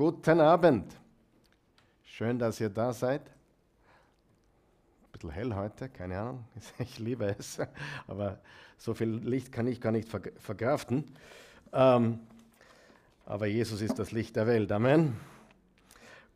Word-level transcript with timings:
Guten 0.00 0.40
Abend. 0.40 0.96
Schön, 2.02 2.38
dass 2.38 2.58
ihr 2.58 2.70
da 2.70 2.90
seid. 2.90 3.20
Ein 3.20 5.12
bisschen 5.12 5.28
hell 5.28 5.54
heute, 5.54 5.90
keine 5.90 6.18
Ahnung. 6.18 6.44
Ich 6.78 6.98
liebe 6.98 7.36
es, 7.38 7.58
aber 8.06 8.38
so 8.78 8.94
viel 8.94 9.10
Licht 9.10 9.52
kann 9.52 9.66
ich 9.66 9.78
gar 9.78 9.92
nicht 9.92 10.08
verkraften. 10.08 11.04
Ähm, 11.74 12.18
aber 13.26 13.44
Jesus 13.44 13.82
ist 13.82 13.98
das 13.98 14.10
Licht 14.10 14.36
der 14.36 14.46
Welt. 14.46 14.72
Amen. 14.72 15.18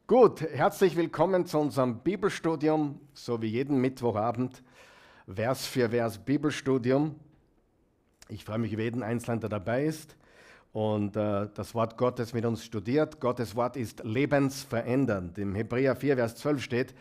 Gut, 0.07 0.43
herzlich 0.43 0.95
willkommen 0.95 1.47
zu 1.47 1.59
unserem 1.59 2.01
Bibelstudium, 2.01 3.01
so 3.15 3.41
wie 3.41 3.49
jeden 3.49 3.81
Mittwochabend, 3.81 4.63
Vers 5.27 5.65
für 5.65 5.89
Vers 5.89 6.19
Bibelstudium. 6.19 7.19
Ich 8.29 8.45
freue 8.45 8.59
mich 8.59 8.75
über 8.75 8.83
jeden 8.83 9.03
Einzelnen, 9.03 9.41
der 9.41 9.49
dabei 9.49 9.87
ist 9.87 10.17
und 10.75 11.17
äh, 11.17 11.49
das 11.55 11.75
Wort 11.75 11.97
Gottes 11.97 12.35
mit 12.35 12.45
uns 12.45 12.65
studiert. 12.65 13.21
Gottes 13.21 13.55
Wort 13.55 13.77
ist 13.77 14.05
lebensverändernd. 14.05 15.39
Im 15.39 15.55
Hebräer 15.55 15.95
4, 15.97 16.17
Vers 16.17 16.35
12 16.35 16.63
steht, 16.63 16.95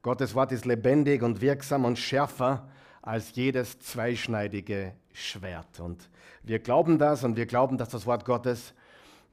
Gottes 0.00 0.34
Wort 0.34 0.52
ist 0.52 0.64
lebendig 0.64 1.22
und 1.22 1.40
wirksam 1.40 1.84
und 1.84 1.98
schärfer 1.98 2.68
als 3.02 3.34
jedes 3.34 3.80
zweischneidige 3.80 4.92
Schwert. 5.12 5.80
Und 5.80 6.08
wir 6.44 6.60
glauben 6.60 6.98
das 6.98 7.24
und 7.24 7.36
wir 7.36 7.46
glauben, 7.46 7.76
dass 7.76 7.88
das 7.88 8.06
Wort 8.06 8.24
Gottes, 8.24 8.72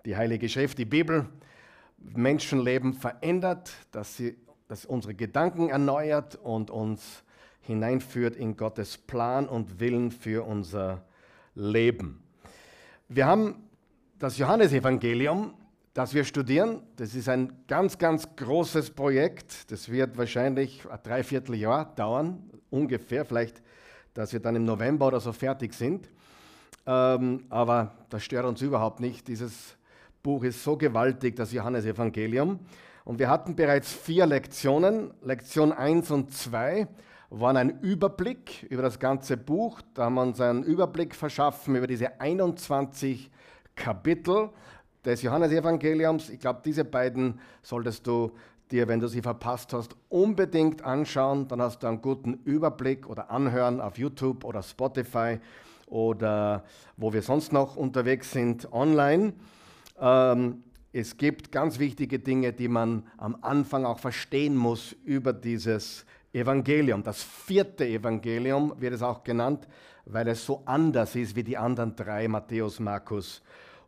die 0.06 0.18
Heilige 0.18 0.50
Schrift, 0.50 0.80
die 0.80 0.86
Bibel, 0.86 1.28
Menschenleben 2.00 2.96
verändert, 2.96 3.72
dass 3.92 4.18
sie 4.18 4.36
dass 4.68 4.86
unsere 4.86 5.14
Gedanken 5.14 5.70
erneuert 5.70 6.36
und 6.36 6.72
uns 6.72 7.24
hineinführt 7.62 8.36
in 8.36 8.58
Gottes 8.58 8.98
Plan 8.98 9.48
und 9.48 9.80
Willen 9.80 10.10
für 10.10 10.48
unser 10.48 11.04
Leben. 11.54 12.24
Wir 13.08 13.28
haben 13.28 13.70
das 14.24 14.38
Johannesevangelium, 14.38 15.54
das 15.94 16.14
wir 16.14 16.24
studieren, 16.24 16.82
das 16.96 17.14
ist 17.14 17.28
ein 17.28 17.52
ganz, 17.68 17.98
ganz 17.98 18.26
großes 18.38 18.92
Projekt. 18.92 19.70
Das 19.70 19.92
wird 19.92 20.18
wahrscheinlich 20.18 20.90
ein 20.90 20.98
Dreivierteljahr 21.04 21.94
dauern, 21.94 22.42
ungefähr, 22.70 23.26
vielleicht, 23.26 23.62
dass 24.14 24.32
wir 24.32 24.40
dann 24.40 24.56
im 24.56 24.64
November 24.64 25.08
oder 25.08 25.20
so 25.20 25.34
fertig 25.34 25.74
sind. 25.74 26.08
Ähm, 26.88 27.44
aber 27.50 27.96
das 28.10 28.24
stört 28.24 28.46
uns 28.46 28.62
überhaupt 28.62 29.02
nicht. 29.02 29.28
Dieses 29.28 29.76
Buch 30.22 30.46
ist 30.46 30.64
so 30.64 30.78
gewaltig, 30.78 31.36
das 31.36 31.52
Johannesevangelium. 31.52 32.60
Und 33.04 33.20
wir 33.20 33.30
hatten 33.30 33.58
bereits 33.58 33.92
vier 33.92 34.26
Lektionen. 34.26 35.12
Lektion 35.22 35.74
1 35.74 36.12
und 36.12 36.34
2 36.34 36.88
waren 37.30 37.58
ein 37.58 37.82
Überblick 37.82 38.68
über 38.70 38.84
das 38.84 39.00
ganze 39.00 39.36
Buch. 39.36 39.82
Da 39.94 40.06
haben 40.06 40.14
wir 40.14 40.22
uns 40.22 40.40
einen 40.40 40.64
Überblick 40.64 41.14
verschaffen 41.14 41.76
über 41.76 41.88
diese 41.88 42.22
21 42.22 43.30
Kapitel 43.76 44.50
des 45.06 45.22
Johannesevangeliums. 45.22 46.30
Ich 46.30 46.40
glaube, 46.40 46.62
diese 46.64 46.86
beiden 46.86 47.40
solltest 47.62 48.08
du 48.08 48.32
dir, 48.72 48.88
wenn 48.88 49.00
du 49.00 49.08
sie 49.08 49.22
verpasst 49.22 49.74
hast, 49.74 49.96
unbedingt 50.10 50.84
anschauen. 50.84 51.48
Dann 51.48 51.62
hast 51.62 51.84
du 51.84 51.88
einen 51.88 52.02
guten 52.02 52.36
Überblick 52.46 53.08
oder 53.08 53.30
anhören 53.30 53.82
auf 53.82 53.98
YouTube 53.98 54.44
oder 54.44 54.64
Spotify 54.64 55.40
oder 55.88 56.64
wo 56.98 57.14
wir 57.14 57.22
sonst 57.22 57.52
noch 57.52 57.76
unterwegs 57.76 58.32
sind 58.32 58.72
online. 58.72 59.34
Ähm, 60.00 60.64
es 60.92 61.18
gibt 61.18 61.52
ganz 61.52 61.80
wichtige 61.80 62.20
Dinge, 62.20 62.54
die 62.54 62.68
man 62.68 63.04
am 63.18 63.38
Anfang 63.42 63.86
auch 63.86 64.00
verstehen 64.00 64.56
muss 64.56 64.96
über 65.06 65.34
dieses 65.34 66.06
Evangelium. 66.32 67.04
Das 67.04 67.22
vierte 67.22 67.86
Evangelium 67.86 68.74
wird 68.80 68.94
es 68.94 69.02
auch 69.02 69.24
genannt, 69.24 69.68
weil 70.06 70.28
es 70.28 70.46
so 70.46 70.64
anders 70.66 71.16
ist 71.16 71.36
wie 71.36 71.44
die 71.44 71.58
anderen 71.58 71.96
drei, 71.96 72.28
Matthäus, 72.28 72.80
Markus 72.80 73.42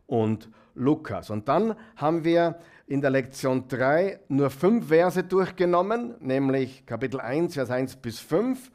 und 0.06 0.48
Lukas. 0.74 1.30
Und 1.30 1.48
dann 1.48 1.74
haben 1.96 2.24
wir 2.24 2.58
in 2.86 3.00
der 3.00 3.10
Lektion 3.10 3.66
3 3.68 4.20
nur 4.28 4.50
fünf 4.50 4.88
Verse 4.88 5.22
durchgenommen, 5.22 6.14
nämlich 6.20 6.86
Kapitel 6.86 7.20
1, 7.20 7.54
Vers 7.54 7.70
1 7.70 7.96
bis 7.96 8.20
5. 8.20 8.70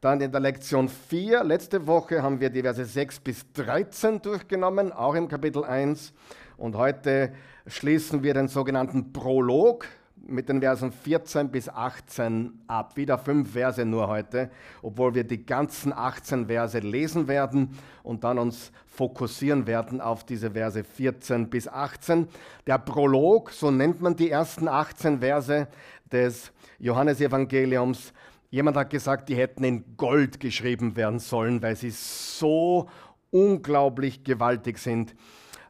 Dann 0.00 0.20
in 0.20 0.30
der 0.30 0.40
Lektion 0.40 0.88
4, 0.88 1.42
letzte 1.42 1.86
Woche, 1.86 2.22
haben 2.22 2.38
wir 2.38 2.50
die 2.50 2.62
Verse 2.62 2.84
6 2.84 3.20
bis 3.20 3.50
13 3.54 4.22
durchgenommen, 4.22 4.92
auch 4.92 5.14
im 5.14 5.26
Kapitel 5.26 5.64
1. 5.64 6.12
Und 6.56 6.76
heute 6.76 7.32
schließen 7.66 8.22
wir 8.22 8.34
den 8.34 8.48
sogenannten 8.48 9.12
Prolog 9.12 9.86
mit 10.28 10.48
den 10.48 10.60
Versen 10.60 10.92
14 10.92 11.50
bis 11.50 11.68
18 11.68 12.62
ab. 12.66 12.96
Wieder 12.96 13.18
fünf 13.18 13.52
Verse 13.52 13.84
nur 13.84 14.08
heute, 14.08 14.50
obwohl 14.82 15.14
wir 15.14 15.24
die 15.24 15.44
ganzen 15.44 15.92
18 15.92 16.46
Verse 16.46 16.78
lesen 16.78 17.28
werden 17.28 17.76
und 18.02 18.24
dann 18.24 18.38
uns 18.38 18.72
fokussieren 18.86 19.66
werden 19.66 20.00
auf 20.00 20.24
diese 20.24 20.50
Verse 20.52 20.82
14 20.82 21.50
bis 21.50 21.68
18. 21.68 22.28
Der 22.66 22.78
Prolog, 22.78 23.50
so 23.50 23.70
nennt 23.70 24.00
man 24.00 24.16
die 24.16 24.30
ersten 24.30 24.68
18 24.68 25.20
Verse 25.20 25.68
des 26.10 26.52
Johannesevangeliums. 26.78 28.12
Jemand 28.50 28.76
hat 28.76 28.90
gesagt, 28.90 29.28
die 29.28 29.36
hätten 29.36 29.64
in 29.64 29.96
Gold 29.96 30.40
geschrieben 30.40 30.96
werden 30.96 31.18
sollen, 31.18 31.62
weil 31.62 31.76
sie 31.76 31.90
so 31.90 32.88
unglaublich 33.30 34.24
gewaltig 34.24 34.78
sind. 34.78 35.14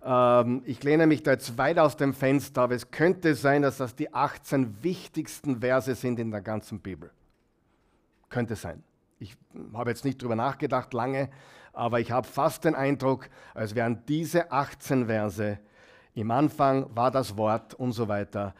Ähm, 0.06 0.62
ich 0.64 0.84
lehne 0.84 1.08
mich 1.08 1.24
da 1.24 1.32
jetzt 1.32 1.58
weit 1.58 1.78
aus 1.78 1.96
dem 1.96 2.14
Fenster, 2.14 2.62
aber 2.62 2.74
es 2.74 2.92
könnte 2.92 3.34
sein, 3.34 3.62
dass 3.62 3.78
das 3.78 3.96
die 3.96 4.14
18 4.14 4.82
wichtigsten 4.82 5.60
Verse 5.60 5.94
sind 5.96 6.20
in 6.20 6.30
der 6.30 6.42
ganzen 6.42 6.78
Bibel. 6.78 7.10
Könnte 8.28 8.54
sein. 8.54 8.84
Ich 9.18 9.36
habe 9.74 9.90
jetzt 9.90 10.04
nicht 10.04 10.22
drüber 10.22 10.36
nachgedacht 10.36 10.94
lange, 10.94 11.28
aber 11.72 11.98
ich 11.98 12.12
habe 12.12 12.26
fast 12.26 12.64
den 12.64 12.76
Eindruck, 12.76 13.28
als 13.52 13.74
wären 13.74 14.04
diese 14.06 14.52
18 14.52 15.06
Verse, 15.06 15.58
im 16.14 16.30
Anfang 16.30 16.86
war 16.94 17.10
das 17.10 17.36
Wort 17.36 17.74
und 17.74 17.92
so 17.92 18.08
weiter, 18.08 18.54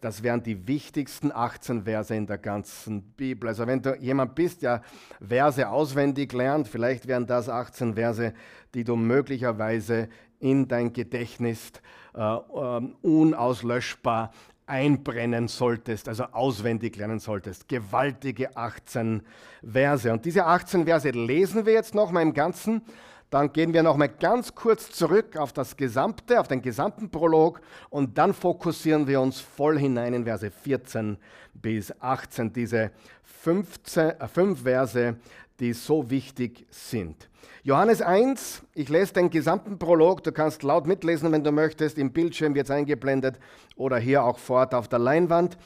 das 0.00 0.22
wären 0.22 0.42
die 0.42 0.66
wichtigsten 0.66 1.32
18 1.32 1.84
Verse 1.84 2.14
in 2.14 2.26
der 2.26 2.38
ganzen 2.38 3.02
Bibel. 3.02 3.48
Also 3.48 3.66
wenn 3.66 3.80
du 3.80 3.96
jemand 3.96 4.34
bist, 4.34 4.62
der 4.62 4.82
Verse 5.26 5.68
auswendig 5.68 6.32
lernt, 6.32 6.68
vielleicht 6.68 7.06
wären 7.06 7.26
das 7.26 7.48
18 7.48 7.94
Verse, 7.94 8.34
die 8.74 8.84
du 8.84 8.96
möglicherweise 8.96 10.08
in 10.38 10.68
dein 10.68 10.92
Gedächtnis 10.92 11.72
äh, 12.14 12.20
äh, 12.20 12.80
unauslöschbar 13.02 14.32
einbrennen 14.66 15.48
solltest, 15.48 16.08
also 16.08 16.24
auswendig 16.24 16.96
lernen 16.96 17.18
solltest. 17.18 17.68
Gewaltige 17.68 18.56
18 18.56 19.22
Verse. 19.64 20.12
Und 20.12 20.24
diese 20.24 20.44
18 20.44 20.84
Verse 20.84 21.10
lesen 21.10 21.66
wir 21.66 21.72
jetzt 21.72 21.94
nochmal 21.94 22.22
im 22.22 22.34
Ganzen. 22.34 22.82
Dann 23.30 23.52
gehen 23.52 23.72
wir 23.72 23.84
nochmal 23.84 24.08
ganz 24.08 24.54
kurz 24.56 24.90
zurück 24.90 25.36
auf 25.36 25.52
das 25.52 25.76
Gesamte, 25.76 26.40
auf 26.40 26.48
den 26.48 26.62
gesamten 26.62 27.10
Prolog 27.10 27.60
und 27.88 28.18
dann 28.18 28.34
fokussieren 28.34 29.06
wir 29.06 29.20
uns 29.20 29.40
voll 29.40 29.78
hinein 29.78 30.14
in 30.14 30.24
Verse 30.24 30.50
14 30.50 31.16
bis 31.54 31.92
18, 32.00 32.52
diese 32.52 32.90
15, 33.22 34.10
äh, 34.10 34.28
fünf 34.28 34.62
Verse, 34.62 35.14
die 35.60 35.72
so 35.72 36.10
wichtig 36.10 36.66
sind. 36.70 37.28
Johannes 37.62 38.02
1, 38.02 38.62
ich 38.74 38.88
lese 38.88 39.12
den 39.12 39.30
gesamten 39.30 39.78
Prolog, 39.78 40.24
du 40.24 40.32
kannst 40.32 40.62
laut 40.62 40.86
mitlesen, 40.86 41.30
wenn 41.30 41.44
du 41.44 41.52
möchtest, 41.52 41.98
im 41.98 42.10
Bildschirm 42.10 42.54
wird 42.54 42.66
es 42.66 42.70
eingeblendet 42.70 43.38
oder 43.76 43.98
hier 43.98 44.24
auch 44.24 44.38
fort 44.38 44.74
auf 44.74 44.88
der 44.88 44.98
Leinwand. 44.98 45.56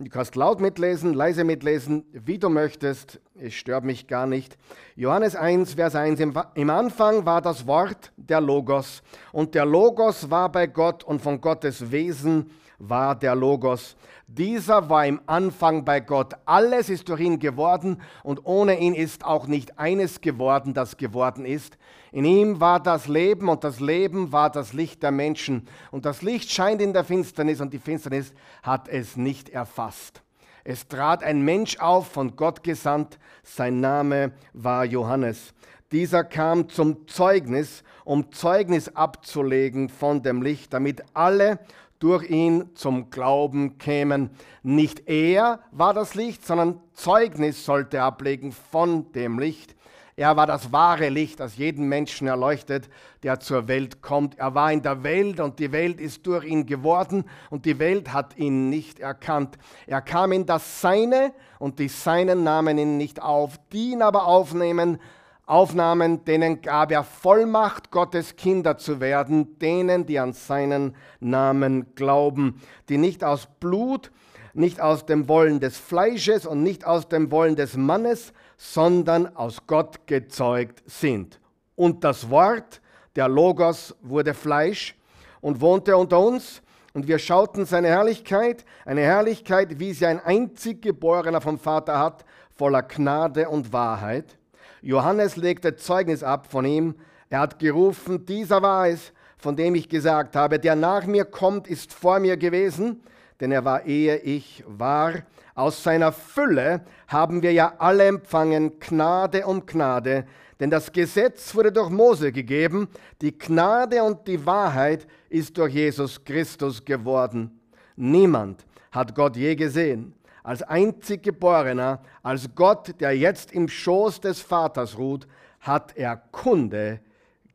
Du 0.00 0.08
kannst 0.10 0.36
laut 0.36 0.60
mitlesen, 0.60 1.12
leise 1.12 1.42
mitlesen, 1.42 2.04
wie 2.12 2.38
du 2.38 2.48
möchtest, 2.48 3.20
es 3.34 3.54
stört 3.54 3.82
mich 3.82 4.06
gar 4.06 4.28
nicht. 4.28 4.56
Johannes 4.94 5.34
1, 5.34 5.74
Vers 5.74 5.96
1, 5.96 6.20
im 6.54 6.70
Anfang 6.70 7.26
war 7.26 7.42
das 7.42 7.66
Wort 7.66 8.12
der 8.16 8.40
Logos 8.40 9.02
und 9.32 9.56
der 9.56 9.64
Logos 9.64 10.30
war 10.30 10.52
bei 10.52 10.68
Gott 10.68 11.02
und 11.02 11.20
von 11.20 11.40
Gottes 11.40 11.90
Wesen 11.90 12.48
war 12.78 13.16
der 13.16 13.34
Logos. 13.34 13.96
Dieser 14.28 14.88
war 14.88 15.04
im 15.04 15.20
Anfang 15.26 15.84
bei 15.84 15.98
Gott. 15.98 16.34
Alles 16.44 16.90
ist 16.90 17.08
durch 17.08 17.20
ihn 17.20 17.40
geworden 17.40 18.00
und 18.22 18.46
ohne 18.46 18.78
ihn 18.78 18.94
ist 18.94 19.24
auch 19.24 19.48
nicht 19.48 19.80
eines 19.80 20.20
geworden, 20.20 20.74
das 20.74 20.96
geworden 20.96 21.44
ist. 21.44 21.76
In 22.12 22.24
ihm 22.24 22.60
war 22.60 22.80
das 22.80 23.06
Leben 23.08 23.48
und 23.48 23.64
das 23.64 23.80
Leben 23.80 24.32
war 24.32 24.50
das 24.50 24.72
Licht 24.72 25.02
der 25.02 25.10
Menschen. 25.10 25.68
Und 25.90 26.04
das 26.06 26.22
Licht 26.22 26.50
scheint 26.50 26.80
in 26.80 26.92
der 26.92 27.04
Finsternis 27.04 27.60
und 27.60 27.72
die 27.72 27.78
Finsternis 27.78 28.32
hat 28.62 28.88
es 28.88 29.16
nicht 29.16 29.50
erfasst. 29.50 30.22
Es 30.64 30.86
trat 30.86 31.22
ein 31.22 31.42
Mensch 31.42 31.78
auf, 31.78 32.08
von 32.08 32.36
Gott 32.36 32.62
gesandt. 32.62 33.18
Sein 33.42 33.80
Name 33.80 34.32
war 34.52 34.84
Johannes. 34.84 35.54
Dieser 35.92 36.24
kam 36.24 36.68
zum 36.68 37.08
Zeugnis, 37.08 37.82
um 38.04 38.30
Zeugnis 38.32 38.88
abzulegen 38.94 39.88
von 39.88 40.22
dem 40.22 40.42
Licht, 40.42 40.74
damit 40.74 41.02
alle 41.14 41.58
durch 41.98 42.28
ihn 42.28 42.70
zum 42.74 43.10
Glauben 43.10 43.78
kämen. 43.78 44.30
Nicht 44.62 45.08
er 45.08 45.60
war 45.72 45.94
das 45.94 46.14
Licht, 46.14 46.46
sondern 46.46 46.80
Zeugnis 46.92 47.64
sollte 47.64 48.02
ablegen 48.02 48.52
von 48.52 49.10
dem 49.12 49.38
Licht. 49.38 49.74
Er 50.18 50.36
war 50.36 50.48
das 50.48 50.72
wahre 50.72 51.10
Licht, 51.10 51.38
das 51.38 51.58
jeden 51.58 51.88
Menschen 51.88 52.26
erleuchtet, 52.26 52.88
der 53.22 53.38
zur 53.38 53.68
Welt 53.68 54.02
kommt. 54.02 54.36
Er 54.36 54.52
war 54.52 54.72
in 54.72 54.82
der 54.82 55.04
Welt 55.04 55.38
und 55.38 55.60
die 55.60 55.70
Welt 55.70 56.00
ist 56.00 56.26
durch 56.26 56.44
ihn 56.44 56.66
geworden 56.66 57.22
und 57.50 57.66
die 57.66 57.78
Welt 57.78 58.12
hat 58.12 58.36
ihn 58.36 58.68
nicht 58.68 58.98
erkannt. 58.98 59.58
Er 59.86 60.00
kam 60.00 60.32
in 60.32 60.44
das 60.44 60.80
Seine 60.80 61.32
und 61.60 61.78
die 61.78 61.86
Seinen 61.86 62.42
nahmen 62.42 62.78
ihn 62.78 62.96
nicht 62.96 63.22
auf, 63.22 63.60
die 63.70 63.92
ihn 63.92 64.02
aber 64.02 64.26
aufnehmen, 64.26 64.98
aufnahmen, 65.46 66.24
denen 66.24 66.62
gab 66.62 66.90
er 66.90 67.04
Vollmacht, 67.04 67.92
Gottes 67.92 68.34
Kinder 68.34 68.76
zu 68.76 68.98
werden, 68.98 69.56
denen, 69.60 70.04
die 70.04 70.18
an 70.18 70.32
seinen 70.32 70.96
Namen 71.20 71.94
glauben, 71.94 72.60
die 72.88 72.98
nicht 72.98 73.22
aus 73.22 73.46
Blut, 73.60 74.10
nicht 74.52 74.80
aus 74.80 75.06
dem 75.06 75.28
Wollen 75.28 75.60
des 75.60 75.78
Fleisches 75.78 76.44
und 76.44 76.64
nicht 76.64 76.84
aus 76.84 77.08
dem 77.08 77.30
Wollen 77.30 77.54
des 77.54 77.76
Mannes, 77.76 78.32
sondern 78.58 79.34
aus 79.36 79.66
Gott 79.66 80.06
gezeugt 80.06 80.82
sind. 80.84 81.40
Und 81.76 82.04
das 82.04 82.28
Wort, 82.28 82.82
der 83.16 83.28
Logos, 83.28 83.94
wurde 84.02 84.34
Fleisch 84.34 84.94
und 85.40 85.60
wohnte 85.60 85.96
unter 85.96 86.18
uns, 86.18 86.60
und 86.92 87.06
wir 87.06 87.20
schauten 87.20 87.64
seine 87.64 87.88
Herrlichkeit, 87.88 88.64
eine 88.84 89.02
Herrlichkeit, 89.02 89.78
wie 89.78 89.92
sie 89.92 90.06
ein 90.06 90.18
einzig 90.18 90.82
Geborener 90.82 91.40
vom 91.40 91.58
Vater 91.58 91.98
hat, 91.98 92.24
voller 92.56 92.82
Gnade 92.82 93.48
und 93.48 93.72
Wahrheit. 93.72 94.36
Johannes 94.82 95.36
legte 95.36 95.76
Zeugnis 95.76 96.24
ab 96.24 96.50
von 96.50 96.64
ihm. 96.64 96.96
Er 97.30 97.40
hat 97.40 97.60
gerufen, 97.60 98.26
dieser 98.26 98.62
war 98.62 98.88
es, 98.88 99.12
von 99.36 99.54
dem 99.54 99.76
ich 99.76 99.88
gesagt 99.88 100.34
habe, 100.34 100.58
der 100.58 100.74
nach 100.74 101.06
mir 101.06 101.24
kommt, 101.24 101.68
ist 101.68 101.92
vor 101.92 102.18
mir 102.18 102.36
gewesen, 102.36 103.00
denn 103.40 103.52
er 103.52 103.64
war 103.64 103.84
ehe 103.84 104.16
ich 104.16 104.64
war. 104.66 105.12
Aus 105.58 105.82
seiner 105.82 106.12
Fülle 106.12 106.82
haben 107.08 107.42
wir 107.42 107.52
ja 107.52 107.74
alle 107.78 108.06
empfangen, 108.06 108.78
Gnade 108.78 109.44
um 109.44 109.66
Gnade, 109.66 110.24
denn 110.60 110.70
das 110.70 110.92
Gesetz 110.92 111.52
wurde 111.52 111.72
durch 111.72 111.90
Mose 111.90 112.30
gegeben, 112.30 112.86
die 113.20 113.36
Gnade 113.36 114.04
und 114.04 114.28
die 114.28 114.46
Wahrheit 114.46 115.04
ist 115.28 115.58
durch 115.58 115.74
Jesus 115.74 116.22
Christus 116.24 116.84
geworden. 116.84 117.58
Niemand 117.96 118.64
hat 118.92 119.16
Gott 119.16 119.34
je 119.36 119.56
gesehen 119.56 120.14
als 120.44 120.62
einzig 120.62 121.24
Geborener, 121.24 122.02
als 122.22 122.48
Gott, 122.54 122.94
der 123.00 123.16
jetzt 123.18 123.50
im 123.50 123.66
Schoß 123.66 124.20
des 124.20 124.40
Vaters 124.40 124.96
ruht, 124.96 125.26
hat 125.58 125.96
er 125.96 126.18
Kunde 126.30 127.00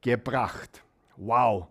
gebracht. 0.02 0.84
Wow, 1.16 1.68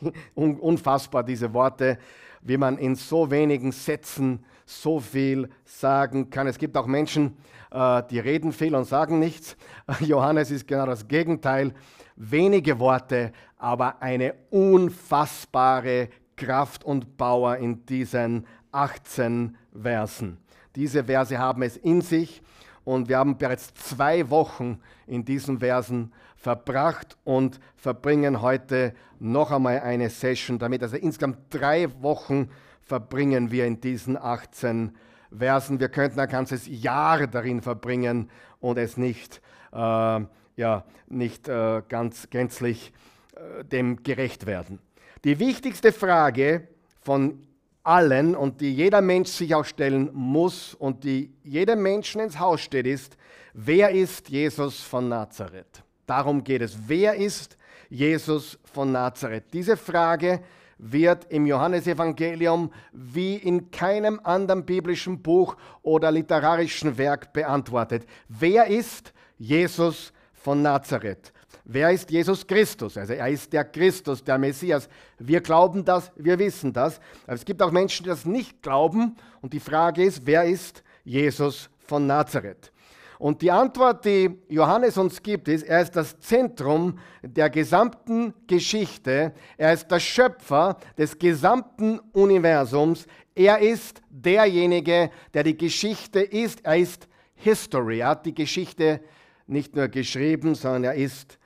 unfassbar 0.34 1.22
diese 1.22 1.54
Worte, 1.54 1.96
wie 2.42 2.56
man 2.56 2.76
in 2.76 2.96
so 2.96 3.30
wenigen 3.30 3.70
Sätzen 3.70 4.44
so 4.66 5.00
viel 5.00 5.48
sagen 5.64 6.28
kann. 6.28 6.46
Es 6.46 6.58
gibt 6.58 6.76
auch 6.76 6.86
Menschen, 6.86 7.36
äh, 7.70 8.02
die 8.10 8.18
reden 8.18 8.52
viel 8.52 8.74
und 8.74 8.84
sagen 8.84 9.18
nichts. 9.18 9.56
Johannes 10.00 10.50
ist 10.50 10.66
genau 10.66 10.86
das 10.86 11.08
Gegenteil. 11.08 11.72
Wenige 12.16 12.78
Worte, 12.78 13.32
aber 13.56 14.02
eine 14.02 14.34
unfassbare 14.50 16.08
Kraft 16.34 16.84
und 16.84 17.16
Power 17.16 17.56
in 17.56 17.86
diesen 17.86 18.46
18 18.72 19.56
Versen. 19.80 20.38
Diese 20.74 21.04
Verse 21.04 21.38
haben 21.38 21.62
es 21.62 21.76
in 21.76 22.02
sich 22.02 22.42
und 22.84 23.08
wir 23.08 23.18
haben 23.18 23.38
bereits 23.38 23.72
zwei 23.74 24.28
Wochen 24.28 24.80
in 25.06 25.24
diesen 25.24 25.60
Versen 25.60 26.12
verbracht 26.36 27.16
und 27.24 27.58
verbringen 27.76 28.42
heute 28.42 28.94
noch 29.18 29.50
einmal 29.50 29.80
eine 29.80 30.10
Session 30.10 30.58
damit. 30.58 30.82
Also 30.82 30.96
insgesamt 30.96 31.38
drei 31.50 31.88
Wochen 32.02 32.50
verbringen 32.86 33.50
wir 33.50 33.66
in 33.66 33.80
diesen 33.80 34.16
18 34.16 34.96
Versen. 35.36 35.80
Wir 35.80 35.88
könnten 35.88 36.20
ein 36.20 36.28
ganzes 36.28 36.66
Jahr 36.66 37.26
darin 37.26 37.60
verbringen 37.60 38.30
und 38.60 38.78
es 38.78 38.96
nicht, 38.96 39.42
äh, 39.72 39.76
ja, 39.76 40.84
nicht 41.08 41.48
äh, 41.48 41.82
ganz 41.88 42.30
gänzlich 42.30 42.92
äh, 43.34 43.64
dem 43.64 44.02
gerecht 44.02 44.46
werden. 44.46 44.78
Die 45.24 45.38
wichtigste 45.38 45.92
Frage 45.92 46.68
von 47.02 47.42
allen 47.82 48.34
und 48.34 48.60
die 48.60 48.74
jeder 48.74 49.00
Mensch 49.00 49.30
sich 49.30 49.54
auch 49.54 49.64
stellen 49.64 50.10
muss 50.12 50.74
und 50.74 51.04
die 51.04 51.32
jedem 51.42 51.82
Menschen 51.82 52.20
ins 52.20 52.38
Haus 52.38 52.60
steht, 52.60 52.86
ist, 52.86 53.16
wer 53.52 53.90
ist 53.90 54.28
Jesus 54.28 54.80
von 54.80 55.08
Nazareth? 55.08 55.82
Darum 56.06 56.42
geht 56.42 56.62
es. 56.62 56.76
Wer 56.86 57.14
ist 57.14 57.56
Jesus 57.88 58.58
von 58.72 58.92
Nazareth? 58.92 59.44
Diese 59.52 59.76
Frage 59.76 60.40
wird 60.78 61.26
im 61.30 61.46
Johannesevangelium 61.46 62.70
wie 62.92 63.36
in 63.36 63.70
keinem 63.70 64.20
anderen 64.22 64.64
biblischen 64.64 65.22
Buch 65.22 65.56
oder 65.82 66.10
literarischen 66.10 66.98
Werk 66.98 67.32
beantwortet. 67.32 68.06
Wer 68.28 68.66
ist 68.66 69.12
Jesus 69.38 70.12
von 70.34 70.62
Nazareth? 70.62 71.32
Wer 71.64 71.90
ist 71.90 72.10
Jesus 72.10 72.46
Christus? 72.46 72.96
Also 72.96 73.14
er 73.14 73.28
ist 73.28 73.52
der 73.52 73.64
Christus, 73.64 74.22
der 74.22 74.38
Messias. 74.38 74.88
Wir 75.18 75.40
glauben 75.40 75.84
das, 75.84 76.12
wir 76.14 76.38
wissen 76.38 76.72
das. 76.72 77.00
Aber 77.24 77.34
es 77.34 77.44
gibt 77.44 77.60
auch 77.60 77.72
Menschen, 77.72 78.04
die 78.04 78.10
das 78.10 78.24
nicht 78.24 78.62
glauben. 78.62 79.16
Und 79.40 79.52
die 79.52 79.60
Frage 79.60 80.04
ist, 80.04 80.24
wer 80.24 80.44
ist 80.44 80.84
Jesus 81.04 81.68
von 81.78 82.06
Nazareth? 82.06 82.70
Und 83.18 83.42
die 83.42 83.50
Antwort, 83.50 84.04
die 84.04 84.30
Johannes 84.48 84.98
uns 84.98 85.22
gibt, 85.22 85.48
ist, 85.48 85.62
er 85.62 85.82
ist 85.82 85.96
das 85.96 86.18
Zentrum 86.20 86.98
der 87.22 87.48
gesamten 87.48 88.34
Geschichte. 88.46 89.32
Er 89.56 89.72
ist 89.72 89.90
der 89.90 90.00
Schöpfer 90.00 90.76
des 90.98 91.18
gesamten 91.18 91.98
Universums. 92.12 93.06
Er 93.34 93.58
ist 93.58 94.02
derjenige, 94.10 95.10
der 95.32 95.44
die 95.44 95.56
Geschichte 95.56 96.20
ist. 96.20 96.64
Er 96.64 96.76
ist 96.76 97.08
History. 97.34 98.00
Er 98.00 98.08
hat 98.08 98.26
die 98.26 98.34
Geschichte 98.34 99.00
nicht 99.46 99.74
nur 99.76 99.88
geschrieben, 99.88 100.54
sondern 100.54 100.84
er 100.84 100.94
ist 100.94 101.38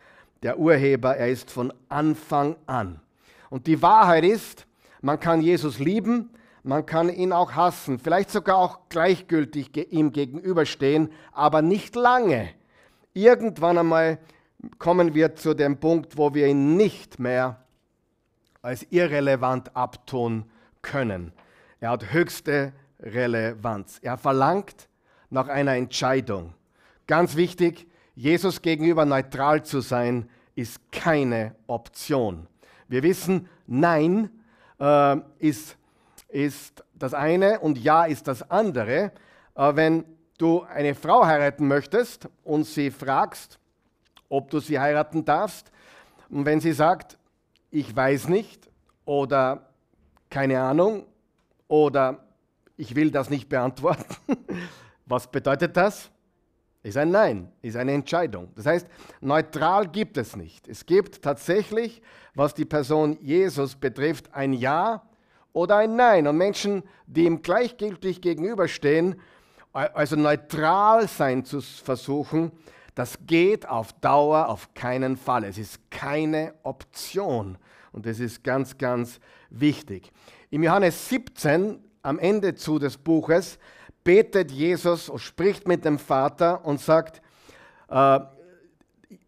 der 0.42 0.58
Urheber, 0.58 1.16
er 1.16 1.28
ist 1.28 1.50
von 1.50 1.72
Anfang 1.88 2.56
an. 2.66 3.00
Und 3.50 3.66
die 3.66 3.82
Wahrheit 3.82 4.24
ist, 4.24 4.66
man 5.02 5.20
kann 5.20 5.40
Jesus 5.40 5.78
lieben, 5.78 6.30
man 6.62 6.86
kann 6.86 7.08
ihn 7.08 7.32
auch 7.32 7.52
hassen, 7.52 7.98
vielleicht 7.98 8.30
sogar 8.30 8.56
auch 8.56 8.88
gleichgültig 8.88 9.76
ihm 9.92 10.12
gegenüberstehen, 10.12 11.10
aber 11.32 11.62
nicht 11.62 11.96
lange. 11.96 12.50
Irgendwann 13.12 13.78
einmal 13.78 14.18
kommen 14.78 15.14
wir 15.14 15.34
zu 15.36 15.54
dem 15.54 15.78
Punkt, 15.78 16.16
wo 16.16 16.34
wir 16.34 16.46
ihn 16.46 16.76
nicht 16.76 17.18
mehr 17.18 17.64
als 18.62 18.86
irrelevant 18.90 19.74
abtun 19.74 20.44
können. 20.82 21.32
Er 21.80 21.90
hat 21.90 22.12
höchste 22.12 22.72
Relevanz. 23.00 23.98
Er 24.02 24.18
verlangt 24.18 24.88
nach 25.30 25.48
einer 25.48 25.76
Entscheidung. 25.76 26.54
Ganz 27.06 27.36
wichtig, 27.36 27.86
Jesus 28.14 28.60
gegenüber 28.60 29.04
neutral 29.06 29.64
zu 29.64 29.80
sein, 29.80 30.28
ist 30.54 30.92
keine 30.92 31.54
Option. 31.66 32.46
Wir 32.88 33.02
wissen, 33.02 33.48
Nein 33.66 34.30
äh, 34.78 35.16
ist, 35.38 35.76
ist 36.30 36.84
das 36.94 37.14
eine 37.14 37.60
und 37.60 37.78
Ja 37.78 38.04
ist 38.04 38.28
das 38.28 38.48
andere. 38.50 39.12
Äh, 39.54 39.76
wenn 39.76 40.04
du 40.38 40.62
eine 40.62 40.94
Frau 40.94 41.26
heiraten 41.26 41.68
möchtest 41.68 42.28
und 42.44 42.64
sie 42.64 42.90
fragst, 42.90 43.58
ob 44.28 44.50
du 44.50 44.60
sie 44.60 44.78
heiraten 44.78 45.24
darfst, 45.24 45.70
und 46.28 46.44
wenn 46.44 46.60
sie 46.60 46.72
sagt, 46.72 47.18
ich 47.70 47.94
weiß 47.94 48.28
nicht 48.28 48.70
oder 49.04 49.68
keine 50.30 50.60
Ahnung 50.60 51.06
oder 51.66 52.24
ich 52.76 52.94
will 52.94 53.10
das 53.10 53.30
nicht 53.30 53.48
beantworten, 53.48 54.16
was 55.06 55.28
bedeutet 55.28 55.76
das? 55.76 56.10
Ist 56.82 56.96
ein 56.96 57.10
Nein, 57.10 57.52
ist 57.60 57.76
eine 57.76 57.92
Entscheidung. 57.92 58.48
Das 58.54 58.64
heißt, 58.64 58.86
neutral 59.20 59.88
gibt 59.88 60.16
es 60.16 60.34
nicht. 60.34 60.66
Es 60.66 60.86
gibt 60.86 61.20
tatsächlich, 61.20 62.00
was 62.34 62.54
die 62.54 62.64
Person 62.64 63.18
Jesus 63.20 63.76
betrifft, 63.76 64.32
ein 64.32 64.54
Ja 64.54 65.02
oder 65.52 65.76
ein 65.76 65.96
Nein. 65.96 66.26
Und 66.26 66.36
Menschen, 66.36 66.82
die 67.06 67.24
ihm 67.24 67.42
gleichgültig 67.42 68.20
gegenüberstehen, 68.20 69.20
also 69.72 70.16
neutral 70.16 71.08
sein 71.08 71.44
zu 71.44 71.60
versuchen, 71.60 72.52
das 72.94 73.18
geht 73.26 73.68
auf 73.68 73.92
Dauer 73.94 74.48
auf 74.48 74.74
keinen 74.74 75.16
Fall. 75.16 75.44
Es 75.44 75.58
ist 75.58 75.90
keine 75.90 76.54
Option. 76.64 77.56
Und 77.92 78.06
das 78.06 78.18
ist 78.18 78.42
ganz, 78.42 78.78
ganz 78.78 79.20
wichtig. 79.48 80.12
Im 80.50 80.62
Johannes 80.62 81.08
17, 81.08 81.78
am 82.02 82.18
Ende 82.18 82.54
zu 82.54 82.78
des 82.78 82.96
Buches, 82.96 83.58
betet 84.02 84.50
Jesus 84.50 85.08
und 85.08 85.20
spricht 85.20 85.68
mit 85.68 85.84
dem 85.84 85.98
Vater 85.98 86.64
und 86.64 86.80
sagt, 86.80 87.22
äh, 87.88 88.20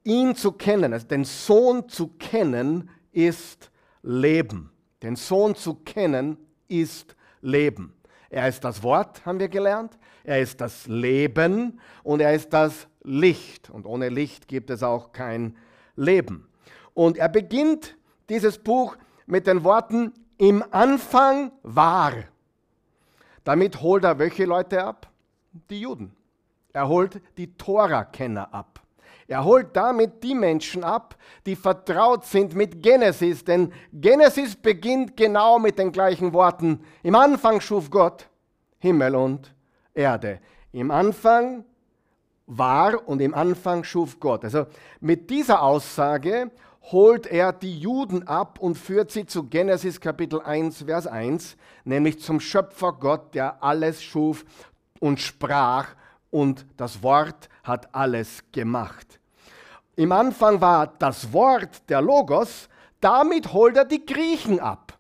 ihn 0.05 0.35
zu 0.35 0.53
kennen, 0.53 0.93
also 0.93 1.07
den 1.07 1.25
Sohn 1.25 1.89
zu 1.89 2.09
kennen, 2.09 2.91
ist 3.13 3.71
Leben. 4.03 4.72
Den 5.03 5.17
Sohn 5.17 5.55
zu 5.55 5.75
kennen 5.75 6.37
ist 6.69 7.17
Leben. 7.41 7.95
Er 8.31 8.49
ist 8.49 8.65
das 8.65 8.83
Wort, 8.83 9.27
haben 9.27 9.41
wir 9.41 9.49
gelernt. 9.49 9.99
Er 10.25 10.41
ist 10.41 10.61
das 10.61 10.87
Leben 10.87 11.81
und 12.03 12.21
er 12.21 12.35
ist 12.35 12.53
das 12.53 12.87
Licht. 13.03 13.69
Und 13.69 13.85
ohne 13.85 14.09
Licht 14.09 14.49
gibt 14.49 14.71
es 14.71 14.83
auch 14.83 15.13
kein 15.13 15.57
Leben. 15.97 16.49
Und 16.95 17.19
er 17.19 17.29
beginnt 17.29 17.97
dieses 18.29 18.59
Buch 18.59 18.97
mit 19.27 19.47
den 19.47 19.65
Worten, 19.65 20.13
im 20.39 20.65
Anfang 20.71 21.53
war. 21.63 22.13
Damit 23.45 23.81
holt 23.81 24.05
er 24.05 24.19
welche 24.19 24.45
Leute 24.45 24.83
ab? 24.83 25.11
Die 25.69 25.81
Juden. 25.81 26.15
Er 26.73 26.89
holt 26.89 27.21
die 27.37 27.55
Tora-Kenner 27.57 28.53
ab. 28.55 28.72
Er 29.29 29.45
holt 29.45 29.77
damit 29.77 30.23
die 30.23 30.35
Menschen 30.35 30.85
ab, 30.85 31.17
die 31.47 31.57
vertraut 31.57 32.25
sind 32.25 32.55
mit 32.55 32.83
Genesis, 32.83 33.45
denn 33.45 33.73
Genesis 33.93 34.57
beginnt 34.57 35.17
genau 35.17 35.59
mit 35.59 35.79
den 35.79 35.93
gleichen 35.93 36.33
Worten. 36.33 36.85
Im 37.03 37.15
Anfang 37.15 37.61
schuf 37.61 37.91
Gott 37.91 38.29
Himmel 38.79 39.15
und 39.15 39.55
Erde. 39.95 40.41
Im 40.73 40.91
Anfang 40.91 41.65
war 42.47 43.07
und 43.09 43.21
im 43.21 43.35
Anfang 43.35 43.85
schuf 43.85 44.19
Gott. 44.19 44.45
Also 44.45 44.67
mit 45.01 45.31
dieser 45.31 45.63
Aussage 45.63 46.51
holt 46.91 47.27
er 47.27 47.53
die 47.53 47.79
Juden 47.79 48.27
ab 48.27 48.59
und 48.59 48.77
führt 48.77 49.11
sie 49.11 49.27
zu 49.27 49.45
Genesis 49.45 50.01
Kapitel 50.01 50.41
1, 50.41 50.83
Vers 50.83 51.07
1, 51.07 51.57
nämlich 51.85 52.21
zum 52.21 52.41
Schöpfer 52.41 52.93
Gott, 52.93 53.35
der 53.35 53.63
alles 53.63 54.03
schuf 54.03 54.45
und 54.99 55.21
sprach 55.21 55.95
und 56.31 56.67
das 56.77 57.03
Wort 57.03 57.49
hat 57.63 57.95
alles 57.95 58.43
gemacht. 58.53 59.21
Im 59.97 60.13
Anfang 60.13 60.61
war 60.61 60.87
das 60.99 61.33
Wort 61.33 61.89
der 61.89 62.01
Logos, 62.01 62.69
damit 63.01 63.53
holt 63.53 63.77
er 63.77 63.85
die 63.85 64.05
Griechen 64.05 64.61
ab. 64.61 64.99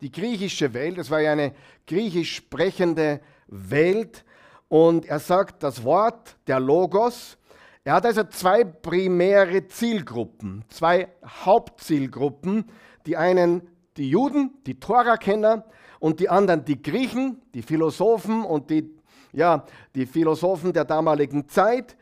Die 0.00 0.10
griechische 0.10 0.72
Welt, 0.72 0.98
das 0.98 1.10
war 1.10 1.20
ja 1.20 1.32
eine 1.32 1.54
griechisch 1.86 2.36
sprechende 2.36 3.20
Welt, 3.48 4.24
und 4.70 5.04
er 5.06 5.18
sagt, 5.18 5.64
das 5.64 5.82
Wort 5.82 6.36
der 6.46 6.60
Logos, 6.60 7.36
er 7.82 7.94
hat 7.94 8.06
also 8.06 8.22
zwei 8.24 8.62
primäre 8.62 9.66
Zielgruppen, 9.66 10.64
zwei 10.68 11.08
Hauptzielgruppen. 11.44 12.70
Die 13.04 13.16
einen 13.16 13.68
die 13.96 14.10
Juden, 14.10 14.52
die 14.66 14.78
Tora-Kenner 14.78 15.64
und 15.98 16.20
die 16.20 16.28
anderen 16.28 16.64
die 16.64 16.80
Griechen, 16.80 17.42
die 17.52 17.62
Philosophen 17.62 18.44
und 18.44 18.70
die, 18.70 18.94
ja, 19.32 19.64
die 19.94 20.06
Philosophen 20.06 20.72
der 20.72 20.84
damaligen 20.84 21.48
Zeit, 21.48 21.96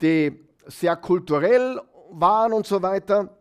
die 0.00 0.40
sehr 0.66 0.96
kulturell 0.96 1.80
waren 2.10 2.52
und 2.52 2.66
so 2.66 2.82
weiter. 2.82 3.36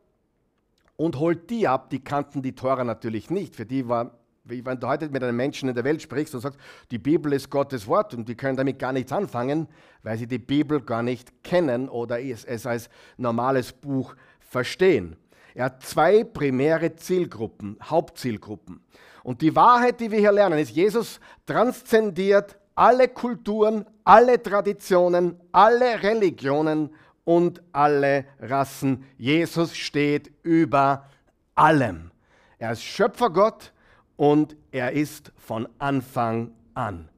Und 0.97 1.17
holt 1.17 1.49
die 1.49 1.67
ab, 1.67 1.89
die 1.89 2.03
kannten 2.03 2.41
die 2.41 2.53
Tora 2.53 2.83
natürlich 2.83 3.29
nicht. 3.29 3.55
Für 3.55 3.65
die 3.65 3.87
war 3.87 4.11
wenn 4.43 4.79
du 4.79 4.87
heute 4.87 5.09
mit 5.09 5.23
einem 5.23 5.37
Menschen 5.37 5.69
in 5.69 5.75
der 5.75 5.83
Welt 5.83 6.01
sprichst 6.01 6.33
und 6.33 6.41
sagst, 6.41 6.59
die 6.89 6.97
Bibel 6.97 7.33
ist 7.33 7.49
Gottes 7.49 7.87
Wort 7.87 8.13
und 8.13 8.27
die 8.27 8.35
können 8.35 8.57
damit 8.57 8.79
gar 8.79 8.91
nichts 8.91 9.11
anfangen, 9.11 9.67
weil 10.03 10.17
sie 10.17 10.27
die 10.27 10.39
Bibel 10.39 10.81
gar 10.81 11.03
nicht 11.03 11.43
kennen 11.43 11.89
oder 11.89 12.19
es 12.19 12.65
als 12.65 12.89
normales 13.17 13.71
Buch 13.71 14.15
verstehen. 14.39 15.15
Er 15.53 15.65
hat 15.65 15.83
zwei 15.83 16.23
primäre 16.23 16.95
Zielgruppen, 16.95 17.77
Hauptzielgruppen. 17.83 18.81
Und 19.23 19.41
die 19.41 19.55
Wahrheit, 19.55 19.99
die 19.99 20.09
wir 20.09 20.19
hier 20.19 20.31
lernen, 20.31 20.59
ist, 20.59 20.71
Jesus 20.71 21.19
transzendiert 21.45 22.57
alle 22.75 23.07
Kulturen, 23.07 23.85
alle 24.03 24.41
Traditionen, 24.41 25.39
alle 25.51 26.01
Religionen 26.01 26.89
und 27.23 27.61
alle 27.71 28.25
Rassen. 28.39 29.05
Jesus 29.17 29.75
steht 29.75 30.31
über 30.43 31.09
allem. 31.55 32.11
Er 32.57 32.71
ist 32.71 32.83
Schöpfergott 32.83 33.73
und 34.17 34.55
er 34.71 34.91
ist 34.91 35.31
von 35.37 35.67
Anfang 35.79 36.51
an. 36.73 37.09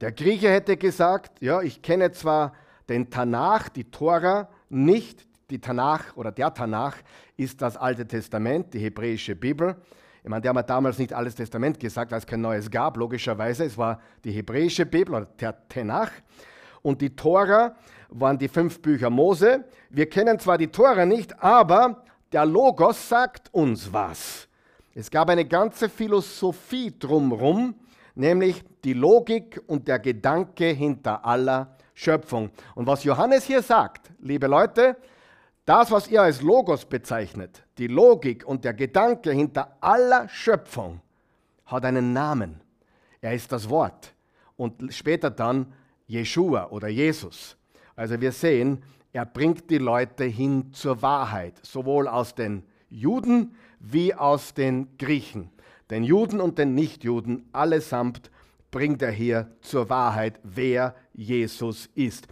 Der 0.00 0.12
Grieche 0.12 0.50
hätte 0.50 0.76
gesagt, 0.76 1.42
ja, 1.42 1.60
ich 1.60 1.82
kenne 1.82 2.12
zwar 2.12 2.54
den 2.88 3.10
Tanach, 3.10 3.68
die 3.68 3.84
Tora, 3.84 4.48
nicht. 4.68 5.26
Die 5.50 5.60
Tanach 5.60 6.14
oder 6.16 6.30
der 6.30 6.52
Tanach 6.52 6.96
ist 7.36 7.62
das 7.62 7.76
Alte 7.76 8.06
Testament, 8.06 8.74
die 8.74 8.80
hebräische 8.80 9.34
Bibel. 9.34 9.76
Ich 10.22 10.28
meine, 10.28 10.42
die 10.42 10.48
haben 10.48 10.60
damals 10.66 10.98
nicht 10.98 11.12
alles 11.12 11.34
Testament 11.34 11.78
gesagt, 11.78 12.10
weil 12.10 12.18
es 12.18 12.26
kein 12.26 12.40
neues 12.40 12.70
gab, 12.70 12.96
logischerweise. 12.96 13.64
Es 13.64 13.78
war 13.78 14.00
die 14.24 14.32
hebräische 14.32 14.84
Bibel 14.86 15.14
oder 15.14 15.26
der 15.40 15.68
Tanach. 15.68 16.10
Und 16.82 17.00
die 17.00 17.14
Tora 17.14 17.74
waren 18.08 18.38
die 18.38 18.48
fünf 18.48 18.80
Bücher 18.80 19.10
Mose. 19.10 19.64
Wir 19.90 20.08
kennen 20.08 20.38
zwar 20.38 20.58
die 20.58 20.68
Tora 20.68 21.04
nicht, 21.04 21.42
aber 21.42 22.02
der 22.32 22.44
Logos 22.44 23.08
sagt 23.08 23.52
uns 23.52 23.92
was. 23.92 24.48
Es 24.94 25.10
gab 25.10 25.28
eine 25.30 25.44
ganze 25.44 25.88
Philosophie 25.88 26.92
drumherum, 26.98 27.74
nämlich 28.14 28.64
die 28.84 28.94
Logik 28.94 29.60
und 29.66 29.86
der 29.86 29.98
Gedanke 29.98 30.66
hinter 30.66 31.24
aller 31.24 31.76
Schöpfung. 31.94 32.50
Und 32.74 32.86
was 32.86 33.04
Johannes 33.04 33.44
hier 33.44 33.62
sagt, 33.62 34.10
liebe 34.20 34.46
Leute, 34.46 34.96
das, 35.68 35.90
was 35.90 36.08
ihr 36.08 36.22
als 36.22 36.40
Logos 36.40 36.86
bezeichnet, 36.86 37.62
die 37.76 37.88
Logik 37.88 38.46
und 38.46 38.64
der 38.64 38.72
Gedanke 38.72 39.32
hinter 39.32 39.76
aller 39.82 40.26
Schöpfung, 40.30 41.02
hat 41.66 41.84
einen 41.84 42.14
Namen. 42.14 42.62
Er 43.20 43.34
ist 43.34 43.52
das 43.52 43.68
Wort. 43.68 44.14
Und 44.56 44.94
später 44.94 45.30
dann 45.30 45.70
Jeshua 46.06 46.68
oder 46.70 46.88
Jesus. 46.88 47.54
Also 47.96 48.18
wir 48.18 48.32
sehen, 48.32 48.82
er 49.12 49.26
bringt 49.26 49.68
die 49.68 49.76
Leute 49.76 50.24
hin 50.24 50.72
zur 50.72 51.02
Wahrheit, 51.02 51.60
sowohl 51.62 52.08
aus 52.08 52.34
den 52.34 52.62
Juden 52.88 53.54
wie 53.78 54.14
aus 54.14 54.54
den 54.54 54.96
Griechen. 54.96 55.50
Den 55.90 56.02
Juden 56.02 56.40
und 56.40 56.56
den 56.56 56.74
Nichtjuden 56.74 57.46
allesamt 57.52 58.30
bringt 58.70 59.02
er 59.02 59.10
hier 59.10 59.50
zur 59.60 59.90
Wahrheit, 59.90 60.40
wer 60.42 60.94
Jesus 61.12 61.90
ist. 61.94 62.26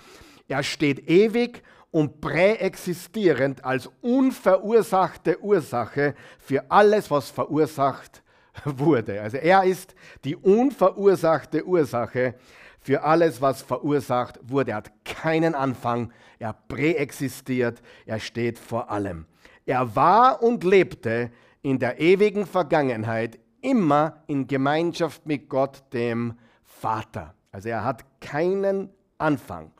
Er 0.48 0.62
steht 0.62 1.10
ewig 1.10 1.62
und 1.96 2.20
präexistierend 2.20 3.64
als 3.64 3.88
unverursachte 4.02 5.42
Ursache 5.42 6.14
für 6.38 6.70
alles, 6.70 7.10
was 7.10 7.30
verursacht 7.30 8.22
wurde. 8.66 9.22
Also 9.22 9.38
er 9.38 9.64
ist 9.64 9.94
die 10.22 10.36
unverursachte 10.36 11.66
Ursache 11.66 12.34
für 12.80 13.02
alles, 13.02 13.40
was 13.40 13.62
verursacht 13.62 14.38
wurde. 14.42 14.72
Er 14.72 14.76
hat 14.76 14.92
keinen 15.06 15.54
Anfang, 15.54 16.12
er 16.38 16.52
präexistiert, 16.52 17.80
er 18.04 18.20
steht 18.20 18.58
vor 18.58 18.90
allem. 18.90 19.24
Er 19.64 19.96
war 19.96 20.42
und 20.42 20.64
lebte 20.64 21.30
in 21.62 21.78
der 21.78 21.98
ewigen 21.98 22.44
Vergangenheit 22.44 23.38
immer 23.62 24.22
in 24.26 24.46
Gemeinschaft 24.46 25.24
mit 25.24 25.48
Gott, 25.48 25.82
dem 25.94 26.34
Vater. 26.62 27.32
Also 27.52 27.70
er 27.70 27.84
hat 27.84 28.04
keinen 28.20 28.90
Anfang. 29.16 29.72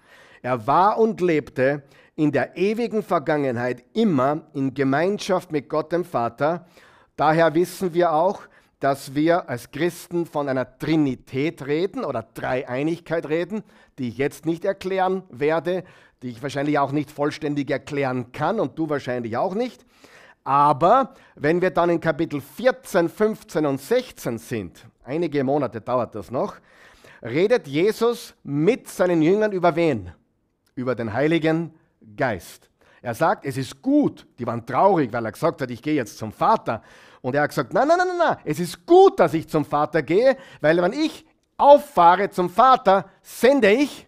Er 0.47 0.65
war 0.69 0.99
und 0.99 1.21
lebte 1.21 1.83
in 2.15 2.31
der 2.31 2.57
ewigen 2.57 3.03
Vergangenheit 3.03 3.83
immer 3.95 4.43
in 4.55 4.75
Gemeinschaft 4.75 5.51
mit 5.51 5.69
Gott, 5.69 5.91
dem 5.91 6.05
Vater. 6.05 6.67
Daher 7.17 7.53
wissen 7.55 7.95
wir 7.95 8.13
auch, 8.13 8.43
dass 8.79 9.17
wir 9.17 9.49
als 9.49 9.73
Christen 9.73 10.25
von 10.25 10.49
einer 10.49 10.79
Trinität 10.79 11.67
reden 11.67 12.05
oder 12.05 12.25
Dreieinigkeit 12.33 13.29
reden, 13.29 13.65
die 13.99 14.11
ich 14.11 14.19
jetzt 14.19 14.47
nicht 14.47 14.65
erklären 14.65 15.25
werde, 15.31 15.83
die 16.23 16.29
ich 16.29 16.41
wahrscheinlich 16.45 16.79
auch 16.79 16.93
nicht 16.93 17.11
vollständig 17.11 17.69
erklären 17.69 18.31
kann 18.31 18.61
und 18.61 18.79
du 18.79 18.89
wahrscheinlich 18.89 19.37
auch 19.37 19.57
nicht. 19.57 19.85
Aber 20.45 21.15
wenn 21.35 21.61
wir 21.61 21.71
dann 21.71 21.91
in 21.91 21.99
Kapitel 21.99 22.41
14, 22.41 23.09
15 23.09 23.67
und 23.67 23.81
16 23.81 24.39
sind, 24.39 24.87
einige 25.03 25.43
Monate 25.43 25.81
dauert 25.81 26.15
das 26.15 26.31
noch, 26.31 26.55
redet 27.21 27.67
Jesus 27.67 28.33
mit 28.45 28.87
seinen 28.87 29.23
Jüngern 29.23 29.51
über 29.51 29.75
wen? 29.75 30.13
Über 30.77 30.95
den 30.95 31.13
Heiligen 31.13 31.75
Geist. 32.17 32.71
Er 33.03 33.15
sagt, 33.15 33.45
es 33.45 33.57
ist 33.57 33.83
gut. 33.83 34.27
Die 34.39 34.47
waren 34.47 34.65
traurig, 34.65 35.13
weil 35.13 35.25
er 35.25 35.33
gesagt 35.33 35.61
hat, 35.61 35.71
ich 35.71 35.83
gehe 35.83 35.95
jetzt 35.95 36.17
zum 36.19 36.33
Vater. 36.33 36.83
Und 37.23 37.35
er 37.35 37.43
hat 37.43 37.51
gesagt, 37.51 37.73
nein, 37.73 37.89
nein, 37.89 37.99
nein, 37.99 38.19
nein, 38.19 38.37
es 38.45 38.61
ist 38.61 38.87
gut, 38.87 39.19
dass 39.19 39.35
ich 39.35 39.49
zum 39.49 39.65
Vater 39.65 40.03
gehe, 40.03 40.37
weil 40.61 40.81
wenn 40.81 40.93
ich 40.93 41.27
auffahre 41.57 42.31
zum 42.31 42.49
Vater, 42.49 43.11
sende 43.23 43.73
ich 43.73 44.07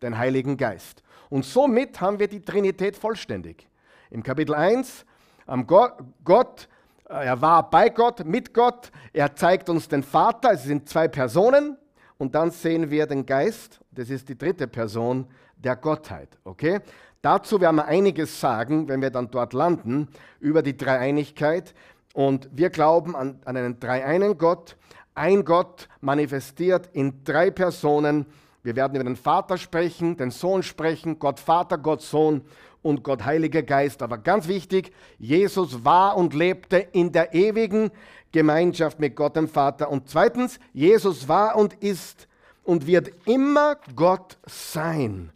den 0.00 0.16
Heiligen 0.16 0.56
Geist. 0.56 1.02
Und 1.28 1.44
somit 1.44 2.00
haben 2.00 2.18
wir 2.18 2.28
die 2.28 2.40
Trinität 2.40 2.96
vollständig. 2.96 3.68
Im 4.10 4.22
Kapitel 4.22 4.54
1 4.54 5.04
am 5.46 5.66
Gott, 5.66 6.68
äh, 7.08 7.26
er 7.26 7.40
war 7.40 7.68
bei 7.68 7.88
Gott, 7.88 8.24
mit 8.24 8.54
Gott, 8.54 8.90
er 9.12 9.34
zeigt 9.34 9.68
uns 9.68 9.88
den 9.88 10.02
Vater, 10.02 10.52
es 10.52 10.64
sind 10.64 10.88
zwei 10.88 11.08
Personen 11.08 11.76
und 12.18 12.34
dann 12.34 12.50
sehen 12.50 12.90
wir 12.90 13.06
den 13.06 13.26
Geist, 13.26 13.80
das 13.90 14.10
ist 14.10 14.28
die 14.28 14.38
dritte 14.38 14.66
Person 14.66 15.26
der 15.56 15.76
Gottheit, 15.76 16.28
okay? 16.44 16.80
Dazu 17.22 17.60
werden 17.60 17.76
wir 17.76 17.86
einiges 17.86 18.40
sagen, 18.40 18.88
wenn 18.88 19.02
wir 19.02 19.10
dann 19.10 19.30
dort 19.30 19.52
landen, 19.52 20.08
über 20.38 20.62
die 20.62 20.76
Dreieinigkeit. 20.76 21.74
Und 22.14 22.48
wir 22.52 22.70
glauben 22.70 23.16
an, 23.16 23.40
an 23.44 23.56
einen 23.56 23.80
dreieinen 23.80 24.38
Gott, 24.38 24.76
ein 25.14 25.44
Gott 25.44 25.88
manifestiert 26.00 26.88
in 26.92 27.24
drei 27.24 27.50
Personen, 27.50 28.26
wir 28.66 28.74
werden 28.74 28.96
über 28.96 29.04
den 29.04 29.14
Vater 29.14 29.58
sprechen, 29.58 30.16
den 30.16 30.32
Sohn 30.32 30.64
sprechen, 30.64 31.20
Gott 31.20 31.38
Vater, 31.38 31.78
Gott 31.78 32.02
Sohn 32.02 32.42
und 32.82 33.04
Gott 33.04 33.24
Heiliger 33.24 33.62
Geist. 33.62 34.02
Aber 34.02 34.18
ganz 34.18 34.48
wichtig, 34.48 34.92
Jesus 35.18 35.84
war 35.84 36.16
und 36.16 36.34
lebte 36.34 36.78
in 36.78 37.12
der 37.12 37.32
ewigen 37.32 37.92
Gemeinschaft 38.32 38.98
mit 38.98 39.14
Gott 39.14 39.36
dem 39.36 39.46
Vater. 39.46 39.88
Und 39.88 40.08
zweitens, 40.08 40.58
Jesus 40.72 41.28
war 41.28 41.54
und 41.54 41.74
ist 41.74 42.26
und 42.64 42.88
wird 42.88 43.12
immer 43.24 43.76
Gott 43.94 44.36
sein. 44.46 45.30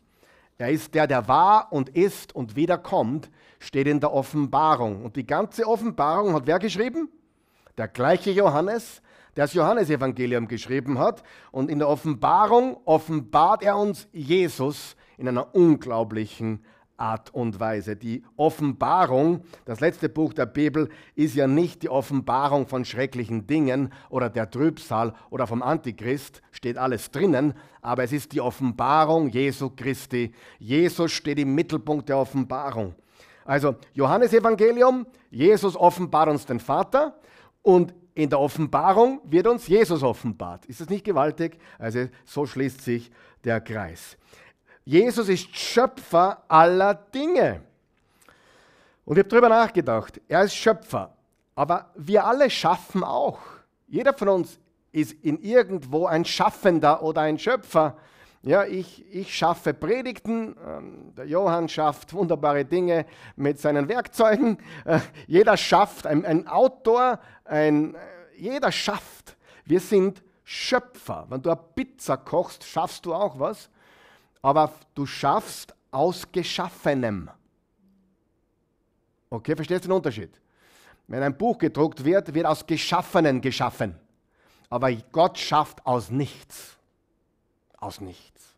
Er 0.61 0.71
ist 0.71 0.95
der, 0.95 1.07
der 1.07 1.27
war 1.27 1.73
und 1.73 1.89
ist 1.89 2.35
und 2.35 2.55
wiederkommt, 2.55 3.31
steht 3.61 3.87
in 3.87 3.99
der 3.99 4.13
Offenbarung. 4.13 5.03
Und 5.03 5.17
die 5.17 5.27
ganze 5.27 5.67
Offenbarung 5.67 6.35
hat 6.35 6.47
wer 6.47 6.59
geschrieben? 6.59 7.09
Der 7.79 7.89
gleiche 7.89 8.31
Johannes, 8.31 9.01
der 9.37 9.45
das 9.45 9.55
Johannesevangelium 9.55 10.49
geschrieben 10.49 10.99
hat. 10.99 11.23
Und 11.51 11.71
in 11.71 11.79
der 11.79 11.89
Offenbarung 11.89 12.77
offenbart 12.85 13.63
er 13.63 13.79
uns 13.79 14.07
Jesus 14.13 14.97
in 15.17 15.29
einer 15.29 15.55
unglaublichen 15.55 16.63
Art 17.01 17.33
und 17.35 17.59
Weise. 17.59 17.97
Die 17.97 18.23
Offenbarung, 18.37 19.43
das 19.65 19.81
letzte 19.81 20.09
Buch 20.09 20.33
der 20.33 20.47
Bibel, 20.47 20.89
ist 21.15 21.35
ja 21.35 21.47
nicht 21.47 21.83
die 21.83 21.89
Offenbarung 21.89 22.67
von 22.67 22.85
schrecklichen 22.85 23.47
Dingen 23.47 23.93
oder 24.11 24.29
der 24.29 24.51
Trübsal 24.51 25.15
oder 25.31 25.47
vom 25.47 25.63
Antichrist, 25.63 26.43
steht 26.53 26.77
alles 26.77 27.11
drinnen, 27.11 27.55
aber 27.83 28.05
es 28.05 28.13
ist 28.13 28.33
die 28.33 28.41
Offenbarung 28.41 29.29
Jesu 29.29 29.71
Christi. 29.71 30.33
Jesus 30.59 31.13
steht 31.13 31.39
im 31.39 31.55
Mittelpunkt 31.55 32.09
der 32.09 32.19
Offenbarung. 32.19 32.95
Also 33.45 33.77
Johannes 33.95 34.33
Evangelium, 34.33 35.07
Jesus 35.31 35.77
offenbart 35.77 36.29
uns 36.29 36.47
den 36.47 36.61
Vater 36.61 37.19
und 37.63 37.95
in 38.15 38.29
der 38.29 38.41
Offenbarung 38.41 39.21
wird 39.25 39.47
uns 39.47 39.67
Jesus 39.67 40.03
offenbart. 40.03 40.67
Ist 40.67 40.81
das 40.81 40.89
nicht 40.89 41.05
gewaltig? 41.05 41.59
Also 41.79 42.09
so 42.25 42.45
schließt 42.45 42.83
sich 42.83 43.11
der 43.45 43.61
Kreis. 43.61 44.19
Jesus 44.91 45.29
ist 45.29 45.57
Schöpfer 45.57 46.43
aller 46.49 46.95
Dinge. 46.95 47.61
Und 49.05 49.17
ich 49.17 49.21
habe 49.21 49.29
darüber 49.29 49.49
nachgedacht, 49.49 50.21
er 50.27 50.43
ist 50.43 50.57
Schöpfer, 50.57 51.15
aber 51.55 51.93
wir 51.95 52.27
alle 52.27 52.51
schaffen 52.51 53.05
auch. 53.05 53.39
Jeder 53.87 54.13
von 54.13 54.29
uns 54.31 54.59
ist 54.91 55.13
in 55.23 55.41
irgendwo 55.43 56.07
ein 56.07 56.25
Schaffender 56.25 57.05
oder 57.05 57.21
ein 57.21 57.39
Schöpfer. 57.39 57.99
Ja, 58.43 58.65
ich, 58.65 59.05
ich 59.15 59.33
schaffe 59.33 59.75
Predigten, 59.75 60.57
ähm, 60.67 61.15
der 61.17 61.27
Johann 61.27 61.69
schafft 61.69 62.13
wunderbare 62.13 62.65
Dinge 62.65 63.07
mit 63.37 63.61
seinen 63.61 63.89
Werkzeugen. 63.89 64.59
Äh, 64.85 64.99
jeder 65.29 65.57
schafft, 65.57 66.09
ein, 66.09 66.25
ein 66.25 66.49
Autor, 66.49 67.21
ein, 67.45 67.95
äh, 67.95 67.99
jeder 68.37 68.73
schafft. 68.73 69.37
Wir 69.65 69.79
sind 69.79 70.21
Schöpfer. 70.43 71.27
Wenn 71.29 71.43
du 71.43 71.51
eine 71.51 71.61
Pizza 71.77 72.17
kochst, 72.17 72.65
schaffst 72.65 73.07
du 73.07 73.15
auch 73.15 73.39
was 73.39 73.71
aber 74.43 74.73
du 74.95 75.07
schaffst 75.07 75.75
aus 75.91 76.31
Geschaffenem. 76.31 77.31
Okay, 79.29 79.55
verstehst 79.55 79.85
du 79.85 79.89
den 79.89 79.97
Unterschied? 79.97 80.41
Wenn 81.07 81.23
ein 81.23 81.37
Buch 81.37 81.59
gedruckt 81.59 82.05
wird, 82.05 82.33
wird 82.33 82.47
aus 82.47 82.67
Geschaffenen 82.67 83.41
geschaffen. 83.41 83.95
Aber 84.69 84.93
Gott 84.93 85.39
schafft 85.39 85.85
aus 85.85 86.11
nichts. 86.11 86.77
Aus 87.79 88.01
nichts. 88.01 88.55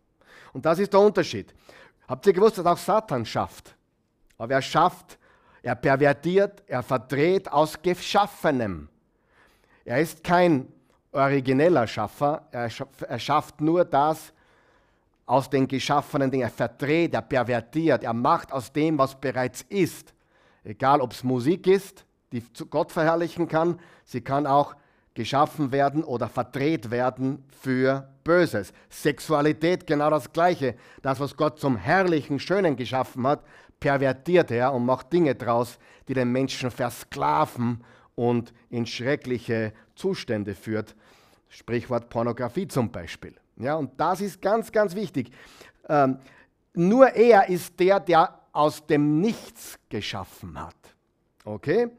Und 0.53 0.65
das 0.67 0.79
ist 0.79 0.93
der 0.93 1.01
Unterschied. 1.01 1.55
Habt 2.07 2.27
ihr 2.27 2.33
gewusst, 2.33 2.59
dass 2.59 2.67
auch 2.67 2.77
Satan 2.77 3.25
schafft? 3.25 3.75
Aber 4.37 4.55
er 4.55 4.63
schafft, 4.63 5.19
er 5.63 5.75
pervertiert, 5.77 6.63
er 6.67 6.83
verdreht 6.83 7.51
aus 7.51 7.81
Geschaffenem. 7.81 8.89
Er 9.85 10.01
ist 10.01 10.23
kein 10.23 10.71
origineller 11.13 11.87
Schaffer, 11.87 12.47
er 12.51 13.19
schafft 13.19 13.61
nur 13.61 13.85
das, 13.85 14.33
aus 15.27 15.49
den 15.49 15.69
geschaffenen 15.69 16.31
Dingen. 16.31 16.45
Er 16.45 16.51
verdreht, 16.51 17.15
er 17.15 17.23
pervertiert, 17.23 18.05
er 18.05 18.13
macht 18.13 18.53
aus 18.53 18.73
dem, 18.73 18.99
was 18.99 19.21
bereits 19.21 19.63
ist. 19.69 20.15
Egal, 20.65 21.01
ob 21.01 21.13
es 21.13 21.25
Musik 21.25 21.67
ist, 21.67 22.05
die 22.33 22.43
Gott 22.71 22.93
verherrlichen 22.93 23.49
kann, 23.49 23.79
sie 24.05 24.21
kann 24.21 24.47
auch 24.47 24.75
geschaffen 25.15 25.73
werden 25.73 26.05
oder 26.05 26.29
verdreht 26.29 26.91
werden 26.91 27.45
für 27.61 28.09
Böses. 28.25 28.73
Sexualität 28.89 29.87
genau 29.87 30.11
das 30.11 30.33
Gleiche. 30.33 30.77
Das, 31.03 31.21
was 31.21 31.37
Gott 31.37 31.59
zum 31.59 31.77
Herrlichen, 31.77 32.39
Schönen 32.39 32.77
geschaffen 32.77 33.27
hat, 33.27 33.45
pervertiert 33.81 34.51
er 34.51 34.73
und 34.73 34.87
macht 34.87 35.13
Dinge 35.13 35.35
draus, 35.35 35.79
die 36.09 36.15
den 36.15 36.31
Menschen 36.31 36.71
versklaven 36.71 37.85
und 38.15 38.53
in 38.71 38.87
schreckliche 38.87 39.73
Zustände 39.97 40.55
führt. 40.55 40.95
Sprichwort 41.49 42.09
Pornografie 42.09 42.69
zum 42.69 42.91
Beispiel. 42.91 43.35
Ja, 43.63 43.77
und 43.77 43.99
das 43.99 44.21
ist 44.21 44.43
ganz, 44.43 44.73
ganz 44.73 44.95
wichtig. 44.95 45.33
Ähm, 45.89 46.19
nur 46.75 47.09
er 47.11 47.49
ist 47.49 47.79
der, 47.79 48.01
der 48.01 48.41
aus 48.53 48.87
dem 48.87 49.21
Nichts 49.21 49.79
geschaffen 49.89 50.61
hat. 50.61 50.77
Okay? 51.45 51.91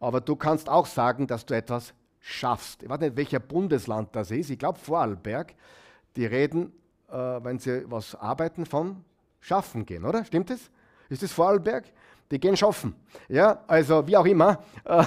Aber 0.00 0.20
du 0.20 0.36
kannst 0.36 0.68
auch 0.68 0.86
sagen, 0.86 1.26
dass 1.26 1.44
du 1.44 1.54
etwas 1.54 1.92
schaffst. 2.20 2.82
Ich 2.82 2.88
weiß 2.88 3.00
nicht, 3.00 3.16
welcher 3.16 3.40
Bundesland 3.40 4.14
das 4.14 4.30
ist. 4.30 4.50
Ich 4.50 4.58
glaube 4.58 4.78
Vorarlberg. 4.78 5.54
Die 6.16 6.26
reden, 6.26 6.72
äh, 7.10 7.14
wenn 7.14 7.58
sie 7.58 7.84
was 7.90 8.14
arbeiten, 8.14 8.64
von 8.64 9.04
Schaffen 9.40 9.86
gehen, 9.86 10.04
oder? 10.04 10.24
Stimmt 10.24 10.50
es? 10.50 10.70
Ist 11.08 11.22
es 11.22 11.32
Vorarlberg? 11.32 11.84
Die 12.30 12.38
gehen 12.38 12.56
schaffen. 12.56 12.94
Ja, 13.28 13.64
also 13.66 14.06
wie 14.06 14.16
auch 14.16 14.26
immer. 14.26 14.62
Äh, 14.84 15.04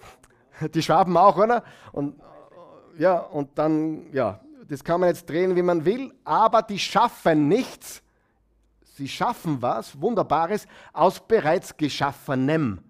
die 0.74 0.82
Schwaben 0.82 1.16
auch, 1.16 1.36
oder? 1.36 1.62
Und 1.92 2.20
ja, 2.98 3.18
und 3.18 3.58
dann, 3.58 4.12
ja, 4.12 4.40
das 4.68 4.82
kann 4.82 5.00
man 5.00 5.10
jetzt 5.10 5.28
drehen, 5.28 5.54
wie 5.56 5.62
man 5.62 5.84
will, 5.84 6.12
aber 6.24 6.62
die 6.62 6.78
schaffen 6.78 7.48
nichts. 7.48 8.02
Sie 8.82 9.08
schaffen 9.08 9.60
was 9.60 10.00
Wunderbares 10.00 10.66
aus 10.92 11.20
bereits 11.20 11.76
Geschaffenem. 11.76 12.80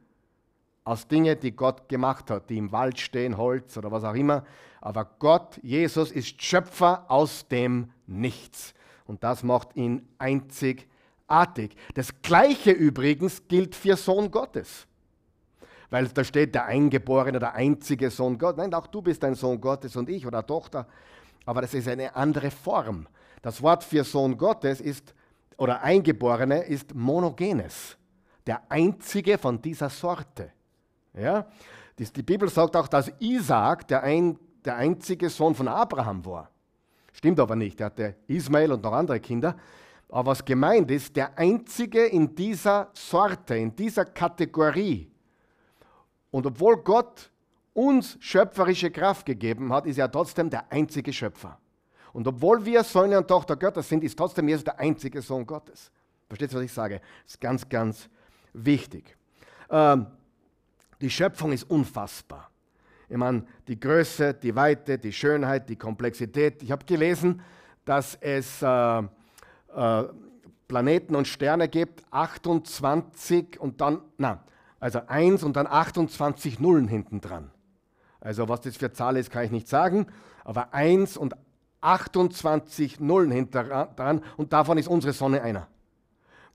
Aus 0.84 1.08
Dingen, 1.08 1.38
die 1.40 1.50
Gott 1.50 1.88
gemacht 1.88 2.30
hat, 2.30 2.48
die 2.48 2.58
im 2.58 2.70
Wald 2.70 3.00
stehen, 3.00 3.36
Holz 3.36 3.76
oder 3.76 3.90
was 3.90 4.04
auch 4.04 4.14
immer. 4.14 4.44
Aber 4.80 5.04
Gott, 5.04 5.58
Jesus, 5.62 6.12
ist 6.12 6.40
Schöpfer 6.40 7.04
aus 7.08 7.48
dem 7.48 7.90
Nichts. 8.06 8.72
Und 9.04 9.24
das 9.24 9.42
macht 9.42 9.74
ihn 9.74 10.08
einzigartig. 10.18 11.76
Das 11.94 12.22
Gleiche 12.22 12.70
übrigens 12.70 13.48
gilt 13.48 13.74
für 13.74 13.96
Sohn 13.96 14.30
Gottes 14.30 14.86
weil 15.90 16.08
da 16.08 16.24
steht 16.24 16.54
der 16.54 16.66
Eingeborene, 16.66 17.38
der 17.38 17.54
einzige 17.54 18.10
Sohn 18.10 18.38
Gottes. 18.38 18.58
Nein, 18.58 18.74
auch 18.74 18.86
du 18.86 19.02
bist 19.02 19.22
ein 19.24 19.34
Sohn 19.34 19.60
Gottes 19.60 19.96
und 19.96 20.08
ich 20.08 20.26
oder 20.26 20.46
Tochter. 20.46 20.86
Aber 21.46 21.62
das 21.62 21.72
ist 21.72 21.88
eine 21.88 22.14
andere 22.14 22.50
Form. 22.50 23.06
Das 23.40 23.62
Wort 23.62 23.82
für 23.82 24.04
Sohn 24.04 24.36
Gottes 24.36 24.80
ist, 24.80 25.14
oder 25.56 25.82
Eingeborene 25.82 26.64
ist 26.64 26.94
monogenes. 26.94 27.96
Der 28.46 28.60
einzige 28.68 29.38
von 29.38 29.62
dieser 29.62 29.88
Sorte. 29.88 30.52
Ja? 31.14 31.46
Die 31.98 32.22
Bibel 32.22 32.48
sagt 32.50 32.76
auch, 32.76 32.88
dass 32.88 33.10
Isaac 33.20 33.88
der, 33.88 34.02
ein, 34.02 34.38
der 34.64 34.76
einzige 34.76 35.30
Sohn 35.30 35.54
von 35.54 35.66
Abraham 35.66 36.24
war. 36.26 36.50
Stimmt 37.12 37.40
aber 37.40 37.56
nicht. 37.56 37.80
Er 37.80 37.86
hatte 37.86 38.16
Ismael 38.26 38.72
und 38.72 38.82
noch 38.82 38.92
andere 38.92 39.18
Kinder. 39.20 39.56
Aber 40.10 40.32
was 40.32 40.44
gemeint 40.44 40.90
ist, 40.90 41.16
der 41.16 41.36
einzige 41.38 42.04
in 42.04 42.34
dieser 42.34 42.90
Sorte, 42.92 43.56
in 43.56 43.74
dieser 43.74 44.04
Kategorie, 44.04 45.10
und 46.30 46.44
obwohl 46.44 46.76
Gott 46.82 47.30
uns 47.76 48.16
schöpferische 48.20 48.90
Kraft 48.90 49.26
gegeben 49.26 49.72
hat, 49.72 49.86
ist 49.86 49.98
er 49.98 50.10
trotzdem 50.10 50.48
der 50.48 50.72
einzige 50.72 51.12
Schöpfer. 51.12 51.58
Und 52.12 52.26
obwohl 52.26 52.64
wir 52.64 52.82
Söhne 52.82 53.18
und 53.18 53.28
Tochter 53.28 53.56
Gottes 53.56 53.88
sind, 53.88 54.02
ist 54.02 54.16
trotzdem 54.16 54.48
Jesus 54.48 54.64
der 54.64 54.80
einzige 54.80 55.20
Sohn 55.20 55.44
Gottes. 55.46 55.90
Versteht 56.28 56.52
ihr, 56.52 56.56
was 56.56 56.64
ich 56.64 56.72
sage? 56.72 57.00
Das 57.24 57.34
ist 57.34 57.40
ganz, 57.40 57.68
ganz 57.68 58.08
wichtig. 58.54 59.16
Ähm, 59.68 60.06
die 61.00 61.10
Schöpfung 61.10 61.52
ist 61.52 61.64
unfassbar. 61.64 62.50
Ich 63.10 63.16
meine, 63.18 63.44
die 63.68 63.78
Größe, 63.78 64.32
die 64.32 64.56
Weite, 64.56 64.98
die 64.98 65.12
Schönheit, 65.12 65.68
die 65.68 65.76
Komplexität. 65.76 66.62
Ich 66.62 66.72
habe 66.72 66.84
gelesen, 66.86 67.42
dass 67.84 68.16
es 68.16 68.62
äh, 68.62 68.98
äh, 68.98 70.04
Planeten 70.66 71.14
und 71.14 71.28
Sterne 71.28 71.68
gibt, 71.68 72.02
28 72.10 73.60
und 73.60 73.82
dann, 73.82 74.00
na, 74.16 74.42
also 74.80 75.00
1 75.06 75.44
und 75.44 75.56
dann 75.56 75.66
28 75.66 76.58
Nullen 76.58 76.88
hinten 76.88 77.20
dran. 77.20 77.50
Also 78.20 78.48
was 78.48 78.60
das 78.62 78.76
für 78.76 78.92
Zahl 78.92 79.16
ist, 79.16 79.30
kann 79.30 79.44
ich 79.44 79.50
nicht 79.50 79.68
sagen, 79.68 80.06
aber 80.44 80.72
1 80.74 81.16
und 81.16 81.34
28 81.80 83.00
Nullen 83.00 83.30
hinter 83.30 83.92
dran 83.96 84.22
und 84.36 84.52
davon 84.52 84.78
ist 84.78 84.88
unsere 84.88 85.12
Sonne 85.12 85.42
einer. 85.42 85.68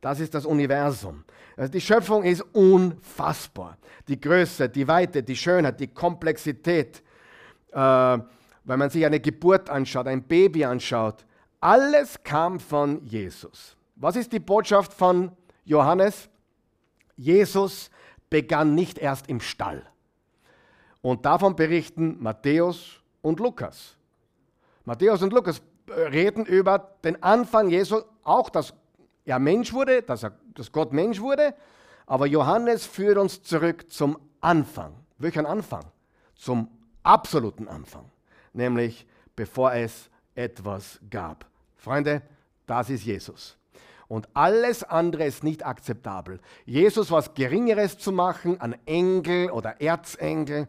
Das 0.01 0.19
ist 0.19 0.33
das 0.33 0.45
Universum. 0.45 1.23
Also 1.55 1.71
die 1.71 1.81
Schöpfung 1.81 2.23
ist 2.23 2.41
unfassbar. 2.53 3.77
Die 4.07 4.19
Größe, 4.19 4.67
die 4.67 4.87
Weite, 4.87 5.21
die 5.21 5.35
Schönheit, 5.35 5.79
die 5.79 5.87
Komplexität. 5.87 7.03
Äh, 7.71 7.77
wenn 8.63 8.79
man 8.79 8.89
sich 8.89 9.05
eine 9.05 9.19
Geburt 9.19 9.69
anschaut, 9.69 10.07
ein 10.07 10.23
Baby 10.23 10.65
anschaut, 10.65 11.25
alles 11.59 12.23
kam 12.23 12.59
von 12.59 13.05
Jesus. 13.05 13.75
Was 13.95 14.15
ist 14.15 14.33
die 14.33 14.39
Botschaft 14.39 14.93
von 14.93 15.31
Johannes? 15.63 16.29
Jesus 17.15 17.91
begann 18.29 18.73
nicht 18.73 18.97
erst 18.97 19.29
im 19.29 19.39
Stall. 19.39 19.83
Und 21.01 21.25
davon 21.25 21.55
berichten 21.55 22.21
Matthäus 22.21 23.01
und 23.21 23.39
Lukas. 23.39 23.95
Matthäus 24.85 25.21
und 25.21 25.33
Lukas 25.33 25.61
reden 25.89 26.45
über 26.45 26.95
den 27.03 27.21
Anfang 27.23 27.69
Jesu, 27.69 28.01
auch 28.23 28.49
dass 28.49 28.73
er 29.25 29.39
Mensch 29.39 29.73
wurde, 29.73 30.01
dass, 30.01 30.23
er, 30.23 30.33
dass 30.53 30.71
Gott 30.71 30.93
Mensch 30.93 31.19
wurde. 31.19 31.53
Aber 32.05 32.25
Johannes 32.27 32.85
führt 32.85 33.17
uns 33.17 33.41
zurück 33.41 33.91
zum 33.91 34.17
Anfang. 34.41 34.93
Welchen 35.17 35.45
Anfang? 35.45 35.85
Zum 36.35 36.67
absoluten 37.03 37.67
Anfang. 37.67 38.05
Nämlich 38.53 39.07
bevor 39.35 39.73
es 39.73 40.09
etwas 40.35 40.99
gab. 41.09 41.45
Freunde, 41.77 42.21
das 42.65 42.89
ist 42.89 43.03
Jesus 43.03 43.57
und 44.11 44.27
alles 44.33 44.83
andere 44.83 45.23
ist 45.23 45.41
nicht 45.41 45.65
akzeptabel. 45.65 46.41
Jesus 46.65 47.11
was 47.11 47.33
Geringeres 47.33 47.97
zu 47.97 48.11
machen 48.11 48.59
an 48.59 48.75
Engel 48.85 49.49
oder 49.51 49.79
Erzengel, 49.79 50.67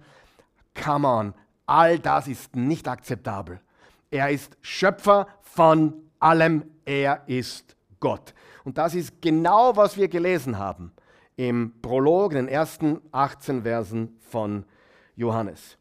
come 0.75 1.07
on, 1.07 1.35
all 1.67 1.99
das 1.99 2.29
ist 2.29 2.57
nicht 2.57 2.89
akzeptabel. 2.89 3.61
Er 4.11 4.31
ist 4.31 4.57
Schöpfer 4.61 5.27
von 5.41 5.95
allem, 6.19 6.65
er 6.85 7.23
ist 7.27 7.77
Gott. 8.01 8.35
Und 8.65 8.79
das 8.79 8.95
ist 8.95 9.21
genau, 9.21 9.77
was 9.77 9.97
wir 9.97 10.09
gelesen 10.09 10.59
haben 10.59 10.93
im 11.37 11.73
Prolog, 11.81 12.33
in 12.33 12.39
den 12.39 12.49
ersten 12.49 13.01
18 13.11 13.63
Versen 13.63 14.19
von 14.21 14.65
Johannes. 15.17 15.79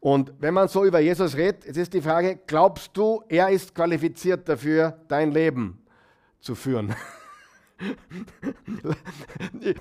Und 0.00 0.32
wenn 0.38 0.54
man 0.54 0.68
so 0.68 0.84
über 0.84 1.00
Jesus 1.00 1.36
redet, 1.36 1.64
jetzt 1.66 1.76
ist 1.76 1.94
die 1.94 2.00
Frage, 2.00 2.38
glaubst 2.46 2.96
du, 2.96 3.22
er 3.28 3.48
ist 3.48 3.74
qualifiziert 3.74 4.48
dafür, 4.48 5.00
dein 5.08 5.32
Leben 5.32 5.82
zu 6.40 6.54
führen? 6.54 6.94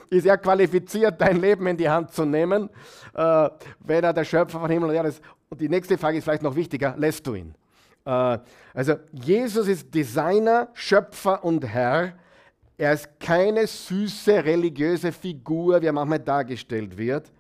ist 0.10 0.26
er 0.26 0.38
qualifiziert, 0.38 1.20
dein 1.20 1.42
Leben 1.42 1.66
in 1.68 1.78
die 1.78 1.90
Hand 1.90 2.12
zu 2.12 2.26
nehmen, 2.26 2.70
äh, 3.14 3.50
wenn 3.80 4.04
er 4.04 4.14
der 4.14 4.24
Schöpfer 4.24 4.60
von 4.60 4.70
Himmel 4.70 4.90
und 4.90 4.96
Erde 4.96 5.10
ist? 5.10 5.22
Und 5.50 5.62
die 5.62 5.70
nächste 5.70 5.98
Frage 5.98 6.18
ist 6.18 6.24
vielleicht 6.24 6.44
noch 6.44 6.56
wichtiger, 6.56 6.96
lässt 6.98 7.26
du 7.26 7.36
ihn? 7.36 7.56
Äh, 8.06 8.40
also 8.74 8.96
Jesus 9.12 9.68
ist 9.68 9.94
Designer, 9.94 10.70
Schöpfer 10.74 11.44
und 11.44 11.66
Herr. 11.66 12.14
Er 12.78 12.94
ist 12.94 13.20
keine 13.20 13.66
süße 13.66 14.44
religiöse 14.44 15.12
Figur, 15.12 15.82
wie 15.82 15.88
er 15.88 15.94
manchmal 15.94 16.20
dargestellt 16.20 16.98
wird. 16.98 17.32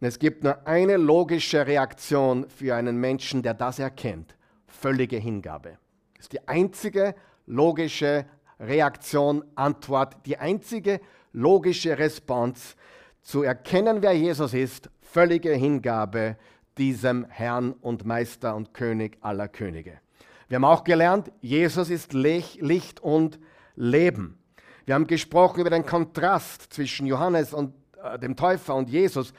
Es 0.00 0.18
gibt 0.18 0.44
nur 0.44 0.66
eine 0.66 0.96
logische 0.96 1.66
Reaktion 1.66 2.46
für 2.48 2.74
einen 2.74 2.98
Menschen, 2.98 3.42
der 3.42 3.54
das 3.54 3.78
erkennt. 3.78 4.34
Völlige 4.66 5.16
Hingabe. 5.16 5.78
Das 6.14 6.26
ist 6.26 6.32
die 6.32 6.46
einzige 6.46 7.14
logische 7.46 8.26
Reaktion, 8.66 9.44
Antwort, 9.54 10.16
die 10.26 10.36
einzige 10.36 11.00
logische 11.32 11.98
Response 11.98 12.74
zu 13.22 13.42
erkennen, 13.42 14.02
wer 14.02 14.12
Jesus 14.12 14.54
ist, 14.54 14.90
völlige 15.00 15.52
Hingabe 15.52 16.36
diesem 16.76 17.24
Herrn 17.28 17.72
und 17.72 18.04
Meister 18.04 18.54
und 18.54 18.74
König 18.74 19.18
aller 19.20 19.48
Könige. 19.48 20.00
Wir 20.48 20.56
haben 20.56 20.64
auch 20.64 20.84
gelernt, 20.84 21.32
Jesus 21.40 21.90
ist 21.90 22.12
Licht 22.12 23.00
und 23.00 23.38
Leben. 23.76 24.38
Wir 24.84 24.94
haben 24.94 25.06
gesprochen 25.06 25.60
über 25.60 25.70
den 25.70 25.86
Kontrast 25.86 26.72
zwischen 26.72 27.06
Johannes 27.06 27.54
und 27.54 27.74
äh, 28.02 28.18
dem 28.18 28.36
Täufer 28.36 28.74
und 28.74 28.90
Jesus. 28.90 29.32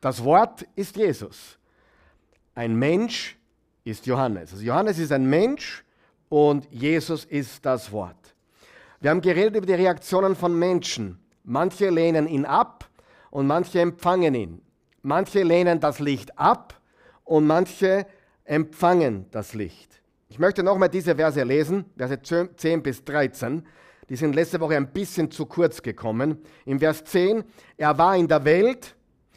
Das 0.00 0.24
Wort 0.24 0.66
ist 0.74 0.96
Jesus. 0.96 1.58
Ein 2.54 2.74
Mensch 2.76 3.38
ist 3.84 4.06
Johannes. 4.06 4.52
Also 4.52 4.64
Johannes 4.64 4.98
ist 4.98 5.12
ein 5.12 5.26
Mensch 5.28 5.84
und 6.28 6.66
Jesus 6.70 7.24
ist 7.24 7.64
das 7.64 7.92
Wort. 7.92 8.16
Wir 9.02 9.08
haben 9.08 9.22
geredet 9.22 9.56
über 9.56 9.66
die 9.66 9.72
Reaktionen 9.72 10.36
von 10.36 10.58
Menschen. 10.58 11.18
Manche 11.42 11.88
lehnen 11.88 12.28
ihn 12.28 12.44
ab 12.44 12.84
und 13.30 13.46
manche 13.46 13.80
empfangen 13.80 14.34
ihn. 14.34 14.60
Manche 15.00 15.42
lehnen 15.42 15.80
das 15.80 16.00
Licht 16.00 16.38
ab 16.38 16.78
und 17.24 17.46
manche 17.46 18.06
empfangen 18.44 19.24
das 19.30 19.54
Licht. 19.54 20.02
Ich 20.28 20.38
möchte 20.38 20.62
nochmal 20.62 20.90
diese 20.90 21.16
Verse 21.16 21.42
lesen, 21.42 21.86
Verse 21.96 22.50
10 22.54 22.82
bis 22.82 23.02
13. 23.02 23.66
Die 24.10 24.16
sind 24.16 24.34
letzte 24.34 24.60
Woche 24.60 24.76
ein 24.76 24.92
bisschen 24.92 25.30
zu 25.30 25.46
kurz 25.46 25.80
gekommen. 25.80 26.36
Im 26.66 26.78
Vers 26.78 27.02
10, 27.04 27.42
er 27.78 27.96
war 27.96 28.16
in 28.16 28.28
der 28.28 28.44
Welt 28.44 28.94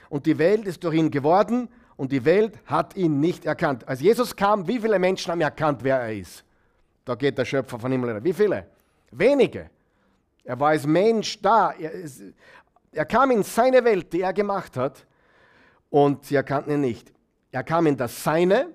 und 0.10 0.26
die 0.26 0.38
Welt 0.38 0.68
ist 0.68 0.84
durch 0.84 0.96
ihn 0.96 1.10
geworden 1.10 1.70
und 1.96 2.12
die 2.12 2.26
Welt 2.26 2.60
hat 2.66 2.98
ihn 2.98 3.22
nicht 3.22 3.46
erkannt. 3.46 3.88
Als 3.88 4.02
Jesus 4.02 4.36
kam, 4.36 4.68
wie 4.68 4.80
viele 4.80 5.00
Menschen 5.00 5.32
haben 5.32 5.42
erkannt, 5.42 5.84
wer 5.84 6.02
er 6.02 6.14
ist? 6.14 6.44
Da 7.06 7.16
geht 7.16 7.38
der 7.38 7.46
Schöpfer 7.46 7.80
von 7.80 7.92
Himmel. 7.92 8.22
Wie 8.24 8.34
viele? 8.34 8.73
Wenige. 9.18 9.70
Er 10.44 10.60
war 10.60 10.70
als 10.70 10.86
Mensch 10.86 11.42
da. 11.42 11.72
Er, 11.72 11.92
er 12.92 13.06
kam 13.06 13.32
in 13.32 13.44
seine 13.44 13.84
Welt, 13.84 14.12
die 14.14 14.22
er 14.22 14.34
gemacht 14.34 14.78
hat, 14.78 15.06
und 15.90 16.26
sie 16.26 16.36
erkannten 16.36 16.74
ihn 16.74 16.82
nicht. 16.82 17.14
Er 17.52 17.64
kam 17.64 17.88
in 17.88 17.98
das 17.98 18.24
Seine, 18.24 18.68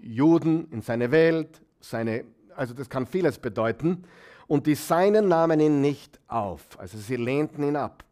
Juden, 0.00 0.68
in 0.70 0.82
seine 0.82 1.10
Welt, 1.10 1.62
seine, 1.80 2.24
also 2.54 2.74
das 2.74 2.88
kann 2.88 3.06
vieles 3.06 3.38
bedeuten, 3.38 4.04
und 4.46 4.66
die 4.66 4.74
Seinen 4.74 5.28
nahmen 5.28 5.60
ihn 5.60 5.80
nicht 5.80 6.18
auf. 6.26 6.66
Also 6.78 6.98
sie 6.98 7.16
lehnten 7.16 7.62
ihn 7.62 7.76
ab. 7.76 8.04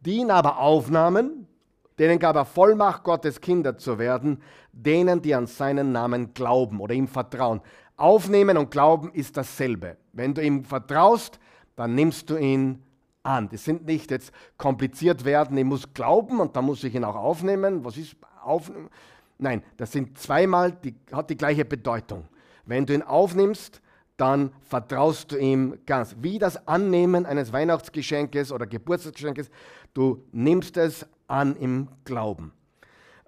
Die 0.00 0.18
ihn 0.18 0.30
aber 0.30 0.58
aufnahmen, 0.58 1.46
denen 1.98 2.18
gab 2.18 2.36
er 2.36 2.44
Vollmacht, 2.44 3.02
Gottes 3.02 3.40
Kinder 3.40 3.78
zu 3.78 3.98
werden, 3.98 4.42
denen, 4.72 5.22
die 5.22 5.34
an 5.34 5.46
seinen 5.46 5.92
Namen 5.92 6.34
glauben 6.34 6.80
oder 6.80 6.94
ihm 6.94 7.08
vertrauen. 7.08 7.60
Aufnehmen 7.96 8.58
und 8.58 8.70
Glauben 8.70 9.10
ist 9.12 9.36
dasselbe. 9.36 9.96
Wenn 10.16 10.34
du 10.34 10.42
ihm 10.42 10.64
vertraust, 10.64 11.38
dann 11.76 11.94
nimmst 11.94 12.30
du 12.30 12.36
ihn 12.36 12.82
an. 13.22 13.48
Das 13.50 13.64
sind 13.64 13.86
nicht 13.86 14.10
jetzt 14.10 14.32
kompliziert 14.56 15.24
werden, 15.24 15.56
ich 15.58 15.64
muss 15.64 15.92
glauben 15.92 16.40
und 16.40 16.56
dann 16.56 16.64
muss 16.64 16.82
ich 16.84 16.94
ihn 16.94 17.04
auch 17.04 17.16
aufnehmen. 17.16 17.84
Was 17.84 17.96
ist 17.96 18.16
aufnehmen? 18.42 18.88
Nein, 19.38 19.62
das 19.76 19.92
sind 19.92 20.18
zweimal, 20.18 20.72
die, 20.72 20.94
hat 21.12 21.28
die 21.28 21.36
gleiche 21.36 21.64
Bedeutung. 21.64 22.24
Wenn 22.64 22.86
du 22.86 22.94
ihn 22.94 23.02
aufnimmst, 23.02 23.82
dann 24.16 24.52
vertraust 24.62 25.32
du 25.32 25.36
ihm 25.36 25.78
ganz. 25.84 26.16
Wie 26.20 26.38
das 26.38 26.66
Annehmen 26.66 27.26
eines 27.26 27.52
Weihnachtsgeschenkes 27.52 28.50
oder 28.50 28.66
Geburtstagsgeschenkes, 28.66 29.50
du 29.92 30.24
nimmst 30.32 30.78
es 30.78 31.06
an 31.28 31.54
im 31.56 31.88
Glauben. 32.04 32.52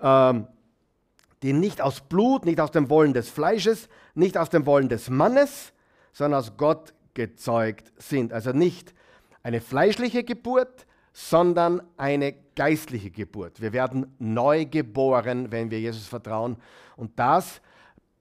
Ähm, 0.00 0.46
die 1.42 1.52
nicht 1.52 1.82
aus 1.82 2.00
Blut, 2.00 2.46
nicht 2.46 2.60
aus 2.60 2.70
dem 2.70 2.88
Wollen 2.88 3.12
des 3.12 3.28
Fleisches, 3.28 3.90
nicht 4.14 4.38
aus 4.38 4.48
dem 4.48 4.64
Wollen 4.64 4.88
des 4.88 5.10
Mannes, 5.10 5.72
sondern 6.18 6.40
aus 6.40 6.56
Gott 6.56 6.94
gezeugt 7.14 7.92
sind. 7.96 8.32
Also 8.32 8.50
nicht 8.50 8.92
eine 9.44 9.60
fleischliche 9.60 10.24
Geburt, 10.24 10.84
sondern 11.12 11.80
eine 11.96 12.34
geistliche 12.56 13.12
Geburt. 13.12 13.60
Wir 13.60 13.72
werden 13.72 14.12
neu 14.18 14.64
geboren, 14.64 15.52
wenn 15.52 15.70
wir 15.70 15.78
Jesus 15.78 16.08
vertrauen. 16.08 16.56
Und 16.96 17.16
das 17.20 17.60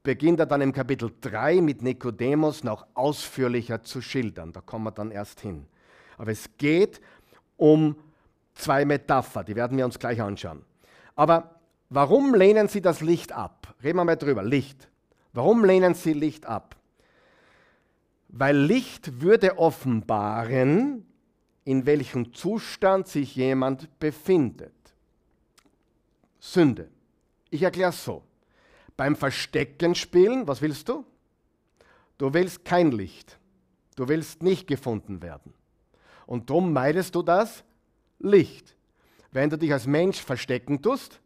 beginnt 0.03 0.39
er 0.39 0.45
dann 0.45 0.61
im 0.61 0.73
Kapitel 0.73 1.11
3 1.21 1.59
mit 1.61 1.81
Nikodemus 1.81 2.63
noch 2.63 2.85
ausführlicher 2.93 3.81
zu 3.81 3.99
schildern. 3.99 4.53
Da 4.53 4.61
kommen 4.61 4.83
wir 4.83 4.91
dann 4.91 5.09
erst 5.09 5.41
hin. 5.41 5.65
Aber 6.19 6.31
es 6.31 6.47
geht 6.57 7.01
um 7.55 7.95
zwei 8.53 8.85
Metapher, 8.85 9.43
die 9.43 9.55
werden 9.55 9.75
wir 9.75 9.85
uns 9.85 9.97
gleich 9.97 10.21
anschauen. 10.21 10.63
Aber 11.15 11.59
warum 11.89 12.35
lehnen 12.35 12.67
sie 12.67 12.81
das 12.81 13.01
Licht 13.01 13.31
ab? 13.31 13.73
Reden 13.81 13.97
wir 13.97 14.05
mal 14.05 14.17
drüber. 14.17 14.43
Licht. 14.43 14.87
Warum 15.33 15.65
lehnen 15.65 15.95
sie 15.95 16.13
Licht 16.13 16.45
ab? 16.45 16.76
Weil 18.29 18.57
Licht 18.57 19.21
würde 19.21 19.57
offenbaren, 19.57 21.05
in 21.63 21.85
welchem 21.85 22.33
Zustand 22.33 23.07
sich 23.07 23.35
jemand 23.35 23.99
befindet. 23.99 24.73
Sünde. 26.39 26.89
Ich 27.49 27.63
erkläre 27.63 27.89
es 27.89 28.03
so. 28.03 28.23
Beim 28.95 29.15
Verstecken 29.15 29.95
spielen, 29.95 30.47
was 30.47 30.61
willst 30.61 30.89
du? 30.89 31.05
Du 32.17 32.33
willst 32.33 32.65
kein 32.65 32.91
Licht. 32.91 33.37
Du 33.95 34.07
willst 34.07 34.43
nicht 34.43 34.67
gefunden 34.67 35.21
werden. 35.21 35.53
Und 36.25 36.49
darum 36.49 36.73
meidest 36.73 37.15
du 37.15 37.21
das 37.21 37.63
Licht. 38.19 38.75
Wenn 39.31 39.49
du 39.49 39.57
dich 39.57 39.71
als 39.71 39.87
Mensch 39.87 40.21
verstecken 40.21 40.81
tust, 40.81 41.21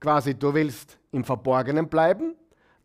quasi 0.00 0.34
du 0.34 0.54
willst 0.54 0.98
im 1.12 1.24
Verborgenen 1.24 1.88
bleiben, 1.88 2.34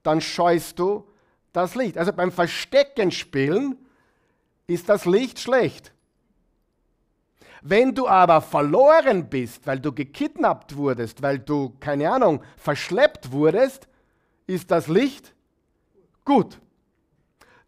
dann 0.03 0.21
scheust 0.21 0.79
du 0.79 1.07
das 1.53 1.75
Licht. 1.75 1.97
Also 1.97 2.13
beim 2.13 2.31
Verstecken 2.31 3.11
spielen 3.11 3.77
ist 4.67 4.89
das 4.89 5.05
Licht 5.05 5.39
schlecht. 5.39 5.93
Wenn 7.61 7.93
du 7.93 8.07
aber 8.07 8.41
verloren 8.41 9.29
bist, 9.29 9.67
weil 9.67 9.79
du 9.79 9.91
gekidnappt 9.91 10.75
wurdest, 10.77 11.21
weil 11.21 11.39
du, 11.39 11.75
keine 11.79 12.09
Ahnung, 12.09 12.41
verschleppt 12.55 13.31
wurdest, 13.31 13.87
ist 14.47 14.71
das 14.71 14.87
Licht 14.87 15.33
gut. 16.23 16.59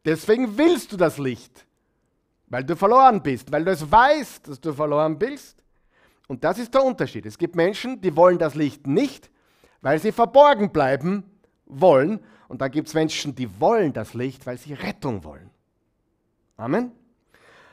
Deswegen 0.06 0.58
willst 0.58 0.92
du 0.92 0.98
das 0.98 1.18
Licht, 1.18 1.66
weil 2.48 2.64
du 2.64 2.76
verloren 2.76 3.22
bist, 3.22 3.52
weil 3.52 3.66
du 3.66 3.72
es 3.72 3.92
weißt, 3.92 4.48
dass 4.48 4.62
du 4.62 4.74
verloren 4.74 5.20
bist. 5.20 5.58
Und 6.28 6.44
das 6.44 6.58
ist 6.58 6.74
der 6.74 6.84
Unterschied. 6.84 7.26
Es 7.26 7.38
gibt 7.38 7.56
Menschen, 7.56 8.00
die 8.00 8.16
wollen 8.16 8.40
das 8.40 8.56
Licht 8.56 8.88
nicht, 8.88 9.30
weil 9.82 10.00
sie 10.00 10.12
verborgen 10.12 10.72
bleiben 10.72 11.24
wollen. 11.66 12.22
Und 12.52 12.60
dann 12.60 12.70
gibt 12.70 12.90
es 12.90 12.94
Menschen, 12.94 13.34
die 13.34 13.62
wollen 13.62 13.94
das 13.94 14.14
Licht, 14.14 14.46
weil 14.46 14.58
sie 14.58 14.74
Rettung 14.74 15.24
wollen. 15.24 15.50
Amen. 16.58 16.92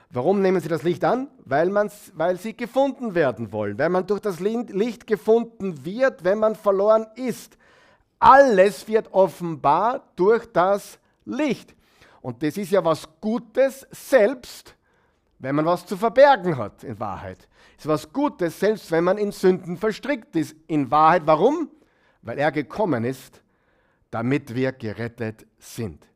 Warum 0.09 0.41
nehmen 0.41 0.61
sie 0.61 0.69
das 0.69 0.85
Licht 0.85 1.05
an? 1.05 1.27
Weil, 1.45 1.75
weil 2.15 2.39
sie 2.39 2.57
gefunden 2.57 3.17
werden 3.17 3.51
wollen, 3.51 3.77
weil 3.77 3.89
man 3.89 4.07
durch 4.07 4.21
das 4.21 4.39
Licht 4.39 5.09
gefunden 5.09 5.85
wird, 5.85 6.23
wenn 6.23 6.39
man 6.39 6.55
verloren 6.55 7.09
ist. 7.17 7.59
Alles 8.21 8.87
wird 8.87 9.13
offenbar 9.13 10.13
durch 10.15 10.47
das 10.53 11.01
Licht. 11.25 11.75
Und 12.23 12.41
das 12.45 12.57
ist 12.57 12.71
ja 12.71 12.85
was 12.85 13.09
Gutes 13.21 13.85
selbst, 13.91 14.77
wenn 15.41 15.57
man 15.57 15.67
was 15.67 15.87
zu 15.87 15.97
verbergen 15.97 16.57
hat, 16.57 16.85
in 16.85 17.01
Wahrheit. 17.01 17.49
Es 17.77 17.85
ist 17.85 17.89
was 17.89 18.13
Gutes, 18.13 18.61
selbst 18.61 18.93
wenn 18.93 19.03
man 19.03 19.19
in 19.19 19.33
Sünden 19.33 19.77
verstrickt 19.77 20.37
ist, 20.37 20.55
in 20.69 20.89
Wahrheit. 20.89 21.23
Warum? 21.25 21.69
Weil 22.23 22.39
er 22.39 22.53
gekommen 22.53 23.03
ist, 23.03 23.43
damit 24.11 24.55
wir 24.55 24.73
gerettet 24.73 25.47
sind. 25.59 26.07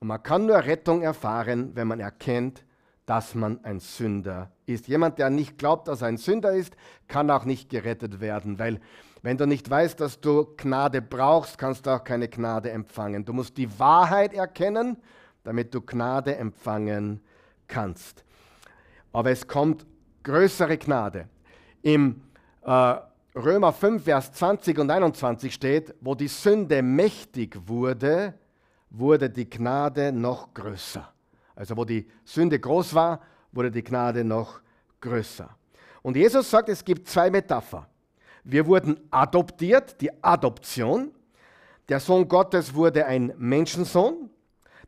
Und 0.00 0.08
man 0.08 0.22
kann 0.22 0.46
nur 0.46 0.56
Rettung 0.56 1.02
erfahren, 1.02 1.72
wenn 1.74 1.88
man 1.88 2.00
erkennt, 2.00 2.64
dass 3.06 3.34
man 3.34 3.64
ein 3.64 3.80
Sünder 3.80 4.52
ist. 4.66 4.88
Jemand, 4.88 5.18
der 5.18 5.30
nicht 5.30 5.58
glaubt, 5.58 5.88
dass 5.88 6.02
er 6.02 6.08
ein 6.08 6.16
Sünder 6.16 6.52
ist, 6.52 6.76
kann 7.08 7.30
auch 7.30 7.44
nicht 7.44 7.68
gerettet 7.68 8.20
werden, 8.20 8.58
weil 8.58 8.80
wenn 9.22 9.36
du 9.36 9.46
nicht 9.46 9.68
weißt, 9.68 10.00
dass 10.00 10.20
du 10.20 10.54
Gnade 10.56 11.02
brauchst, 11.02 11.58
kannst 11.58 11.86
du 11.86 11.90
auch 11.90 12.04
keine 12.04 12.28
Gnade 12.28 12.70
empfangen. 12.70 13.24
Du 13.24 13.32
musst 13.32 13.56
die 13.58 13.78
Wahrheit 13.78 14.32
erkennen, 14.32 14.96
damit 15.42 15.74
du 15.74 15.80
Gnade 15.82 16.36
empfangen 16.36 17.20
kannst. 17.68 18.24
Aber 19.12 19.30
es 19.30 19.46
kommt 19.46 19.86
größere 20.22 20.78
Gnade. 20.78 21.28
Im 21.82 22.22
äh, 22.62 22.94
Römer 23.34 23.72
5, 23.72 24.02
Vers 24.02 24.32
20 24.32 24.78
und 24.80 24.90
21 24.90 25.54
steht, 25.54 25.94
wo 26.00 26.16
die 26.16 26.26
Sünde 26.26 26.82
mächtig 26.82 27.56
wurde, 27.66 28.34
wurde 28.90 29.30
die 29.30 29.48
Gnade 29.48 30.10
noch 30.10 30.52
größer. 30.52 31.08
Also 31.54 31.76
wo 31.76 31.84
die 31.84 32.08
Sünde 32.24 32.58
groß 32.58 32.92
war, 32.92 33.20
wurde 33.52 33.70
die 33.70 33.84
Gnade 33.84 34.24
noch 34.24 34.60
größer. 35.00 35.48
Und 36.02 36.16
Jesus 36.16 36.50
sagt, 36.50 36.70
es 36.70 36.84
gibt 36.84 37.06
zwei 37.06 37.30
Metapher. 37.30 37.86
Wir 38.42 38.66
wurden 38.66 38.98
adoptiert, 39.12 40.00
die 40.00 40.10
Adoption. 40.24 41.12
Der 41.88 42.00
Sohn 42.00 42.26
Gottes 42.26 42.74
wurde 42.74 43.06
ein 43.06 43.32
Menschensohn, 43.36 44.28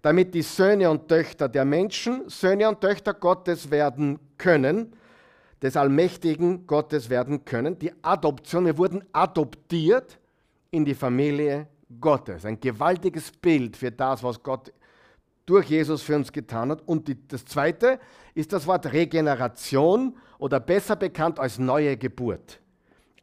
damit 0.01 0.35
die 0.35 0.43
Söhne 0.43 0.91
und 0.91 1.07
Töchter 1.07 1.49
der 1.49 1.65
Menschen 1.65 2.29
Söhne 2.29 2.69
und 2.69 2.81
Töchter 2.81 3.15
Gottes 3.15 3.71
werden 3.71 4.19
können 4.37 4.97
des 5.62 5.77
allmächtigen 5.77 6.66
Gottes 6.66 7.09
werden 7.09 7.44
können. 7.44 7.79
Die 7.79 7.92
Adoption, 8.03 8.66
wir 8.66 8.77
wurden 8.77 9.05
adoptiert 9.12 10.18
in 10.70 10.85
die 10.85 10.94
Familie 10.94 11.68
Gottes. 12.01 12.44
Ein 12.44 12.61
gewaltiges 12.61 13.31
Bild 13.31 13.77
für 13.77 13.92
das, 13.92 14.22
was 14.22 14.42
Gott 14.42 14.72
durch 15.46 15.66
Jesus 15.66 16.03
für 16.03 16.16
uns 16.16 16.33
getan 16.33 16.70
hat. 16.70 16.83
Und 16.87 17.09
die, 17.09 17.16
das 17.29 17.44
zweite 17.44 18.01
ist 18.35 18.53
das 18.53 18.66
Wort 18.66 18.92
Regeneration 18.92 20.16
oder 20.38 20.59
besser 20.61 20.96
bekannt 20.96 21.38
als 21.38 21.59
neue 21.59 21.96
Geburt. 21.96 22.61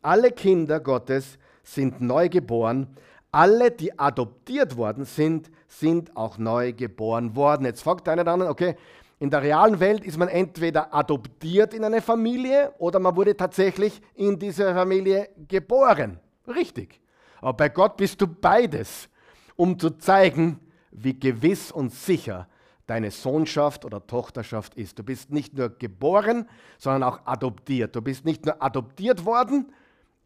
Alle 0.02 0.32
Kinder 0.32 0.80
Gottes 0.80 1.38
sind 1.64 2.00
neu 2.00 2.30
geboren. 2.30 2.88
Alle, 3.32 3.70
die 3.70 3.98
adoptiert 4.00 4.78
worden 4.78 5.06
sind, 5.06 5.52
sind 5.68 6.16
auch 6.16 6.38
neu 6.38 6.74
geboren 6.74 7.36
worden. 7.36 7.66
Jetzt 7.66 7.84
fragt 7.84 8.08
einer 8.10 8.24
dann, 8.24 8.42
okay, 8.42 8.76
in 9.20 9.30
der 9.30 9.42
realen 9.42 9.80
Welt 9.80 10.04
ist 10.04 10.18
man 10.18 10.30
entweder 10.30 10.94
adoptiert 10.94 11.74
in 11.74 11.84
eine 11.84 12.02
Familie 12.02 12.74
oder 12.78 13.00
man 13.00 13.16
wurde 13.16 13.36
tatsächlich 13.36 14.02
in 14.16 14.40
diese 14.40 14.74
Familie 14.74 15.30
geboren. 15.48 16.20
Richtig. 16.48 17.02
Aber 17.42 17.54
bei 17.54 17.70
Gott 17.70 17.98
bist 17.98 18.22
du 18.22 18.28
beides, 18.28 19.10
um 19.56 19.78
zu 19.78 19.92
zeigen, 19.92 20.60
wie 20.92 21.20
gewiss 21.20 21.72
und 21.72 21.94
sicher 21.94 22.48
deine 22.88 23.12
Sohnschaft 23.12 23.86
oder 23.86 24.06
Tochterschaft 24.06 24.76
ist. 24.76 24.98
Du 24.98 25.04
bist 25.04 25.32
nicht 25.32 25.54
nur 25.54 25.70
geboren, 25.70 26.48
sondern 26.78 27.04
auch 27.04 27.20
adoptiert. 27.26 27.96
Du 27.96 28.02
bist 28.02 28.26
nicht 28.26 28.46
nur 28.46 28.62
adoptiert 28.62 29.26
worden 29.26 29.72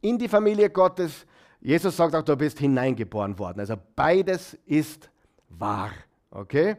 in 0.01 0.17
die 0.17 0.27
Familie 0.27 0.69
Gottes, 0.69 1.25
Jesus 1.65 1.95
sagt 1.95 2.13
auch, 2.13 2.23
du 2.23 2.35
bist 2.35 2.59
hineingeboren 2.59 3.39
worden. 3.39 3.61
Also 3.61 3.75
beides 3.95 4.53
ist 4.65 5.09
wahr. 5.47 5.91
Okay? 6.29 6.75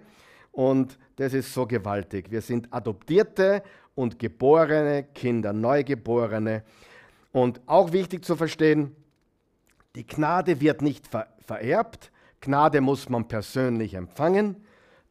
Und 0.54 0.98
das 1.16 1.34
ist 1.34 1.52
so 1.52 1.66
gewaltig. 1.66 2.30
Wir 2.30 2.40
sind 2.40 2.72
adoptierte 2.72 3.62
und 3.96 4.20
geborene 4.20 5.02
Kinder, 5.12 5.52
Neugeborene. 5.52 6.62
Und 7.32 7.60
auch 7.66 7.90
wichtig 7.90 8.24
zu 8.24 8.36
verstehen, 8.36 8.94
die 9.96 10.06
Gnade 10.06 10.60
wird 10.60 10.80
nicht 10.80 11.06
ver 11.08 11.26
vererbt. 11.44 12.10
Gnade 12.40 12.80
muss 12.80 13.08
man 13.08 13.28
persönlich 13.28 13.94
empfangen. 13.94 14.64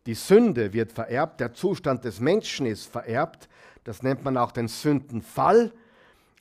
Die 0.06 0.16
Sünde 0.16 0.74
wird 0.74 0.92
vererbt. 0.92 1.42
Der 1.42 1.54
Zustand 1.54 2.06
des 2.06 2.20
Menschen 2.20 2.66
ist 2.66 2.86
vererbt. 2.86 3.50
Das 3.84 4.02
nennt 4.02 4.24
man 4.24 4.38
auch 4.38 4.52
den 4.52 4.68
Sündenfall. 4.68 5.74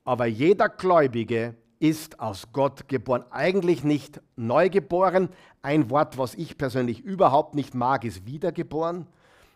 Aber 0.05 0.27
jeder 0.27 0.69
Gläubige 0.69 1.55
ist 1.83 2.21
aus 2.21 2.53
Gott 2.53 2.87
geboren. 2.87 3.25
Eigentlich 3.31 3.83
nicht 3.83 4.21
neugeboren. 4.37 5.29
Ein 5.63 5.91
Wort, 5.91 6.17
was 6.17 6.37
ich 6.37 6.57
persönlich 6.57 7.01
überhaupt 7.01 7.57
nicht 7.57 7.75
mag, 7.75 8.05
ist 8.05 8.25
wiedergeboren. 8.25 9.09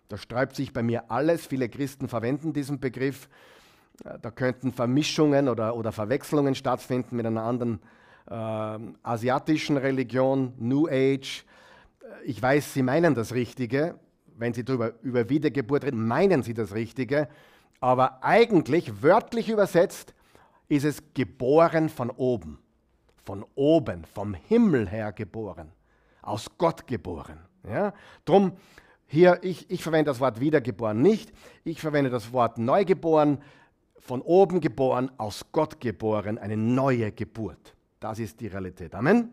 Da 0.09 0.19
sträubt 0.19 0.57
sich 0.57 0.73
bei 0.73 0.83
mir 0.83 1.09
alles. 1.09 1.47
Viele 1.47 1.69
Christen 1.69 2.09
verwenden 2.09 2.53
diesen 2.53 2.81
Begriff. 2.81 3.29
Äh, 4.05 4.19
da 4.21 4.33
könnten 4.33 4.73
Vermischungen 4.73 5.49
oder, 5.49 5.77
oder 5.77 5.93
Verwechslungen 5.93 6.57
stattfinden 6.57 7.15
mit 7.15 7.27
einer 7.27 7.43
anderen 7.43 7.79
äh, 8.29 8.35
asiatischen 9.05 9.77
Religion, 9.77 10.53
New 10.59 10.89
Age. 10.89 11.45
Äh, 12.03 12.25
ich 12.25 12.43
weiß, 12.43 12.75
Sie 12.75 12.83
meinen 12.83 13.15
das 13.15 13.35
Richtige. 13.35 14.01
Wenn 14.37 14.53
Sie 14.53 14.65
darüber, 14.65 14.95
über 15.01 15.31
Wiedergeburt 15.31 15.85
reden, 15.85 16.05
meinen 16.05 16.43
Sie 16.43 16.55
das 16.55 16.75
Richtige. 16.75 17.29
Aber 17.81 18.25
eigentlich, 18.25 19.01
wörtlich 19.01 19.49
übersetzt, 19.49 20.13
ist 20.69 20.85
es 20.85 21.03
geboren 21.15 21.89
von 21.89 22.11
oben, 22.11 22.59
von 23.25 23.45
oben, 23.55 24.05
vom 24.05 24.35
Himmel 24.35 24.89
her 24.89 25.13
geboren, 25.13 25.73
aus 26.23 26.51
Gott 26.59 26.87
geboren. 26.87 27.39
Ja? 27.69 27.93
Drum 28.25 28.53
hier, 29.07 29.39
ich, 29.43 29.71
ich 29.71 29.83
verwende 29.83 30.11
das 30.11 30.21
Wort 30.21 30.41
wiedergeboren 30.41 31.01
nicht, 31.01 31.33
ich 31.65 31.81
verwende 31.81 32.11
das 32.11 32.33
Wort 32.33 32.59
neugeboren, 32.59 33.39
von 33.99 34.21
oben 34.23 34.61
geboren, 34.61 35.11
aus 35.17 35.47
Gott 35.53 35.81
geboren, 35.81 36.39
eine 36.39 36.57
neue 36.57 37.11
Geburt. 37.13 37.75
Das 37.99 38.19
ist 38.19 38.41
die 38.41 38.47
Realität. 38.47 38.95
Amen. 38.95 39.31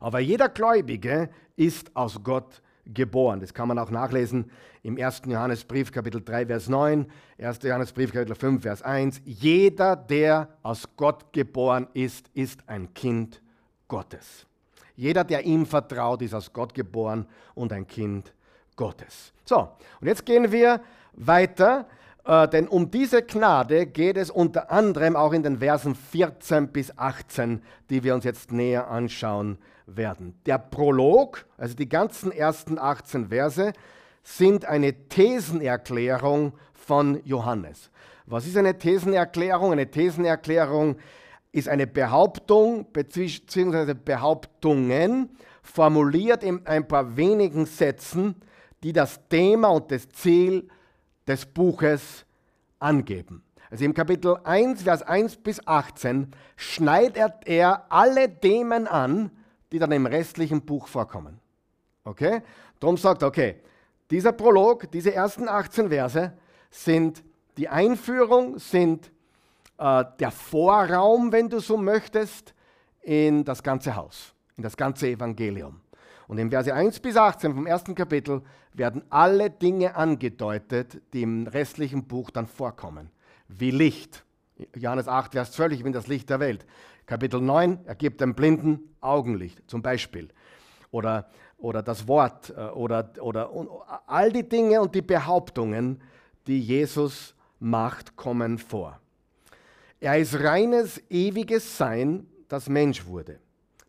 Aber 0.00 0.18
jeder 0.18 0.48
Gläubige 0.48 1.30
ist 1.56 1.94
aus 1.94 2.22
Gott 2.22 2.62
geboren. 2.92 3.40
Das 3.40 3.54
kann 3.54 3.68
man 3.68 3.78
auch 3.78 3.90
nachlesen 3.90 4.50
im 4.82 4.98
1. 4.98 5.22
Johannesbrief 5.26 5.92
Kapitel 5.92 6.22
3, 6.22 6.46
Vers 6.46 6.68
9, 6.68 7.06
1. 7.38 7.58
Johannesbrief 7.62 8.12
Kapitel 8.12 8.34
5, 8.34 8.62
Vers 8.62 8.82
1. 8.82 9.22
Jeder, 9.24 9.96
der 9.96 10.48
aus 10.62 10.88
Gott 10.96 11.32
geboren 11.32 11.86
ist, 11.94 12.28
ist 12.34 12.60
ein 12.66 12.92
Kind 12.94 13.42
Gottes. 13.88 14.46
Jeder, 14.96 15.24
der 15.24 15.44
ihm 15.44 15.66
vertraut, 15.66 16.22
ist 16.22 16.34
aus 16.34 16.52
Gott 16.52 16.74
geboren 16.74 17.26
und 17.54 17.72
ein 17.72 17.86
Kind 17.86 18.32
Gottes. 18.76 19.32
So, 19.44 19.68
und 20.00 20.06
jetzt 20.06 20.26
gehen 20.26 20.52
wir 20.52 20.80
weiter, 21.12 21.86
äh, 22.24 22.48
denn 22.48 22.68
um 22.68 22.90
diese 22.90 23.22
Gnade 23.22 23.86
geht 23.86 24.16
es 24.16 24.30
unter 24.30 24.70
anderem 24.70 25.16
auch 25.16 25.32
in 25.32 25.42
den 25.42 25.58
Versen 25.58 25.94
14 25.94 26.68
bis 26.68 26.96
18, 26.96 27.62
die 27.88 28.02
wir 28.04 28.14
uns 28.14 28.24
jetzt 28.24 28.52
näher 28.52 28.88
anschauen 28.88 29.58
werden. 29.96 30.38
Der 30.46 30.58
Prolog, 30.58 31.46
also 31.56 31.74
die 31.74 31.88
ganzen 31.88 32.32
ersten 32.32 32.78
18 32.78 33.28
Verse, 33.28 33.72
sind 34.22 34.64
eine 34.64 35.08
Thesenerklärung 35.08 36.52
von 36.72 37.20
Johannes. 37.24 37.90
Was 38.26 38.46
ist 38.46 38.56
eine 38.56 38.78
Thesenerklärung? 38.78 39.72
Eine 39.72 39.90
Thesenerklärung 39.90 40.96
ist 41.52 41.68
eine 41.68 41.86
Behauptung 41.86 42.86
bzw. 42.92 43.94
Behauptungen 43.94 45.30
formuliert 45.62 46.42
in 46.42 46.66
ein 46.66 46.86
paar 46.86 47.16
wenigen 47.16 47.66
Sätzen, 47.66 48.36
die 48.82 48.92
das 48.92 49.20
Thema 49.28 49.68
und 49.68 49.90
das 49.90 50.08
Ziel 50.10 50.68
des 51.26 51.46
Buches 51.46 52.24
angeben. 52.78 53.42
Also 53.70 53.84
im 53.84 53.94
Kapitel 53.94 54.36
1, 54.42 54.82
Vers 54.82 55.02
1 55.02 55.36
bis 55.36 55.64
18 55.66 56.32
schneidet 56.56 57.34
er 57.44 57.86
alle 57.90 58.40
Themen 58.40 58.88
an, 58.88 59.30
die 59.72 59.78
dann 59.78 59.92
im 59.92 60.06
restlichen 60.06 60.62
Buch 60.62 60.88
vorkommen. 60.88 61.38
Okay? 62.04 62.42
Darum 62.78 62.96
sagt 62.96 63.22
okay, 63.22 63.56
dieser 64.10 64.32
Prolog, 64.32 64.90
diese 64.90 65.14
ersten 65.14 65.48
18 65.48 65.88
Verse 65.88 66.32
sind 66.70 67.22
die 67.56 67.68
Einführung, 67.68 68.58
sind 68.58 69.12
äh, 69.78 70.04
der 70.18 70.30
Vorraum, 70.30 71.32
wenn 71.32 71.48
du 71.48 71.60
so 71.60 71.76
möchtest, 71.76 72.54
in 73.02 73.44
das 73.44 73.62
ganze 73.62 73.96
Haus, 73.96 74.34
in 74.56 74.62
das 74.62 74.76
ganze 74.76 75.08
Evangelium. 75.08 75.80
Und 76.28 76.38
in 76.38 76.50
Verse 76.50 76.72
1 76.72 77.00
bis 77.00 77.16
18 77.16 77.54
vom 77.54 77.66
ersten 77.66 77.94
Kapitel 77.94 78.42
werden 78.72 79.02
alle 79.10 79.50
Dinge 79.50 79.96
angedeutet, 79.96 81.00
die 81.12 81.22
im 81.22 81.46
restlichen 81.46 82.06
Buch 82.06 82.30
dann 82.30 82.46
vorkommen. 82.46 83.10
Wie 83.48 83.70
Licht. 83.70 84.24
Johannes 84.76 85.08
8, 85.08 85.32
Vers 85.32 85.52
12, 85.52 85.72
ich 85.72 85.82
bin 85.82 85.92
das 85.92 86.06
Licht 86.06 86.30
der 86.30 86.38
Welt. 86.38 86.66
Kapitel 87.10 87.40
9, 87.40 87.80
er 87.86 87.96
gibt 87.96 88.20
dem 88.20 88.36
Blinden 88.36 88.94
Augenlicht 89.00 89.68
zum 89.68 89.82
Beispiel. 89.82 90.28
Oder, 90.92 91.28
oder 91.58 91.82
das 91.82 92.06
Wort 92.06 92.50
äh, 92.56 92.68
oder, 92.68 93.10
oder 93.20 93.50
all 94.06 94.30
die 94.30 94.48
Dinge 94.48 94.80
und 94.80 94.94
die 94.94 95.02
Behauptungen, 95.02 96.00
die 96.46 96.60
Jesus 96.60 97.34
macht, 97.58 98.14
kommen 98.14 98.58
vor. 98.58 99.00
Er 99.98 100.20
ist 100.20 100.38
reines, 100.38 101.02
ewiges 101.10 101.76
Sein, 101.76 102.28
das 102.46 102.68
Mensch 102.68 103.04
wurde. 103.04 103.40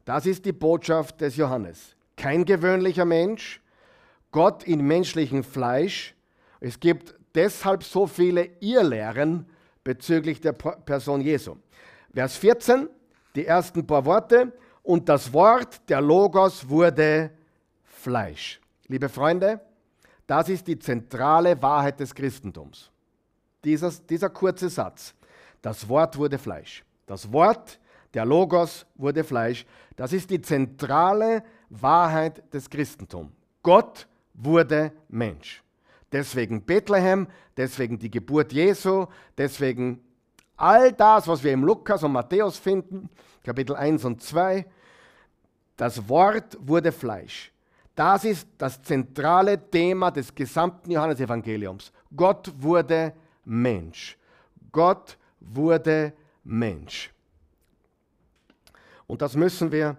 Das 0.04 0.26
ist 0.26 0.44
die 0.44 0.52
Botschaft 0.52 1.22
des 1.22 1.36
Johannes. 1.36 1.96
Kein 2.18 2.44
gewöhnlicher 2.44 3.06
Mensch, 3.06 3.62
Gott 4.32 4.64
in 4.64 4.82
menschlichem 4.82 5.44
Fleisch. 5.44 6.16
Es 6.60 6.80
gibt 6.80 7.14
deshalb 7.36 7.84
so 7.84 8.08
viele 8.08 8.50
Irrlehren 8.62 9.46
bezüglich 9.84 10.42
der 10.42 10.54
Person 10.54 11.22
Jesu. 11.22 11.58
Vers 12.16 12.36
14, 12.38 12.90
die 13.36 13.46
ersten 13.46 13.86
paar 13.86 14.06
Worte. 14.06 14.52
Und 14.84 15.08
das 15.08 15.32
Wort, 15.32 15.90
der 15.90 16.02
Logos, 16.02 16.68
wurde 16.68 17.32
Fleisch. 17.84 18.60
Liebe 18.88 19.10
Freunde, 19.10 19.62
das 20.26 20.50
ist 20.50 20.68
die 20.68 20.80
zentrale 20.80 21.62
Wahrheit 21.62 22.00
des 22.00 22.14
Christentums. 22.14 22.90
Dieser, 23.64 23.92
dieser 24.10 24.30
kurze 24.30 24.70
Satz. 24.70 25.14
Das 25.62 25.88
Wort 25.88 26.18
wurde 26.18 26.38
Fleisch. 26.38 26.84
Das 27.06 27.32
Wort, 27.32 27.80
der 28.14 28.26
Logos, 28.26 28.86
wurde 28.96 29.24
Fleisch. 29.24 29.66
Das 29.96 30.14
ist 30.14 30.30
die 30.30 30.42
zentrale 30.42 31.44
Wahrheit 31.70 32.42
des 32.54 32.70
Christentums. 32.70 33.32
Gott 33.62 34.08
wurde 34.34 34.92
Mensch. 35.10 35.64
Deswegen 36.12 36.62
Bethlehem, 36.64 37.28
deswegen 37.56 37.98
die 37.98 38.12
Geburt 38.12 38.52
Jesu, 38.52 39.06
deswegen 39.38 40.04
all 40.58 40.92
das, 40.92 41.28
was 41.28 41.44
wir 41.44 41.54
im 41.54 41.64
Lukas 41.64 42.04
und 42.04 42.12
Matthäus 42.12 42.58
finden, 42.58 43.10
Kapitel 43.44 43.76
1 43.76 44.06
und 44.06 44.22
2. 44.22 44.66
Das 45.78 46.08
Wort 46.08 46.58
wurde 46.62 46.92
Fleisch. 46.92 47.52
Das 47.96 48.24
ist 48.24 48.48
das 48.58 48.82
zentrale 48.82 49.70
Thema 49.70 50.12
des 50.12 50.34
gesamten 50.34 50.92
Johannesevangeliums. 50.92 51.92
Gott 52.16 52.52
wurde 52.58 53.14
Mensch. 53.46 54.18
Gott 54.72 55.18
wurde 55.40 56.14
Mensch. 56.44 57.12
Und 59.08 59.22
das 59.22 59.36
müssen 59.36 59.72
wir 59.72 59.98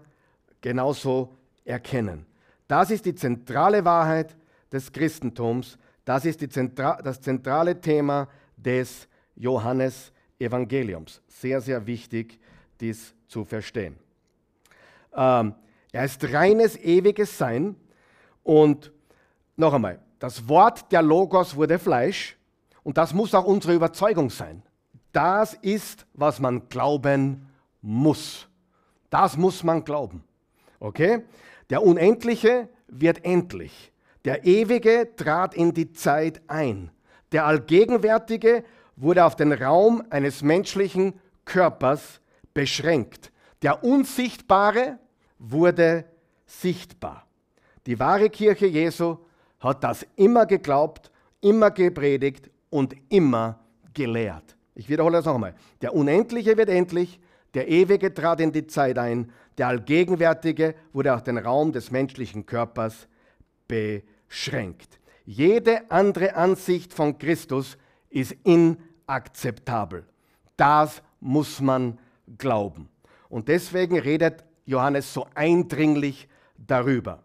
genauso 0.61 1.37
erkennen. 1.65 2.25
Das 2.67 2.91
ist 2.91 3.05
die 3.05 3.15
zentrale 3.15 3.85
Wahrheit 3.85 4.35
des 4.73 4.91
Christentums. 4.91 5.79
Das 6.05 6.25
ist 6.25 6.41
Zentra 6.51 7.01
das 7.03 7.21
zentrale 7.21 7.79
Thema 7.81 8.29
des 8.57 9.07
Johannesevangeliums. 10.43 11.23
Sehr, 11.29 11.61
sehr 11.61 11.87
wichtig, 11.87 12.39
dies 12.81 13.15
zu 13.29 13.45
verstehen. 13.45 13.97
Ähm, 15.15 15.55
er 15.93 16.05
ist 16.05 16.25
reines, 16.33 16.77
ewiges 16.77 17.37
Sein. 17.37 17.77
Und 18.43 18.93
noch 19.57 19.75
einmal, 19.75 20.01
das 20.19 20.49
Wort 20.49 20.91
der 20.91 21.03
Logos 21.03 21.55
wurde 21.57 21.79
Fleisch. 21.79 22.37
Und 22.83 22.99
das 22.99 23.15
muss 23.15 23.35
auch 23.35 23.45
unsere 23.45 23.75
Überzeugung 23.75 24.31
sein. 24.31 24.63
Das 25.13 25.55
ist, 25.55 26.07
was 26.15 26.41
man 26.41 26.69
glauben 26.69 27.47
muss. 27.81 28.49
Das 29.11 29.37
muss 29.37 29.63
man 29.63 29.85
glauben. 29.85 30.25
Okay? 30.81 31.23
Der 31.71 31.83
Unendliche 31.83 32.69
wird 32.89 33.25
endlich. 33.25 33.93
Der 34.25 34.45
Ewige 34.45 35.15
trat 35.17 35.55
in 35.55 35.75
die 35.75 35.93
Zeit 35.93 36.41
ein. 36.49 36.91
Der 37.31 37.47
Allgegenwärtige 37.47 38.65
wurde 39.03 39.25
auf 39.25 39.35
den 39.37 39.53
Raum 39.53 40.03
eines 40.11 40.43
menschlichen 40.43 41.15
Körpers 41.45 42.21
beschränkt. 42.55 43.33
Der 43.63 43.83
Unsichtbare 43.83 44.99
wurde 45.39 46.05
sichtbar. 46.47 47.27
Die 47.87 47.99
wahre 47.99 48.31
Kirche 48.31 48.67
Jesu 48.67 49.19
hat 49.59 49.83
das 49.83 50.07
immer 50.17 50.47
geglaubt, 50.47 51.11
immer 51.41 51.71
gepredigt 51.73 52.51
und 52.71 52.95
immer 53.09 53.59
gelehrt. 53.93 54.57
Ich 54.75 54.89
wiederhole 54.89 55.17
das 55.17 55.27
nochmal. 55.27 55.55
Der 55.81 55.95
Unendliche 55.95 56.57
wird 56.57 56.69
endlich, 56.69 57.21
der 57.55 57.69
Ewige 57.69 58.15
trat 58.15 58.41
in 58.41 58.53
die 58.53 58.67
Zeit 58.67 58.99
ein, 58.99 59.33
der 59.59 59.69
Allgegenwärtige 59.69 60.75
wurde 60.93 61.15
auf 61.15 61.23
den 61.23 61.39
Raum 61.39 61.73
des 61.73 61.91
menschlichen 61.91 62.47
Körpers 62.47 63.09
beschränkt. 63.69 65.01
Jede 65.25 65.91
andere 65.91 66.37
Ansicht 66.37 66.95
von 66.95 67.19
Christus 67.19 67.77
ist 68.11 68.37
inakzeptabel. 69.13 70.05
Das 70.57 71.03
muss 71.21 71.61
man 71.61 71.99
glauben. 72.39 72.89
Und 73.29 73.49
deswegen 73.49 73.99
redet 73.99 74.45
Johannes 74.65 75.13
so 75.13 75.27
eindringlich 75.35 76.29
darüber. 76.57 77.23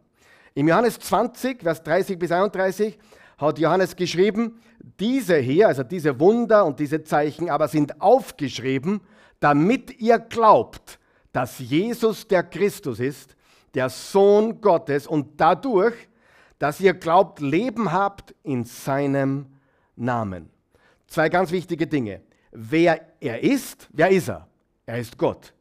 Im 0.53 0.67
Johannes 0.67 0.99
20, 0.99 1.61
Vers 1.61 1.83
30 1.83 2.17
bis 2.17 2.31
31 2.31 2.97
hat 3.37 3.59
Johannes 3.59 3.95
geschrieben, 3.95 4.59
diese 4.99 5.37
hier, 5.37 5.67
also 5.67 5.83
diese 5.83 6.19
Wunder 6.19 6.65
und 6.65 6.79
diese 6.79 7.03
Zeichen, 7.03 7.49
aber 7.49 7.67
sind 7.67 8.01
aufgeschrieben, 8.01 9.01
damit 9.39 9.99
ihr 9.99 10.17
glaubt, 10.17 10.99
dass 11.31 11.59
Jesus 11.59 12.27
der 12.27 12.43
Christus 12.43 12.99
ist, 12.99 13.35
der 13.75 13.89
Sohn 13.89 14.59
Gottes 14.59 15.05
und 15.05 15.39
dadurch, 15.39 15.93
dass 16.57 16.79
ihr 16.79 16.95
glaubt, 16.95 17.39
Leben 17.39 17.91
habt 17.91 18.33
in 18.43 18.65
seinem 18.65 19.45
Namen. 19.95 20.49
Zwei 21.07 21.29
ganz 21.29 21.51
wichtige 21.51 21.87
Dinge. 21.87 22.21
Wer 22.51 23.01
er 23.19 23.43
ist, 23.43 23.87
wer 23.91 24.09
ist 24.09 24.29
er? 24.29 24.47
Er 24.85 24.99
ist 24.99 25.17
Gott. 25.17 25.53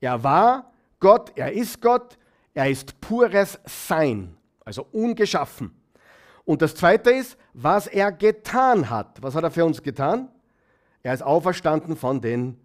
Er 0.00 0.22
war 0.22 0.72
Gott, 0.98 1.32
er 1.36 1.52
ist 1.52 1.80
Gott, 1.80 2.18
er 2.54 2.70
ist 2.70 3.00
pures 3.00 3.58
Sein, 3.64 4.36
also 4.64 4.86
ungeschaffen. 4.92 5.74
Und 6.44 6.62
das 6.62 6.74
Zweite 6.74 7.10
ist, 7.10 7.36
was 7.52 7.86
er 7.86 8.12
getan 8.12 8.90
hat. 8.90 9.22
Was 9.22 9.34
hat 9.34 9.44
er 9.44 9.50
für 9.50 9.64
uns 9.64 9.82
getan? 9.82 10.28
Er 11.02 11.14
ist 11.14 11.22
auferstanden 11.22 11.96
von 11.96 12.20
den 12.20 12.58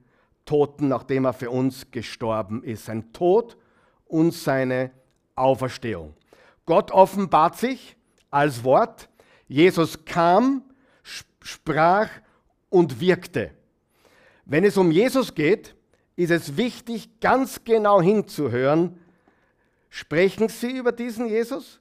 Toten, 0.46 0.88
nachdem 0.88 1.26
er 1.26 1.34
für 1.34 1.50
uns 1.50 1.92
gestorben 1.92 2.64
ist. 2.64 2.86
Sein 2.86 3.12
Tod 3.14 3.58
und 4.06 4.34
seine 4.34 4.92
Auferstehung. 5.36 6.14
Gott 6.66 6.92
offenbart 6.92 7.58
sich 7.58 7.96
als 8.32 8.64
Wort. 8.64 9.10
Jesus 9.48 10.04
kam, 10.06 10.64
sprach 11.42 12.10
und 12.70 13.00
wirkte. 13.00 13.52
Wenn 14.46 14.64
es 14.64 14.78
um 14.78 14.92
Jesus 14.92 15.34
geht, 15.34 15.76
ist 16.16 16.32
es 16.32 16.58
wichtig, 16.58 17.20
ganz 17.20 17.64
genau 17.64 18.02
hinzuhören, 18.02 19.00
sprechen 19.90 20.50
Sie 20.50 20.78
über 20.78 20.92
diesen 20.92 21.28
Jesus 21.28 21.80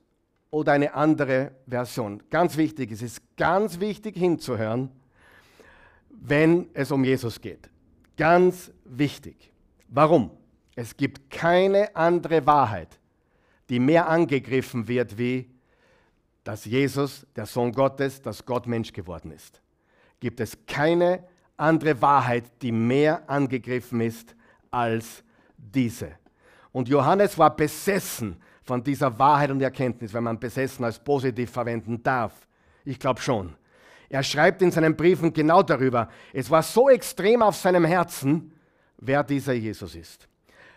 oder 0.50 0.72
eine 0.72 0.94
andere 0.94 1.52
Version? 1.66 2.22
Ganz 2.30 2.56
wichtig, 2.56 2.90
es 2.92 3.02
ist 3.02 3.20
ganz 3.36 3.80
wichtig 3.80 4.16
hinzuhören, 4.16 4.90
wenn 6.10 6.68
es 6.74 6.90
um 6.90 7.04
Jesus 7.04 7.40
geht. 7.40 7.70
Ganz 8.16 8.70
wichtig. 8.84 9.52
Warum? 9.88 10.30
Es 10.76 10.96
gibt 10.96 11.30
keine 11.30 11.94
andere 11.94 12.46
Wahrheit, 12.46 12.98
die 13.68 13.78
mehr 13.78 14.08
angegriffen 14.08 14.88
wird, 14.88 15.18
wie 15.18 15.53
dass 16.44 16.64
Jesus, 16.64 17.26
der 17.34 17.46
Sohn 17.46 17.72
Gottes, 17.72 18.20
dass 18.22 18.44
Gott 18.44 18.66
Mensch 18.66 18.92
geworden 18.92 19.30
ist. 19.30 19.60
Gibt 20.20 20.40
es 20.40 20.56
keine 20.66 21.24
andere 21.56 22.00
Wahrheit, 22.00 22.44
die 22.62 22.72
mehr 22.72 23.28
angegriffen 23.28 24.00
ist 24.00 24.34
als 24.70 25.22
diese. 25.56 26.12
Und 26.72 26.88
Johannes 26.88 27.38
war 27.38 27.54
besessen 27.54 28.36
von 28.62 28.82
dieser 28.82 29.18
Wahrheit 29.18 29.50
und 29.50 29.60
Erkenntnis, 29.60 30.12
wenn 30.12 30.24
man 30.24 30.38
besessen 30.38 30.84
als 30.84 30.98
positiv 30.98 31.50
verwenden 31.50 32.02
darf. 32.02 32.32
Ich 32.84 32.98
glaube 32.98 33.20
schon. 33.20 33.54
Er 34.08 34.22
schreibt 34.22 34.62
in 34.62 34.70
seinen 34.70 34.96
Briefen 34.96 35.32
genau 35.32 35.62
darüber. 35.62 36.08
Es 36.32 36.50
war 36.50 36.62
so 36.62 36.88
extrem 36.88 37.42
auf 37.42 37.56
seinem 37.56 37.84
Herzen, 37.84 38.52
wer 38.98 39.22
dieser 39.22 39.52
Jesus 39.54 39.94
ist. 39.94 40.28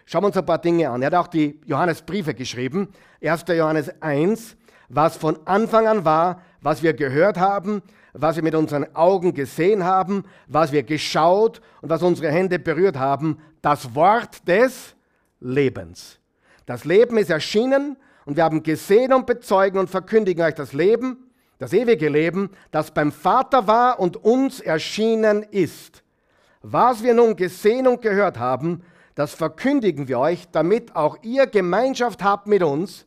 Schauen 0.05 0.23
wir 0.23 0.27
uns 0.27 0.37
ein 0.37 0.45
paar 0.45 0.59
Dinge 0.59 0.89
an. 0.89 1.01
Er 1.01 1.07
hat 1.07 1.13
auch 1.15 1.27
die 1.27 1.59
Johannesbriefe 1.65 2.33
geschrieben. 2.33 2.89
1. 3.21 3.45
Johannes 3.49 3.89
1, 4.01 4.55
was 4.89 5.17
von 5.17 5.37
Anfang 5.45 5.87
an 5.87 6.05
war, 6.05 6.41
was 6.61 6.83
wir 6.83 6.93
gehört 6.93 7.37
haben, 7.37 7.81
was 8.13 8.35
wir 8.35 8.43
mit 8.43 8.55
unseren 8.55 8.95
Augen 8.95 9.33
gesehen 9.33 9.83
haben, 9.83 10.23
was 10.47 10.71
wir 10.71 10.83
geschaut 10.83 11.61
und 11.81 11.89
was 11.89 12.01
unsere 12.03 12.31
Hände 12.31 12.59
berührt 12.59 12.97
haben, 12.97 13.39
das 13.61 13.93
Wort 13.95 14.47
des 14.47 14.95
Lebens. 15.39 16.19
Das 16.65 16.83
Leben 16.83 17.17
ist 17.17 17.29
erschienen 17.29 17.97
und 18.25 18.35
wir 18.35 18.43
haben 18.43 18.63
gesehen 18.63 19.13
und 19.13 19.25
bezeugen 19.25 19.79
und 19.79 19.89
verkündigen 19.89 20.43
euch 20.43 20.55
das 20.55 20.73
Leben, 20.73 21.31
das 21.59 21.73
ewige 21.73 22.09
Leben, 22.09 22.49
das 22.71 22.91
beim 22.91 23.11
Vater 23.11 23.67
war 23.67 23.99
und 23.99 24.17
uns 24.17 24.59
erschienen 24.59 25.43
ist. 25.43 26.03
Was 26.61 27.03
wir 27.03 27.13
nun 27.13 27.35
gesehen 27.35 27.87
und 27.87 28.01
gehört 28.01 28.37
haben, 28.37 28.83
das 29.15 29.33
verkündigen 29.33 30.07
wir 30.07 30.19
euch, 30.19 30.47
damit 30.51 30.95
auch 30.95 31.17
ihr 31.23 31.47
Gemeinschaft 31.47 32.23
habt 32.23 32.45
mit 32.45 32.61
uns. 32.61 33.06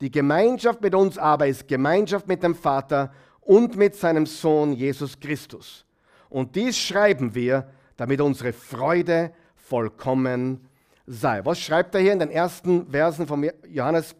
Die 0.00 0.10
Gemeinschaft 0.10 0.80
mit 0.80 0.94
uns 0.94 1.18
aber 1.18 1.46
ist 1.48 1.66
Gemeinschaft 1.66 2.28
mit 2.28 2.42
dem 2.42 2.54
Vater 2.54 3.12
und 3.40 3.76
mit 3.76 3.96
seinem 3.96 4.26
Sohn 4.26 4.72
Jesus 4.72 5.18
Christus. 5.18 5.84
Und 6.28 6.54
dies 6.54 6.78
schreiben 6.78 7.34
wir, 7.34 7.68
damit 7.96 8.20
unsere 8.20 8.52
Freude 8.52 9.32
vollkommen 9.56 10.68
sei. 11.06 11.44
Was 11.44 11.58
schreibt 11.58 11.94
er 11.94 12.00
hier 12.00 12.12
in 12.12 12.18
den 12.18 12.30
ersten 12.30 12.90
Versen 12.90 13.26
von 13.26 13.50
Johannes, 13.66 14.14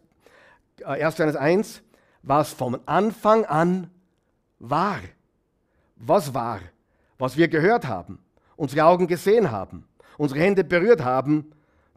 äh, 0.81 1.03
1. 1.03 1.19
Johannes 1.19 1.37
1? 1.37 1.83
Was 2.23 2.53
vom 2.53 2.79
Anfang 2.87 3.45
an 3.45 3.91
war. 4.59 5.01
Was 5.97 6.35
war? 6.35 6.61
Was 7.19 7.37
wir 7.37 7.49
gehört 7.49 7.87
haben, 7.87 8.19
unsere 8.57 8.85
Augen 8.85 9.07
gesehen 9.07 9.51
haben, 9.51 9.87
unsere 10.17 10.41
Hände 10.41 10.65
berührt 10.65 11.05
haben, 11.05 11.53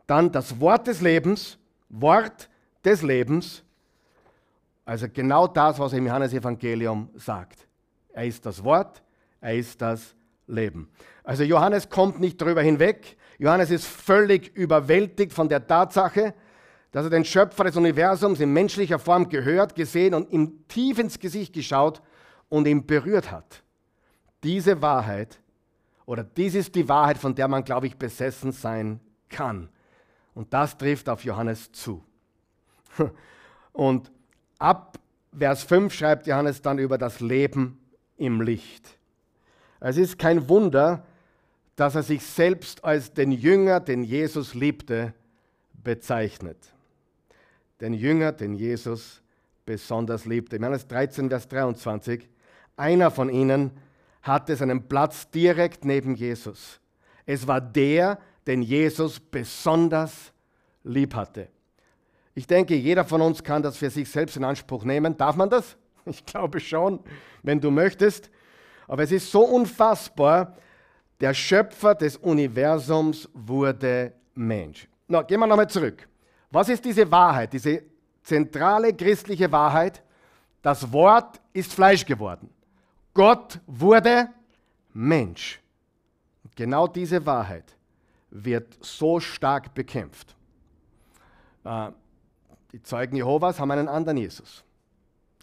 dann 0.07 0.31
das 0.31 0.59
Wort 0.59 0.87
des 0.87 1.01
Lebens, 1.01 1.57
Wort 1.89 2.49
des 2.83 3.01
Lebens, 3.01 3.63
also 4.85 5.07
genau 5.11 5.47
das, 5.47 5.79
was 5.79 5.93
er 5.93 5.99
im 5.99 6.07
Johannesevangelium 6.07 7.09
sagt. 7.15 7.67
Er 8.13 8.25
ist 8.25 8.45
das 8.45 8.63
Wort, 8.63 9.01
er 9.39 9.55
ist 9.55 9.81
das 9.81 10.15
Leben. 10.47 10.89
Also 11.23 11.43
Johannes 11.43 11.89
kommt 11.89 12.19
nicht 12.19 12.41
darüber 12.41 12.61
hinweg. 12.61 13.17
Johannes 13.37 13.71
ist 13.71 13.87
völlig 13.87 14.55
überwältigt 14.55 15.33
von 15.33 15.47
der 15.49 15.65
Tatsache, 15.65 16.33
dass 16.91 17.05
er 17.05 17.09
den 17.09 17.25
Schöpfer 17.25 17.63
des 17.63 17.77
Universums 17.77 18.39
in 18.39 18.51
menschlicher 18.51 18.99
Form 18.99 19.29
gehört, 19.29 19.75
gesehen 19.75 20.13
und 20.13 20.31
ihm 20.31 20.67
tief 20.67 20.99
ins 20.99 21.19
Gesicht 21.19 21.53
geschaut 21.53 22.01
und 22.49 22.67
ihn 22.67 22.85
berührt 22.85 23.31
hat. 23.31 23.63
Diese 24.43 24.81
Wahrheit, 24.81 25.39
oder 26.05 26.23
dies 26.23 26.55
ist 26.55 26.75
die 26.75 26.89
Wahrheit, 26.89 27.17
von 27.17 27.33
der 27.33 27.47
man, 27.47 27.63
glaube 27.63 27.87
ich, 27.87 27.97
besessen 27.97 28.51
sein 28.51 28.99
kann. 29.29 29.69
Und 30.33 30.53
das 30.53 30.77
trifft 30.77 31.07
auf 31.07 31.23
Johannes 31.23 31.71
zu. 31.71 32.03
Und 33.73 34.11
ab 34.61 34.99
Vers 35.37 35.63
5 35.63 35.93
schreibt 35.93 36.27
Johannes 36.27 36.61
dann 36.61 36.77
über 36.77 36.97
das 36.97 37.19
Leben 37.19 37.79
im 38.17 38.41
Licht. 38.41 38.97
Es 39.79 39.97
ist 39.97 40.19
kein 40.19 40.49
Wunder, 40.49 41.05
dass 41.75 41.95
er 41.95 42.03
sich 42.03 42.21
selbst 42.23 42.83
als 42.83 43.13
den 43.13 43.31
Jünger, 43.31 43.79
den 43.79 44.03
Jesus 44.03 44.53
liebte, 44.53 45.13
bezeichnet. 45.73 46.57
Den 47.79 47.93
Jünger, 47.93 48.33
den 48.33 48.53
Jesus 48.53 49.21
besonders 49.65 50.25
liebte. 50.25 50.57
Johannes 50.57 50.87
13, 50.87 51.29
Vers 51.29 51.47
23. 51.47 52.29
Einer 52.77 53.09
von 53.09 53.29
ihnen 53.29 53.71
hatte 54.21 54.55
seinen 54.55 54.87
Platz 54.87 55.31
direkt 55.31 55.85
neben 55.85 56.13
Jesus. 56.13 56.79
Es 57.25 57.47
war 57.47 57.61
der, 57.61 58.19
den 58.45 58.61
Jesus 58.61 59.19
besonders 59.19 60.31
lieb 60.83 61.15
hatte. 61.15 61.47
Ich 62.33 62.47
denke, 62.47 62.75
jeder 62.75 63.03
von 63.03 63.21
uns 63.21 63.43
kann 63.43 63.61
das 63.61 63.77
für 63.77 63.89
sich 63.89 64.09
selbst 64.09 64.37
in 64.37 64.43
Anspruch 64.43 64.83
nehmen. 64.83 65.17
Darf 65.17 65.35
man 65.35 65.49
das? 65.49 65.77
Ich 66.05 66.25
glaube 66.25 66.59
schon, 66.59 66.99
wenn 67.43 67.61
du 67.61 67.69
möchtest. 67.69 68.31
Aber 68.87 69.03
es 69.03 69.11
ist 69.11 69.31
so 69.31 69.41
unfassbar, 69.41 70.57
der 71.19 71.35
Schöpfer 71.35 71.93
des 71.93 72.17
Universums 72.17 73.29
wurde 73.35 74.13
Mensch. 74.33 74.87
Na, 75.07 75.21
gehen 75.21 75.39
wir 75.39 75.45
nochmal 75.45 75.69
zurück. 75.69 76.07
Was 76.49 76.69
ist 76.69 76.83
diese 76.83 77.09
Wahrheit, 77.11 77.53
diese 77.53 77.83
zentrale 78.23 78.93
christliche 78.93 79.51
Wahrheit? 79.51 80.01
Das 80.63 80.91
Wort 80.91 81.39
ist 81.53 81.71
Fleisch 81.71 82.03
geworden. 82.03 82.49
Gott 83.13 83.59
wurde 83.67 84.29
Mensch. 84.93 85.61
Genau 86.55 86.87
diese 86.87 87.23
Wahrheit 87.25 87.75
wird 88.31 88.77
so 88.81 89.19
stark 89.19 89.73
bekämpft. 89.73 90.35
Die 92.71 92.81
Zeugen 92.81 93.15
Jehovas 93.15 93.59
haben 93.59 93.71
einen 93.71 93.87
anderen 93.87 94.17
Jesus. 94.17 94.63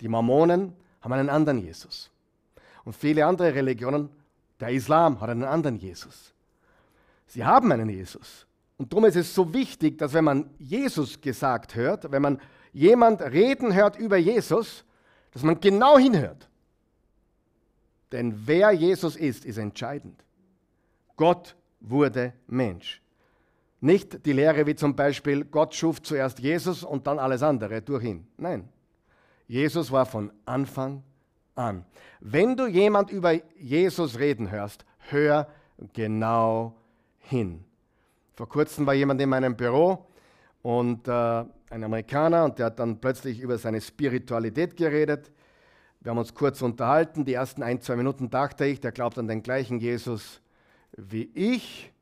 Die 0.00 0.08
Mormonen 0.08 0.72
haben 1.00 1.12
einen 1.12 1.28
anderen 1.28 1.58
Jesus. 1.58 2.10
Und 2.84 2.94
viele 2.94 3.26
andere 3.26 3.54
Religionen, 3.54 4.08
der 4.60 4.70
Islam 4.70 5.20
hat 5.20 5.30
einen 5.30 5.44
anderen 5.44 5.76
Jesus. 5.76 6.32
Sie 7.26 7.44
haben 7.44 7.70
einen 7.70 7.88
Jesus. 7.88 8.46
Und 8.78 8.92
darum 8.92 9.04
ist 9.04 9.16
es 9.16 9.34
so 9.34 9.52
wichtig, 9.52 9.98
dass 9.98 10.12
wenn 10.12 10.24
man 10.24 10.50
Jesus 10.58 11.20
gesagt 11.20 11.74
hört, 11.74 12.10
wenn 12.10 12.22
man 12.22 12.40
jemand 12.72 13.20
reden 13.20 13.74
hört 13.74 13.96
über 13.96 14.16
Jesus, 14.16 14.84
dass 15.32 15.42
man 15.42 15.60
genau 15.60 15.98
hinhört. 15.98 16.48
Denn 18.12 18.46
wer 18.46 18.72
Jesus 18.72 19.16
ist, 19.16 19.44
ist 19.44 19.58
entscheidend. 19.58 20.24
Gott 21.16 21.56
wurde 21.80 22.32
Mensch. 22.46 23.02
Nicht 23.80 24.26
die 24.26 24.32
Lehre 24.32 24.66
wie 24.66 24.74
zum 24.74 24.96
Beispiel, 24.96 25.44
Gott 25.44 25.74
schuf 25.74 26.02
zuerst 26.02 26.40
Jesus 26.40 26.82
und 26.82 27.06
dann 27.06 27.18
alles 27.18 27.42
andere 27.42 27.80
durch 27.80 28.04
ihn. 28.04 28.26
Nein, 28.36 28.68
Jesus 29.46 29.92
war 29.92 30.04
von 30.04 30.32
Anfang 30.44 31.02
an. 31.54 31.84
Wenn 32.20 32.56
du 32.56 32.66
jemand 32.66 33.10
über 33.10 33.34
Jesus 33.56 34.18
reden 34.18 34.50
hörst, 34.50 34.84
hör 35.10 35.48
genau 35.92 36.76
hin. 37.18 37.64
Vor 38.34 38.48
kurzem 38.48 38.86
war 38.86 38.94
jemand 38.94 39.20
in 39.20 39.28
meinem 39.28 39.56
Büro 39.56 40.06
und 40.62 41.06
äh, 41.08 41.44
ein 41.70 41.84
Amerikaner 41.84 42.44
und 42.44 42.58
der 42.58 42.66
hat 42.66 42.78
dann 42.78 43.00
plötzlich 43.00 43.40
über 43.40 43.58
seine 43.58 43.80
Spiritualität 43.80 44.76
geredet. 44.76 45.30
Wir 46.00 46.10
haben 46.10 46.18
uns 46.18 46.34
kurz 46.34 46.62
unterhalten. 46.62 47.24
Die 47.24 47.34
ersten 47.34 47.62
ein, 47.62 47.80
zwei 47.80 47.96
Minuten 47.96 48.30
dachte 48.30 48.64
ich, 48.64 48.80
der 48.80 48.92
glaubt 48.92 49.18
an 49.18 49.28
den 49.28 49.42
gleichen 49.42 49.80
Jesus 49.80 50.40
wie 50.96 51.30
ich. 51.34 51.92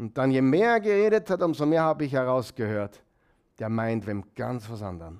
Und 0.00 0.16
dann, 0.16 0.30
je 0.30 0.40
mehr 0.40 0.70
er 0.70 0.80
geredet 0.80 1.28
hat, 1.28 1.42
umso 1.42 1.66
mehr 1.66 1.82
habe 1.82 2.06
ich 2.06 2.14
herausgehört, 2.14 3.02
der 3.58 3.68
meint 3.68 4.06
wem 4.06 4.24
ganz 4.34 4.70
was 4.70 4.80
anderes. 4.80 5.12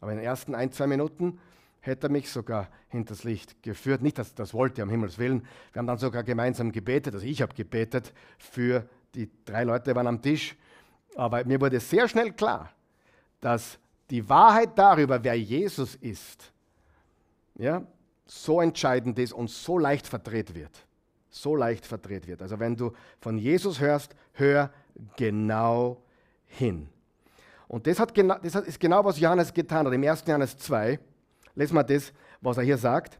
Aber 0.00 0.12
in 0.12 0.18
den 0.18 0.24
ersten 0.24 0.54
ein, 0.54 0.70
zwei 0.70 0.86
Minuten 0.86 1.40
hätte 1.80 2.06
er 2.06 2.10
mich 2.10 2.30
sogar 2.30 2.68
hinters 2.90 3.24
Licht 3.24 3.60
geführt. 3.60 4.00
Nicht, 4.00 4.18
dass 4.18 4.36
das 4.36 4.54
wollte, 4.54 4.84
um 4.84 4.88
Himmels 4.88 5.18
Willen. 5.18 5.44
Wir 5.72 5.80
haben 5.80 5.88
dann 5.88 5.98
sogar 5.98 6.22
gemeinsam 6.22 6.70
gebetet, 6.70 7.12
also 7.14 7.26
ich 7.26 7.42
habe 7.42 7.54
gebetet 7.54 8.12
für 8.38 8.88
die 9.16 9.28
drei 9.44 9.64
Leute, 9.64 9.90
die 9.90 9.96
waren 9.96 10.06
am 10.06 10.22
Tisch. 10.22 10.56
Aber 11.16 11.44
mir 11.44 11.60
wurde 11.60 11.80
sehr 11.80 12.06
schnell 12.06 12.30
klar, 12.30 12.70
dass 13.40 13.80
die 14.10 14.28
Wahrheit 14.28 14.78
darüber, 14.78 15.24
wer 15.24 15.36
Jesus 15.36 15.96
ist, 15.96 16.52
ja, 17.56 17.82
so 18.26 18.60
entscheidend 18.60 19.18
ist 19.18 19.32
und 19.32 19.50
so 19.50 19.76
leicht 19.76 20.06
verdreht 20.06 20.54
wird 20.54 20.86
so 21.32 21.56
leicht 21.56 21.86
verdreht 21.86 22.26
wird. 22.26 22.42
Also 22.42 22.60
wenn 22.60 22.76
du 22.76 22.92
von 23.20 23.38
Jesus 23.38 23.80
hörst, 23.80 24.14
hör 24.34 24.70
genau 25.16 26.02
hin. 26.46 26.88
Und 27.66 27.86
das, 27.86 27.98
hat 27.98 28.16
das 28.16 28.54
ist 28.54 28.78
genau, 28.78 29.02
was 29.04 29.18
Johannes 29.18 29.52
getan 29.52 29.86
hat. 29.86 29.94
Im 29.94 30.04
1. 30.04 30.24
Johannes 30.26 30.56
2, 30.58 31.00
lesen 31.54 31.74
wir 31.74 31.84
das, 31.84 32.12
was 32.42 32.58
er 32.58 32.64
hier 32.64 32.76
sagt. 32.76 33.18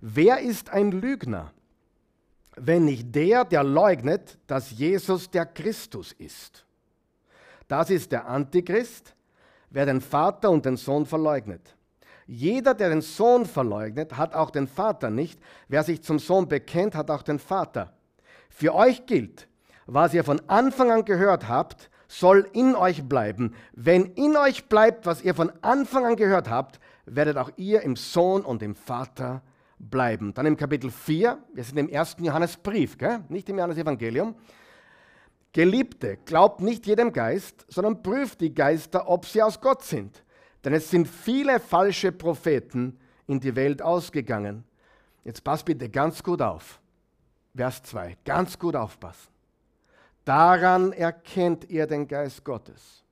Wer 0.00 0.38
ist 0.38 0.70
ein 0.70 0.92
Lügner, 0.92 1.52
wenn 2.56 2.84
nicht 2.84 3.12
der, 3.12 3.44
der 3.44 3.64
leugnet, 3.64 4.38
dass 4.46 4.70
Jesus 4.70 5.28
der 5.28 5.46
Christus 5.46 6.12
ist? 6.12 6.64
Das 7.66 7.90
ist 7.90 8.12
der 8.12 8.28
Antichrist, 8.28 9.16
wer 9.70 9.84
den 9.84 10.00
Vater 10.00 10.50
und 10.50 10.64
den 10.64 10.76
Sohn 10.76 11.04
verleugnet. 11.04 11.76
Jeder, 12.30 12.74
der 12.74 12.90
den 12.90 13.00
Sohn 13.00 13.46
verleugnet, 13.46 14.18
hat 14.18 14.34
auch 14.34 14.50
den 14.50 14.68
Vater 14.68 15.08
nicht. 15.08 15.40
Wer 15.66 15.82
sich 15.82 16.02
zum 16.02 16.18
Sohn 16.18 16.46
bekennt, 16.46 16.94
hat 16.94 17.10
auch 17.10 17.22
den 17.22 17.38
Vater. 17.38 17.94
Für 18.50 18.74
euch 18.74 19.06
gilt, 19.06 19.48
was 19.86 20.12
ihr 20.12 20.24
von 20.24 20.38
Anfang 20.46 20.92
an 20.92 21.06
gehört 21.06 21.48
habt, 21.48 21.88
soll 22.06 22.46
in 22.52 22.74
euch 22.74 23.08
bleiben. 23.08 23.54
Wenn 23.72 24.04
in 24.12 24.36
euch 24.36 24.66
bleibt, 24.66 25.06
was 25.06 25.22
ihr 25.22 25.34
von 25.34 25.50
Anfang 25.62 26.04
an 26.04 26.16
gehört 26.16 26.50
habt, 26.50 26.80
werdet 27.06 27.38
auch 27.38 27.50
ihr 27.56 27.80
im 27.80 27.96
Sohn 27.96 28.42
und 28.42 28.62
im 28.62 28.74
Vater 28.74 29.40
bleiben. 29.78 30.34
Dann 30.34 30.44
im 30.44 30.58
Kapitel 30.58 30.90
4, 30.90 31.38
wir 31.54 31.64
sind 31.64 31.78
im 31.78 31.88
ersten 31.88 32.24
Johannesbrief, 32.24 32.98
gell? 32.98 33.20
nicht 33.30 33.48
im 33.48 33.56
Johannesevangelium. 33.56 34.34
Geliebte, 35.54 36.18
glaubt 36.26 36.60
nicht 36.60 36.86
jedem 36.86 37.14
Geist, 37.14 37.64
sondern 37.68 38.02
prüft 38.02 38.42
die 38.42 38.52
Geister, 38.52 39.08
ob 39.08 39.24
sie 39.24 39.42
aus 39.42 39.62
Gott 39.62 39.82
sind 39.82 40.22
denn 40.64 40.72
es 40.72 40.90
sind 40.90 41.06
viele 41.06 41.60
falsche 41.60 42.12
Propheten 42.12 42.98
in 43.26 43.40
die 43.40 43.54
Welt 43.54 43.82
ausgegangen. 43.82 44.64
Jetzt 45.24 45.44
passt 45.44 45.64
bitte 45.64 45.88
ganz 45.88 46.22
gut 46.22 46.42
auf. 46.42 46.80
Vers 47.54 47.82
2, 47.82 48.16
ganz 48.24 48.58
gut 48.58 48.76
aufpassen. 48.76 49.28
Daran 50.24 50.92
erkennt 50.92 51.68
ihr 51.70 51.86
den 51.86 52.06
Geist 52.06 52.44
Gottes. 52.44 53.02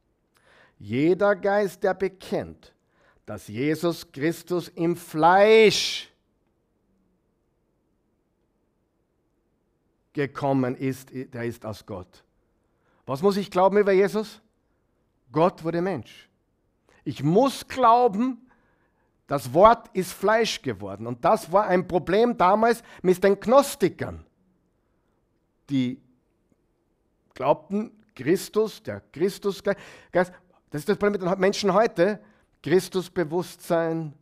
Jeder 0.79 1.35
Geist, 1.35 1.83
der 1.83 1.95
bekennt, 1.95 2.75
dass 3.25 3.49
Jesus 3.49 4.11
Christus 4.13 4.69
im 4.69 4.97
Fleisch 4.97 6.13
gekommen 10.13 10.77
ist, 10.77 11.11
der 11.13 11.45
ist 11.45 11.65
aus 11.65 11.85
Gott. 11.85 12.25
Was 13.05 13.23
muss 13.23 13.37
ich 13.37 13.51
glauben 13.51 13.79
über 13.79 13.93
Jesus? 13.93 14.41
Gott 15.33 15.63
wurde 15.65 15.81
Mensch. 15.81 16.29
Ich 17.07 17.23
muss 17.23 17.69
glauben, 17.69 18.51
das 19.29 19.55
Wort 19.55 19.89
ist 19.93 20.13
Fleisch 20.13 20.61
geworden. 20.61 21.07
Und 21.07 21.25
das 21.25 21.53
war 21.53 21.69
ein 21.69 21.87
Problem 21.87 22.37
damals 22.37 22.83
mit 23.01 23.23
den 23.23 23.39
Gnostikern. 23.39 24.27
Die 25.71 26.03
glaubten, 27.33 27.93
Christus, 28.13 28.83
der 28.83 29.01
Christusgeist, 29.13 29.79
das 30.11 30.33
ist 30.73 30.89
das 30.89 30.99
Problem 30.99 31.13
mit 31.13 31.23
den 31.23 31.39
Menschen 31.39 31.73
heute, 31.73 32.19
Christusbewusstsein 32.61 34.13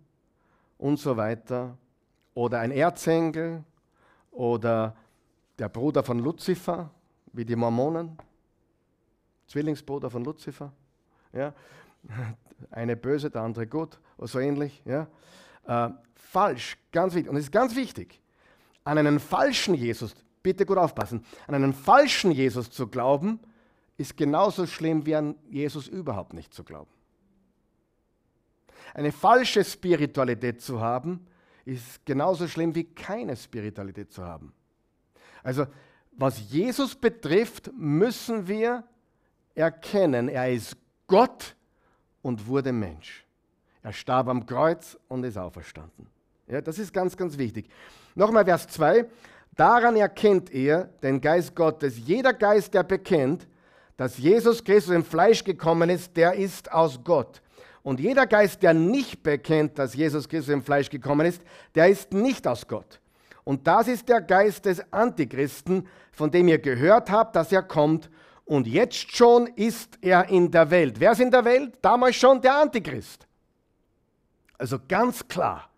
und 0.76 0.98
so 0.98 1.16
weiter. 1.16 1.78
Oder 2.34 2.60
ein 2.60 2.70
Erzengel 2.70 3.64
oder 4.30 4.94
der 5.58 5.70
Bruder 5.70 6.02
von 6.02 6.18
Luzifer, 6.18 6.90
wie 7.32 7.46
die 7.46 7.56
Mormonen, 7.56 8.18
Zwillingsbruder 9.46 10.10
von 10.10 10.22
Luzifer. 10.22 10.70
Ja 11.32 11.54
eine 12.70 12.96
böse, 12.96 13.30
der 13.30 13.42
andere 13.42 13.66
gut 13.66 13.98
oder 14.16 14.28
so 14.28 14.38
ähnlich. 14.38 14.82
Ja? 14.84 15.08
Äh, 15.66 15.90
falsch, 16.14 16.76
ganz 16.92 17.14
wichtig. 17.14 17.30
Und 17.30 17.36
es 17.36 17.44
ist 17.44 17.52
ganz 17.52 17.76
wichtig, 17.76 18.20
an 18.84 18.98
einen 18.98 19.20
falschen 19.20 19.74
Jesus, 19.74 20.14
bitte 20.42 20.66
gut 20.66 20.78
aufpassen, 20.78 21.24
an 21.46 21.54
einen 21.54 21.72
falschen 21.72 22.30
Jesus 22.30 22.70
zu 22.70 22.86
glauben, 22.88 23.40
ist 23.96 24.16
genauso 24.16 24.66
schlimm 24.66 25.06
wie 25.06 25.14
an 25.14 25.36
Jesus 25.48 25.86
überhaupt 25.88 26.34
nicht 26.34 26.52
zu 26.52 26.64
glauben. 26.64 26.90
Eine 28.92 29.12
falsche 29.12 29.64
Spiritualität 29.64 30.60
zu 30.60 30.80
haben, 30.80 31.26
ist 31.64 32.04
genauso 32.04 32.46
schlimm 32.46 32.74
wie 32.74 32.84
keine 32.84 33.36
Spiritualität 33.36 34.12
zu 34.12 34.24
haben. 34.24 34.52
Also, 35.42 35.66
was 36.12 36.50
Jesus 36.50 36.94
betrifft, 36.94 37.72
müssen 37.76 38.46
wir 38.46 38.84
erkennen, 39.54 40.28
er 40.28 40.52
ist 40.52 40.76
Gott 41.06 41.56
und 42.24 42.46
wurde 42.46 42.72
Mensch. 42.72 43.24
Er 43.82 43.92
starb 43.92 44.28
am 44.28 44.46
Kreuz 44.46 44.98
und 45.08 45.24
ist 45.24 45.36
auferstanden. 45.36 46.06
Ja, 46.48 46.60
das 46.60 46.78
ist 46.78 46.92
ganz, 46.92 47.16
ganz 47.16 47.36
wichtig. 47.36 47.68
Nochmal 48.14 48.46
Vers 48.46 48.66
2. 48.68 49.04
Daran 49.54 49.94
erkennt 49.96 50.50
ihr 50.50 50.88
den 51.02 51.20
Geist 51.20 51.54
Gottes. 51.54 51.98
Jeder 51.98 52.32
Geist, 52.32 52.72
der 52.72 52.82
bekennt, 52.82 53.46
dass 53.96 54.18
Jesus 54.18 54.64
Christus 54.64 54.94
im 54.94 55.04
Fleisch 55.04 55.44
gekommen 55.44 55.90
ist, 55.90 56.16
der 56.16 56.34
ist 56.34 56.72
aus 56.72 56.98
Gott. 57.04 57.42
Und 57.82 58.00
jeder 58.00 58.26
Geist, 58.26 58.62
der 58.62 58.72
nicht 58.72 59.22
bekennt, 59.22 59.78
dass 59.78 59.94
Jesus 59.94 60.26
Christus 60.26 60.52
im 60.52 60.62
Fleisch 60.62 60.88
gekommen 60.88 61.26
ist, 61.26 61.42
der 61.74 61.88
ist 61.88 62.12
nicht 62.14 62.46
aus 62.48 62.66
Gott. 62.66 63.00
Und 63.44 63.66
das 63.66 63.86
ist 63.88 64.08
der 64.08 64.22
Geist 64.22 64.64
des 64.64 64.82
Antichristen, 64.90 65.86
von 66.10 66.30
dem 66.30 66.48
ihr 66.48 66.58
gehört 66.58 67.10
habt, 67.10 67.36
dass 67.36 67.52
er 67.52 67.62
kommt. 67.62 68.08
Und 68.44 68.66
jetzt 68.66 69.16
schon 69.16 69.46
ist 69.48 69.98
er 70.00 70.28
in 70.28 70.50
der 70.50 70.70
Welt. 70.70 71.00
Wer 71.00 71.12
ist 71.12 71.20
in 71.20 71.30
der 71.30 71.44
Welt? 71.44 71.78
Damals 71.80 72.16
schon 72.16 72.40
der 72.40 72.56
Antichrist. 72.56 73.26
Also 74.58 74.78
ganz 74.86 75.26
klar, 75.26 75.68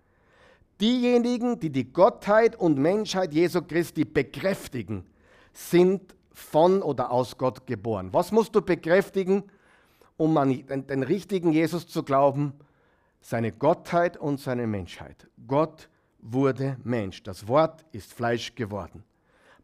diejenigen, 0.80 1.58
die 1.58 1.70
die 1.70 1.92
Gottheit 1.92 2.56
und 2.56 2.78
Menschheit 2.78 3.32
Jesu 3.32 3.62
Christi 3.62 4.04
bekräftigen, 4.04 5.06
sind 5.52 6.14
von 6.32 6.82
oder 6.82 7.10
aus 7.10 7.38
Gott 7.38 7.66
geboren. 7.66 8.12
Was 8.12 8.32
musst 8.32 8.54
du 8.54 8.60
bekräftigen? 8.60 9.44
um 10.16 10.36
an 10.36 10.64
den, 10.66 11.02
richtigen 11.02 11.52
Jesus 11.52 11.86
zu 11.86 12.02
glauben, 12.02 12.54
seine 13.20 13.52
Gottheit 13.52 14.16
und 14.16 14.40
seine 14.40 14.66
Menschheit. 14.66 15.28
Gott 15.46 15.88
wurde 16.18 16.76
Mensch. 16.84 17.22
Das 17.22 17.46
Wort 17.48 17.84
ist 17.92 18.12
Fleisch 18.12 18.54
geworden. 18.54 19.04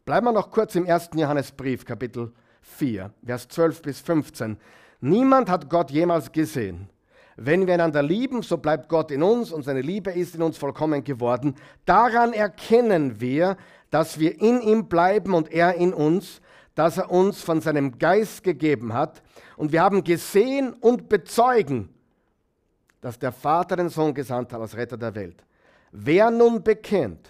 Bleiben 0.05 0.25
wir 0.27 0.31
noch 0.31 0.51
kurz 0.51 0.75
im 0.75 0.87
1. 0.87 1.11
Johannesbrief, 1.15 1.85
Kapitel 1.85 2.33
4, 2.63 3.11
Vers 3.25 3.47
12 3.47 3.81
bis 3.81 3.99
15. 4.01 4.57
Niemand 5.01 5.49
hat 5.49 5.69
Gott 5.69 5.91
jemals 5.91 6.31
gesehen. 6.31 6.89
Wenn 7.35 7.65
wir 7.65 7.73
einander 7.73 8.03
lieben, 8.03 8.43
so 8.43 8.57
bleibt 8.57 8.89
Gott 8.89 9.11
in 9.11 9.23
uns 9.23 9.51
und 9.51 9.63
seine 9.63 9.81
Liebe 9.81 10.11
ist 10.11 10.35
in 10.35 10.41
uns 10.41 10.57
vollkommen 10.57 11.03
geworden. 11.03 11.55
Daran 11.85 12.31
erkennen 12.31 13.19
wir, 13.19 13.57
dass 13.89 14.19
wir 14.19 14.39
in 14.39 14.61
ihm 14.61 14.87
bleiben 14.87 15.33
und 15.33 15.51
er 15.51 15.75
in 15.75 15.93
uns, 15.93 16.41
dass 16.75 16.97
er 16.97 17.11
uns 17.11 17.41
von 17.41 17.61
seinem 17.61 17.97
Geist 17.97 18.43
gegeben 18.43 18.93
hat. 18.93 19.23
Und 19.57 19.71
wir 19.71 19.81
haben 19.81 20.03
gesehen 20.03 20.73
und 20.73 21.09
bezeugen, 21.09 21.89
dass 23.01 23.19
der 23.19 23.31
Vater 23.31 23.75
den 23.75 23.89
Sohn 23.89 24.13
gesandt 24.13 24.53
hat 24.53 24.61
als 24.61 24.77
Retter 24.77 24.97
der 24.97 25.13
Welt. 25.15 25.43
Wer 25.91 26.31
nun 26.31 26.63
bekennt, 26.63 27.29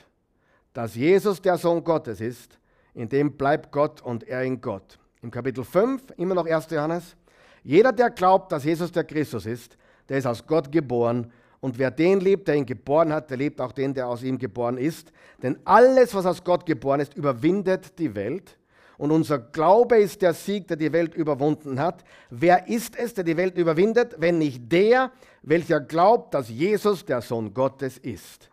dass 0.73 0.95
Jesus 0.95 1.41
der 1.41 1.57
Sohn 1.57 1.83
Gottes 1.83 2.21
ist, 2.21 2.59
in 2.93 3.09
dem 3.09 3.35
bleibt 3.35 3.71
Gott 3.71 4.01
und 4.01 4.23
er 4.23 4.43
in 4.43 4.61
Gott. 4.61 4.99
Im 5.23 5.31
Kapitel 5.31 5.63
5, 5.63 6.01
immer 6.17 6.35
noch 6.35 6.45
1. 6.45 6.69
Johannes, 6.69 7.15
jeder, 7.63 7.93
der 7.93 8.09
glaubt, 8.09 8.51
dass 8.51 8.65
Jesus 8.65 8.91
der 8.91 9.05
Christus 9.05 9.45
ist, 9.45 9.77
der 10.09 10.17
ist 10.17 10.25
aus 10.25 10.45
Gott 10.45 10.69
geboren. 10.69 11.31
Und 11.61 11.79
wer 11.79 11.91
den 11.91 12.19
liebt, 12.19 12.49
der 12.49 12.55
ihn 12.55 12.65
geboren 12.65 13.13
hat, 13.13 13.29
der 13.29 13.37
liebt 13.37 13.61
auch 13.61 13.71
den, 13.71 13.93
der 13.93 14.09
aus 14.09 14.21
ihm 14.21 14.37
geboren 14.37 14.77
ist. 14.77 15.13
Denn 15.41 15.57
alles, 15.63 16.13
was 16.13 16.25
aus 16.25 16.43
Gott 16.43 16.65
geboren 16.65 16.99
ist, 16.99 17.13
überwindet 17.13 17.97
die 17.99 18.13
Welt. 18.13 18.57
Und 18.97 19.11
unser 19.11 19.39
Glaube 19.39 19.95
ist 19.95 20.21
der 20.21 20.33
Sieg, 20.33 20.67
der 20.67 20.75
die 20.75 20.91
Welt 20.91 21.15
überwunden 21.15 21.79
hat. 21.79 22.03
Wer 22.29 22.67
ist 22.67 22.97
es, 22.97 23.13
der 23.13 23.23
die 23.23 23.37
Welt 23.37 23.57
überwindet, 23.57 24.15
wenn 24.17 24.39
nicht 24.39 24.69
der, 24.69 25.09
welcher 25.41 25.79
glaubt, 25.79 26.33
dass 26.33 26.49
Jesus 26.49 27.05
der 27.05 27.21
Sohn 27.21 27.53
Gottes 27.53 27.97
ist? 27.97 28.49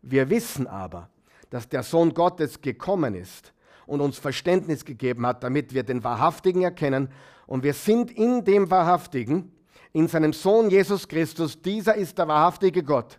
Wir 0.00 0.30
wissen 0.30 0.66
aber, 0.66 1.10
dass 1.50 1.68
der 1.68 1.82
Sohn 1.82 2.14
Gottes 2.14 2.62
gekommen 2.62 3.14
ist 3.14 3.52
und 3.86 4.00
uns 4.00 4.18
Verständnis 4.18 4.84
gegeben 4.84 5.26
hat, 5.26 5.42
damit 5.42 5.72
wir 5.74 5.82
den 5.82 6.04
Wahrhaftigen 6.04 6.62
erkennen. 6.62 7.08
Und 7.46 7.62
wir 7.62 7.74
sind 7.74 8.10
in 8.10 8.44
dem 8.44 8.70
Wahrhaftigen, 8.70 9.52
in 9.92 10.08
seinem 10.08 10.32
Sohn 10.32 10.68
Jesus 10.70 11.06
Christus. 11.06 11.60
Dieser 11.62 11.94
ist 11.94 12.18
der 12.18 12.28
wahrhaftige 12.28 12.82
Gott. 12.82 13.18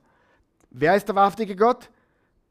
Wer 0.69 0.95
ist 0.95 1.07
der 1.07 1.15
wahrhaftige 1.15 1.55
Gott? 1.55 1.89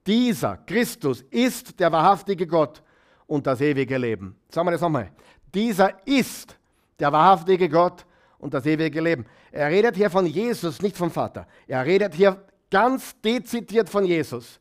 Dieser 0.06 0.56
Christus 0.58 1.22
ist 1.30 1.78
der 1.78 1.92
wahrhaftige 1.92 2.46
Gott 2.46 2.82
und 3.26 3.46
das 3.46 3.60
ewige 3.60 3.98
Leben. 3.98 4.36
Sagen 4.48 4.66
wir 4.66 4.72
das 4.72 4.80
nochmal. 4.80 5.10
Dieser 5.52 6.06
ist 6.06 6.56
der 6.98 7.12
wahrhaftige 7.12 7.68
Gott 7.68 8.06
und 8.38 8.54
das 8.54 8.66
ewige 8.66 9.00
Leben. 9.00 9.26
Er 9.50 9.68
redet 9.68 9.96
hier 9.96 10.10
von 10.10 10.26
Jesus, 10.26 10.80
nicht 10.80 10.96
vom 10.96 11.10
Vater. 11.10 11.46
Er 11.66 11.84
redet 11.84 12.14
hier 12.14 12.44
ganz 12.70 13.20
dezidiert 13.20 13.88
von 13.88 14.04
Jesus. 14.04 14.60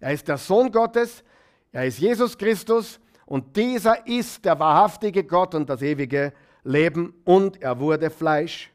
Er 0.00 0.12
ist 0.12 0.28
der 0.28 0.38
Sohn 0.38 0.72
Gottes, 0.72 1.22
er 1.72 1.86
ist 1.86 1.98
Jesus 1.98 2.36
Christus 2.36 3.00
und 3.26 3.56
dieser 3.56 4.06
ist 4.06 4.44
der 4.44 4.58
wahrhaftige 4.58 5.24
Gott 5.24 5.54
und 5.54 5.70
das 5.70 5.82
ewige 5.82 6.32
Leben 6.64 7.14
und 7.24 7.62
er 7.62 7.78
wurde 7.78 8.10
Fleisch. 8.10 8.70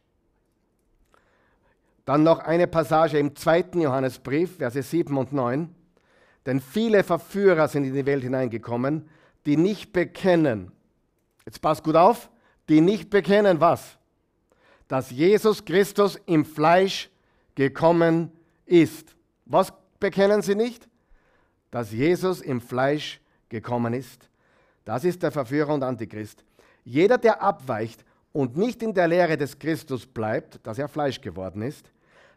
Dann 2.06 2.24
noch 2.24 2.40
eine 2.40 2.68
Passage 2.68 3.18
im 3.18 3.36
zweiten 3.36 3.82
Johannesbrief, 3.82 4.58
Verse 4.58 4.82
7 4.82 5.18
und 5.18 5.34
9. 5.34 5.74
Denn 6.46 6.62
viele 6.62 7.04
Verführer 7.04 7.68
sind 7.68 7.86
in 7.86 7.94
die 7.94 8.06
Welt 8.06 8.24
hineingekommen, 8.24 9.10
die 9.46 9.58
nicht 9.58 9.92
bekennen, 9.92 10.72
jetzt 11.46 11.62
passt 11.62 11.84
gut 11.84 11.96
auf, 11.96 12.30
die 12.70 12.82
nicht 12.82 13.10
bekennen 13.10 13.60
was? 13.60 13.98
Dass 14.88 15.12
Jesus 15.12 15.66
Christus 15.66 16.20
im 16.28 16.46
Fleisch 16.46 17.10
gekommen 17.56 18.32
ist. 18.66 19.16
Was 19.46 19.74
bekennen 20.00 20.42
sie 20.42 20.56
nicht? 20.56 20.88
Dass 21.72 21.92
Jesus 21.92 22.42
im 22.42 22.62
Fleisch 22.62 23.20
gekommen 23.50 23.94
ist. 23.94 24.30
Das 24.86 25.04
ist 25.04 25.24
der 25.24 25.32
Verführer 25.32 25.74
und 25.74 25.84
Antichrist. 25.84 26.44
Jeder, 26.84 27.18
der 27.18 27.42
abweicht 27.42 28.06
und 28.32 28.58
nicht 28.58 28.84
in 28.84 28.94
der 28.94 29.08
Lehre 29.08 29.38
des 29.38 29.58
Christus 29.58 30.06
bleibt, 30.06 30.60
dass 30.66 30.78
er 30.78 30.88
Fleisch 30.88 31.22
geworden 31.22 31.62
ist, 31.62 31.92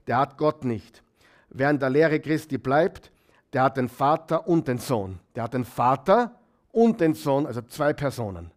der 0.07 0.18
hat 0.18 0.39
Gott 0.39 0.64
nicht. 0.64 1.03
Wer 1.51 1.70
in 1.70 1.79
der 1.79 1.91
Lehre 1.91 2.20
Christi 2.20 2.59
bleibt, 2.59 3.11
der 3.53 3.64
hat 3.64 3.76
den 3.76 3.89
Vater 3.89 4.47
und 4.47 4.68
den 4.68 4.79
Sohn. 4.79 5.18
Der 5.35 5.45
hat 5.45 5.55
den 5.55 5.64
Vater 5.64 6.39
und 6.72 7.01
den 7.01 7.14
Sohn, 7.14 7.47
also 7.47 7.62
zwei 7.62 7.93
Personen. 7.93 8.51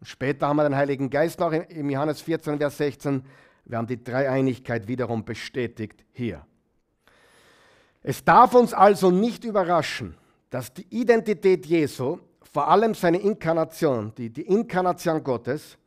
Und 0.00 0.06
später 0.06 0.48
haben 0.48 0.56
wir 0.56 0.64
den 0.64 0.76
Heiligen 0.76 1.10
Geist 1.10 1.40
noch 1.40 1.52
im 1.52 1.90
Johannes 1.90 2.20
14, 2.20 2.58
Vers 2.58 2.76
16. 2.76 3.22
Wir 3.64 3.78
haben 3.78 3.86
die 3.86 4.02
Dreieinigkeit 4.02 4.86
wiederum 4.86 5.24
bestätigt 5.24 6.04
hier. 6.12 6.44
Es 8.06 8.22
darf 8.22 8.54
uns 8.54 8.74
also 8.74 9.10
nicht 9.10 9.44
überraschen, 9.44 10.14
dass 10.50 10.72
die 10.72 10.86
Identität 10.90 11.64
Jesu, 11.64 12.18
vor 12.52 12.68
allem 12.68 12.94
seine 12.94 13.18
Inkarnation, 13.18 14.12
die, 14.16 14.28
die 14.28 14.42
Inkarnation 14.42 15.24
Gottes, 15.24 15.78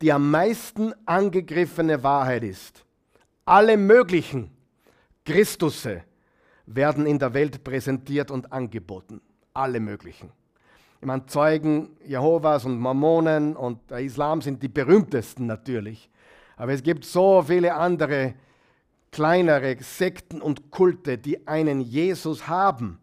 die 0.00 0.10
am 0.10 0.30
meisten 0.30 0.94
angegriffene 1.04 2.02
Wahrheit 2.02 2.42
ist. 2.42 2.84
Alle 3.44 3.76
möglichen 3.76 4.50
Christusse 5.26 6.02
werden 6.64 7.04
in 7.04 7.18
der 7.18 7.34
Welt 7.34 7.62
präsentiert 7.62 8.30
und 8.30 8.50
angeboten. 8.50 9.20
Alle 9.52 9.78
möglichen. 9.78 10.32
Ich 11.02 11.06
meine, 11.06 11.26
Zeugen 11.26 11.90
Jehovas 12.06 12.64
und 12.64 12.78
Mormonen 12.78 13.54
und 13.54 13.90
der 13.90 13.98
Islam 13.98 14.40
sind 14.40 14.62
die 14.62 14.68
berühmtesten 14.68 15.44
natürlich. 15.44 16.08
Aber 16.56 16.72
es 16.72 16.82
gibt 16.82 17.04
so 17.04 17.42
viele 17.42 17.74
andere 17.74 18.34
kleinere 19.18 19.76
Sekten 19.82 20.40
und 20.40 20.70
Kulte, 20.70 21.18
die 21.18 21.48
einen 21.48 21.80
Jesus 21.80 22.46
haben, 22.46 23.00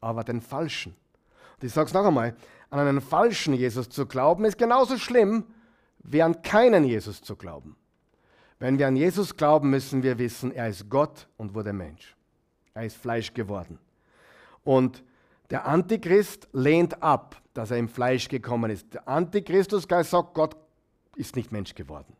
aber 0.00 0.22
den 0.22 0.40
falschen. 0.40 0.94
Und 1.56 1.66
ich 1.66 1.72
sage 1.72 1.88
es 1.88 1.92
noch 1.92 2.06
einmal, 2.06 2.36
an 2.70 2.78
einen 2.78 3.00
falschen 3.00 3.54
Jesus 3.54 3.88
zu 3.88 4.06
glauben, 4.06 4.44
ist 4.44 4.58
genauso 4.58 4.96
schlimm, 4.96 5.42
wie 6.04 6.22
an 6.22 6.40
keinen 6.42 6.84
Jesus 6.84 7.20
zu 7.20 7.34
glauben. 7.34 7.74
Wenn 8.60 8.78
wir 8.78 8.86
an 8.86 8.94
Jesus 8.94 9.36
glauben, 9.36 9.70
müssen 9.70 10.04
wir 10.04 10.18
wissen, 10.18 10.52
er 10.52 10.68
ist 10.68 10.88
Gott 10.88 11.26
und 11.36 11.52
wurde 11.52 11.72
Mensch. 11.72 12.14
Er 12.72 12.84
ist 12.84 12.96
Fleisch 12.96 13.34
geworden. 13.34 13.80
Und 14.62 15.02
der 15.50 15.66
Antichrist 15.66 16.46
lehnt 16.52 17.02
ab, 17.02 17.42
dass 17.54 17.72
er 17.72 17.78
im 17.78 17.88
Fleisch 17.88 18.28
gekommen 18.28 18.70
ist. 18.70 18.94
Der 18.94 19.08
Antichristusgeist 19.08 20.10
sagt, 20.10 20.32
Gott 20.32 20.54
ist 21.16 21.34
nicht 21.34 21.50
Mensch 21.50 21.74
geworden. 21.74 22.16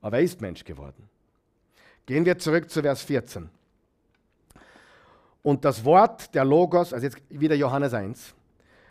Aber 0.00 0.16
er 0.16 0.22
ist 0.22 0.40
Mensch 0.40 0.64
geworden. 0.64 1.10
Gehen 2.08 2.24
wir 2.24 2.38
zurück 2.38 2.70
zu 2.70 2.80
Vers 2.80 3.02
14. 3.02 3.50
Und 5.42 5.66
das 5.66 5.84
Wort 5.84 6.34
der 6.34 6.42
Logos, 6.42 6.94
also 6.94 7.04
jetzt 7.04 7.18
wieder 7.28 7.54
Johannes 7.54 7.92
1, 7.92 8.34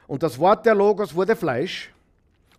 und 0.05 0.21
das 0.21 0.37
Wort 0.37 0.67
der 0.67 0.75
Logos 0.75 1.15
wurde 1.15 1.35
Fleisch 1.35 1.91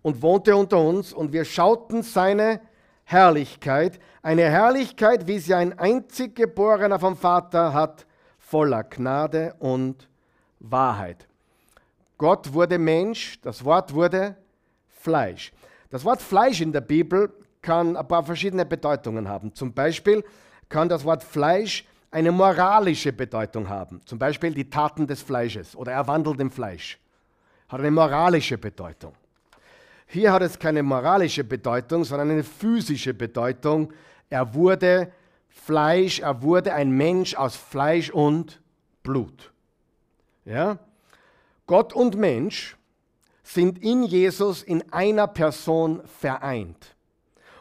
und 0.02 0.20
wohnte 0.20 0.56
unter 0.56 0.80
uns 0.80 1.12
und 1.12 1.32
wir 1.32 1.44
schauten 1.44 2.02
seine 2.02 2.60
Herrlichkeit, 3.04 4.00
eine 4.20 4.50
Herrlichkeit, 4.50 5.28
wie 5.28 5.38
sie 5.38 5.54
ein 5.54 5.78
einzig 5.78 6.34
Geborener 6.34 6.98
vom 6.98 7.16
Vater 7.16 7.72
hat, 7.72 8.04
voller 8.40 8.82
Gnade 8.82 9.54
und 9.60 10.08
Wahrheit. 10.58 11.28
Gott 12.16 12.52
wurde 12.52 12.78
Mensch, 12.78 13.40
das 13.42 13.64
Wort 13.64 13.94
wurde 13.94 14.34
Fleisch. 14.88 15.52
Das 15.90 16.04
Wort 16.04 16.20
Fleisch 16.20 16.60
in 16.60 16.72
der 16.72 16.80
Bibel 16.80 17.32
kann 17.62 17.96
ein 17.96 18.08
paar 18.08 18.24
verschiedene 18.24 18.66
Bedeutungen 18.66 19.28
haben. 19.28 19.54
Zum 19.54 19.72
Beispiel 19.72 20.24
kann 20.68 20.88
das 20.88 21.04
Wort 21.04 21.22
Fleisch 21.22 21.84
eine 22.10 22.32
moralische 22.32 23.12
Bedeutung 23.12 23.68
haben. 23.68 24.00
Zum 24.04 24.18
Beispiel 24.18 24.54
die 24.54 24.68
Taten 24.68 25.06
des 25.06 25.22
Fleisches 25.22 25.76
oder 25.76 25.92
er 25.92 26.06
wandelt 26.06 26.40
im 26.40 26.50
Fleisch. 26.50 26.98
Hat 27.68 27.80
eine 27.80 27.90
moralische 27.90 28.56
Bedeutung. 28.56 29.14
Hier 30.06 30.32
hat 30.32 30.42
es 30.42 30.58
keine 30.58 30.82
moralische 30.82 31.44
Bedeutung, 31.44 32.04
sondern 32.04 32.30
eine 32.30 32.44
physische 32.44 33.12
Bedeutung. 33.12 33.92
Er 34.30 34.54
wurde 34.54 35.12
Fleisch, 35.48 36.20
er 36.20 36.40
wurde 36.40 36.72
ein 36.72 36.90
Mensch 36.90 37.34
aus 37.34 37.56
Fleisch 37.56 38.08
und 38.10 38.60
Blut. 39.02 39.52
Ja? 40.46 40.78
Gott 41.66 41.92
und 41.92 42.16
Mensch 42.16 42.76
sind 43.42 43.78
in 43.82 44.02
Jesus 44.04 44.62
in 44.62 44.90
einer 44.92 45.26
Person 45.26 46.02
vereint. 46.06 46.94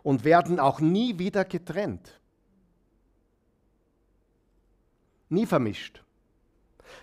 und 0.07 0.23
werden 0.23 0.57
auch 0.57 0.79
nie 0.79 1.19
wieder 1.19 1.43
getrennt. 1.43 2.16
Nie 5.29 5.45
vermischt. 5.45 6.01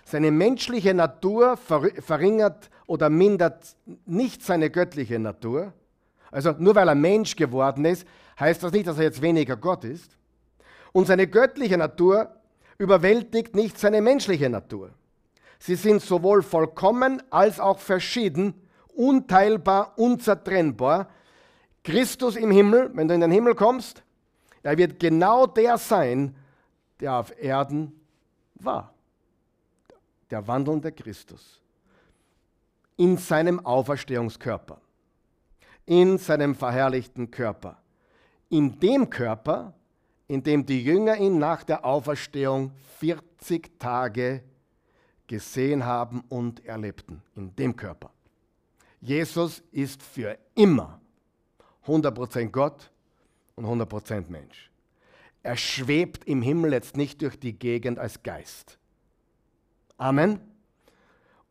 Seine 0.03 0.31
menschliche 0.31 0.93
Natur 0.93 1.57
verringert 1.57 2.69
oder 2.87 3.09
mindert 3.09 3.75
nicht 4.05 4.43
seine 4.43 4.69
göttliche 4.69 5.19
Natur. 5.19 5.73
Also 6.31 6.53
nur 6.57 6.75
weil 6.75 6.87
er 6.87 6.95
Mensch 6.95 7.35
geworden 7.35 7.85
ist, 7.85 8.07
heißt 8.39 8.63
das 8.63 8.71
nicht, 8.71 8.87
dass 8.87 8.97
er 8.97 9.05
jetzt 9.05 9.21
weniger 9.21 9.55
Gott 9.55 9.83
ist. 9.83 10.17
Und 10.91 11.07
seine 11.07 11.27
göttliche 11.27 11.77
Natur 11.77 12.35
überwältigt 12.77 13.55
nicht 13.55 13.79
seine 13.79 14.01
menschliche 14.01 14.49
Natur. 14.49 14.91
Sie 15.59 15.75
sind 15.75 16.01
sowohl 16.01 16.43
vollkommen 16.43 17.21
als 17.29 17.59
auch 17.59 17.79
verschieden, 17.79 18.53
unteilbar, 18.93 19.97
unzertrennbar. 19.97 21.09
Christus 21.83 22.35
im 22.35 22.51
Himmel, 22.51 22.91
wenn 22.93 23.07
du 23.07 23.13
in 23.13 23.21
den 23.21 23.31
Himmel 23.31 23.55
kommst, 23.55 24.03
er 24.63 24.77
wird 24.77 24.99
genau 24.99 25.45
der 25.45 25.77
sein, 25.77 26.35
der 26.99 27.15
auf 27.15 27.33
Erden 27.41 27.93
war. 28.55 28.93
Der 30.29 30.47
wandelnde 30.47 30.91
Christus. 30.91 31.61
In 32.97 33.17
seinem 33.17 33.65
Auferstehungskörper. 33.65 34.79
In 35.85 36.17
seinem 36.17 36.55
verherrlichten 36.55 37.29
Körper. 37.29 37.77
In 38.49 38.79
dem 38.79 39.09
Körper, 39.09 39.73
in 40.27 40.41
dem 40.41 40.65
die 40.65 40.83
Jünger 40.83 41.17
ihn 41.17 41.37
nach 41.37 41.63
der 41.63 41.85
Auferstehung 41.85 42.71
40 42.99 43.79
Tage 43.79 44.43
gesehen 45.27 45.85
haben 45.85 46.23
und 46.29 46.65
erlebten. 46.65 47.21
In 47.35 47.55
dem 47.55 47.75
Körper. 47.75 48.11
Jesus 49.01 49.61
ist 49.71 50.01
für 50.01 50.37
immer 50.55 50.99
100% 51.85 52.49
Gott 52.49 52.89
und 53.55 53.65
100% 53.65 54.29
Mensch. 54.29 54.71
Er 55.45 55.57
schwebt 55.57 56.23
im 56.25 56.41
Himmel 56.41 56.73
jetzt 56.73 56.97
nicht 56.97 57.21
durch 57.21 57.39
die 57.39 57.53
Gegend 57.53 57.99
als 57.99 58.23
Geist. 58.23 58.79
Amen. 59.95 60.39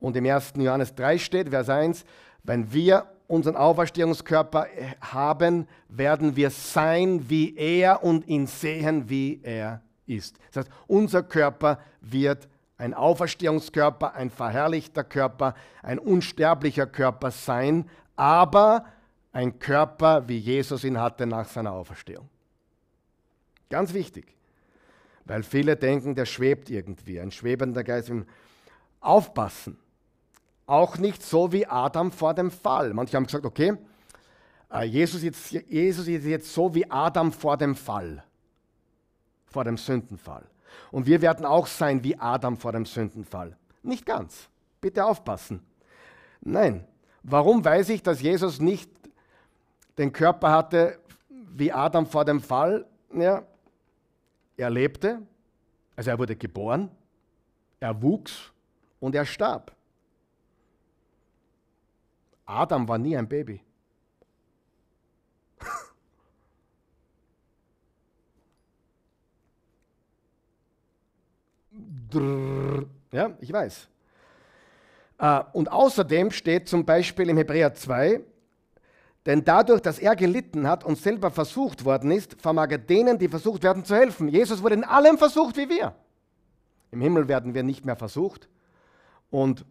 Und 0.01 0.17
im 0.17 0.27
1. 0.27 0.55
Johannes 0.57 0.97
3 0.97 1.17
steht, 1.19 1.51
Vers 1.51 1.69
1, 1.69 2.05
wenn 2.43 2.73
wir 2.73 3.07
unseren 3.29 3.55
Auferstehungskörper 3.55 4.67
haben, 5.01 5.69
werden 5.89 6.35
wir 6.35 6.51
sein 6.51 7.31
wie 7.31 7.57
er 7.57 8.03
und 8.03 8.27
ihn 8.27 8.49
sehen, 8.49 9.09
wie 9.09 9.39
er 9.45 9.81
ist. 10.07 10.39
Das 10.51 10.67
heißt, 10.67 10.77
unser 10.89 11.23
Körper 11.23 11.79
wird 12.01 12.49
ein 12.77 12.95
Auferstehungskörper, 12.95 14.13
ein 14.17 14.29
verherrlichter 14.29 15.05
Körper, 15.05 15.55
ein 15.85 16.01
unsterblicher 16.01 16.89
Körper 16.89 17.31
sein, 17.31 17.89
aber 18.17 18.87
ein 19.31 19.61
Körper, 19.61 20.27
wie 20.27 20.39
Jesus 20.39 20.83
ihn 20.83 21.01
hatte 21.01 21.27
nach 21.27 21.47
seiner 21.47 21.71
Auferstehung. 21.71 22.29
Ganz 23.75 23.93
wichtig, 23.93 24.37
weil 25.25 25.43
viele 25.43 25.75
denken, 25.75 26.15
der 26.15 26.27
schwebt 26.27 26.71
irgendwie, 26.71 27.19
ein 27.19 27.33
schwebender 27.33 27.83
Geist. 27.83 28.09
Aufpassen. 29.01 29.77
Auch 30.65 30.97
nicht 30.97 31.25
so 31.25 31.51
wie 31.51 31.67
Adam 31.67 32.13
vor 32.13 32.35
dem 32.35 32.53
Fall. 32.53 32.95
Manche 32.95 33.17
haben 33.17 33.27
gesagt, 33.27 33.45
okay, 33.45 33.77
äh, 34.73 34.85
Jesus 34.85 35.25
ist, 35.25 35.51
Jesus 35.51 36.07
ist 36.07 36.25
jetzt 36.25 36.55
so 36.55 36.73
wie 36.73 36.89
Adam 36.89 37.33
vor 37.33 37.57
dem 37.57 37.75
Fall, 37.75 38.23
vor 39.47 39.65
dem 39.65 39.77
Sündenfall. 39.77 40.45
Und 40.93 41.07
wir 41.07 41.21
werden 41.21 41.45
auch 41.45 41.67
sein 41.67 42.05
wie 42.05 42.17
Adam 42.17 42.57
vor 42.57 42.71
dem 42.71 42.87
Sündenfall. 42.87 43.57
Nicht 43.83 44.07
ganz. 44.07 44.49
Bitte 44.81 45.05
aufpassen. 45.05 45.67
Nein. 46.43 46.87
Warum 47.25 47.65
weiß 47.65 47.89
ich, 47.89 48.05
dass 48.05 48.23
Jesus 48.23 48.61
nicht 48.61 48.89
den 49.99 50.13
Körper 50.13 50.53
hatte 50.53 51.01
wie 51.29 51.73
Adam 51.73 52.07
vor 52.07 52.25
dem 52.25 52.41
Fall? 52.41 52.87
Ja, 53.13 53.43
er 54.57 54.71
lebte, 54.71 55.23
also 55.97 56.11
er 56.11 56.19
wurde 56.19 56.37
geboren, 56.37 56.91
er 57.81 58.03
wuchs 58.03 58.53
und 59.01 59.15
er 59.15 59.25
starb. 59.25 59.75
Adam 62.47 62.87
war 62.89 62.99
nie 62.99 63.17
ein 63.17 63.29
Baby. 63.29 63.61
ja, 73.13 73.37
ich 73.41 73.53
weiß. 73.53 73.89
Äh, 75.19 75.43
und 75.53 75.71
außerdem 75.71 76.31
steht 76.31 76.69
zum 76.69 76.85
Beispiel 76.85 77.29
im 77.29 77.37
Hebräer 77.37 77.75
2, 77.75 78.21
denn 79.27 79.45
dadurch, 79.45 79.81
dass 79.81 79.99
er 79.99 80.17
gelitten 80.17 80.69
hat 80.69 80.85
und 80.85 80.99
selber 80.99 81.31
versucht 81.31 81.85
worden 81.85 82.11
ist, 82.11 82.37
vermag 82.41 82.71
er 82.71 82.79
denen, 82.79 83.19
die 83.19 83.29
versucht 83.29 83.63
werden, 83.63 83.85
zu 83.85 83.95
helfen. 83.95 84.29
Jesus 84.29 84.63
wurde 84.63 84.75
in 84.75 84.85
allem 84.85 85.17
versucht 85.17 85.57
wie 85.57 85.69
wir. 85.69 85.95
Im 86.91 87.01
Himmel 87.01 87.27
werden 87.27 87.55
wir 87.55 87.63
nicht 87.63 87.87
mehr 87.87 87.97
versucht. 87.97 88.49
Und 89.31 89.65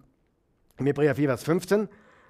im 0.78 0.88
Hebräer 0.88 1.16
4, 1.16 1.30
Vers 1.30 1.44
15, 1.44 1.88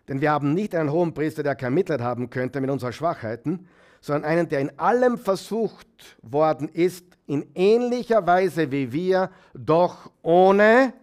denn 0.08 0.20
wir 0.20 0.32
haben 0.32 0.54
nicht 0.54 0.76
einen 0.76 0.92
hohen 0.92 1.14
Priester, 1.14 1.44
der 1.44 1.56
kein 1.56 1.74
Mitleid 1.74 2.02
haben 2.02 2.30
könnte 2.30 2.60
mit 2.60 2.70
unseren 2.70 2.92
Schwachheiten, 2.92 3.68
sondern 4.02 4.30
einen, 4.30 4.50
der 4.50 4.60
in 4.60 4.78
allem 4.78 5.18
versucht 5.18 6.18
worden 6.22 6.68
ist, 6.68 7.06
in 7.26 7.46
ähnlicher 7.56 8.28
Weise 8.28 8.70
wie 8.70 8.92
wir, 8.92 9.32
doch 9.54 10.12
ohne 10.22 10.94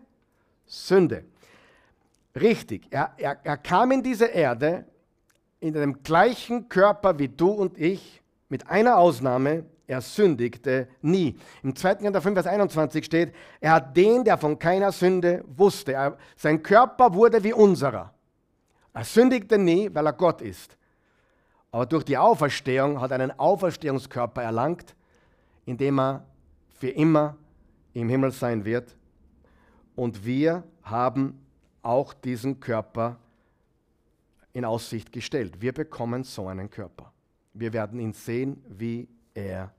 Sünde. 0.67 1.25
Richtig, 2.39 2.87
er, 2.91 3.15
er, 3.17 3.39
er 3.43 3.57
kam 3.57 3.91
in 3.91 4.03
diese 4.03 4.27
Erde 4.27 4.85
in 5.61 5.75
dem 5.75 6.03
gleichen 6.03 6.69
Körper 6.69 7.19
wie 7.19 7.29
du 7.29 7.51
und 7.51 7.79
ich, 7.79 8.23
mit 8.49 8.69
einer 8.69 8.99
Ausnahme, 8.99 9.65
er 9.87 10.01
sündigte 10.01 10.89
nie. 11.03 11.37
Im 11.63 11.75
2. 11.75 11.97
Korinther 11.97 12.23
5, 12.23 12.35
Vers 12.35 12.47
21 12.47 13.05
steht, 13.05 13.35
er 13.61 13.73
hat 13.73 13.97
den, 13.97 14.25
der 14.25 14.39
von 14.39 14.59
keiner 14.59 14.93
Sünde 14.93 15.45
wusste. 15.49 15.93
Er, 15.93 16.17
sein 16.37 16.63
Körper 16.63 17.13
wurde 17.13 17.43
wie 17.43 17.53
unserer. 17.53 18.15
Er 18.93 19.05
sündigte 19.05 19.59
nie, 19.59 19.91
weil 19.93 20.07
er 20.07 20.13
Gott 20.13 20.43
ist. 20.43 20.77
Aber 21.73 21.87
durch 21.87 22.05
die 22.05 22.17
Auferstehung 22.17 23.01
hat 23.01 23.11
er 23.11 23.21
einen 23.21 23.39
Auferstehungskörper 23.39 24.43
erlangt, 24.43 24.95
in 25.67 25.77
dem 25.77 25.99
er 25.99 26.25
für 26.79 26.91
immer 26.91 27.37
im 27.93 28.09
Himmel 28.09 28.33
sein 28.33 28.65
wird. 28.65 28.97
Und 29.95 30.25
wir 30.25 30.65
haben 30.83 31.45
auch 31.83 32.13
diesen 32.13 32.61
Körper 32.61 33.19
in 34.53 34.65
Aussicht 34.65 35.13
gestellt. 35.13 35.61
Wir 35.61 35.73
bekommen 35.73 36.25
so 36.25 36.49
einen 36.49 36.71
Körper. 36.71 37.13
Wir 37.55 37.73
werden 37.73 38.01
ihn 38.01 38.13
sehen, 38.13 38.63
wie 38.69 39.09
er 39.35 39.73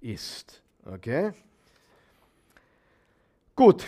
ist. 0.00 0.62
Okay? 0.84 1.32
Gut, 3.54 3.84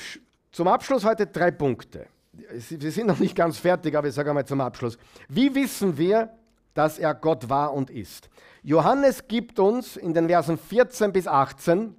zum 0.50 0.68
Abschluss 0.68 1.04
heute 1.04 1.26
drei 1.26 1.50
Punkte. 1.50 2.06
Wir 2.32 2.92
sind 2.92 3.06
noch 3.06 3.18
nicht 3.18 3.36
ganz 3.36 3.58
fertig, 3.58 3.94
aber 3.94 4.08
ich 4.08 4.14
sage 4.14 4.30
einmal 4.30 4.46
zum 4.46 4.60
Abschluss. 4.60 4.98
Wie 5.28 5.54
wissen 5.54 5.96
wir, 5.96 6.30
dass 6.74 6.98
er 6.98 7.14
Gott 7.14 7.48
war 7.48 7.72
und 7.72 7.90
ist? 7.90 8.28
Johannes 8.62 9.26
gibt 9.28 9.58
uns 9.58 9.96
in 9.96 10.14
den 10.14 10.28
Versen 10.28 10.56
14 10.56 11.12
bis 11.12 11.26
18 11.26 11.94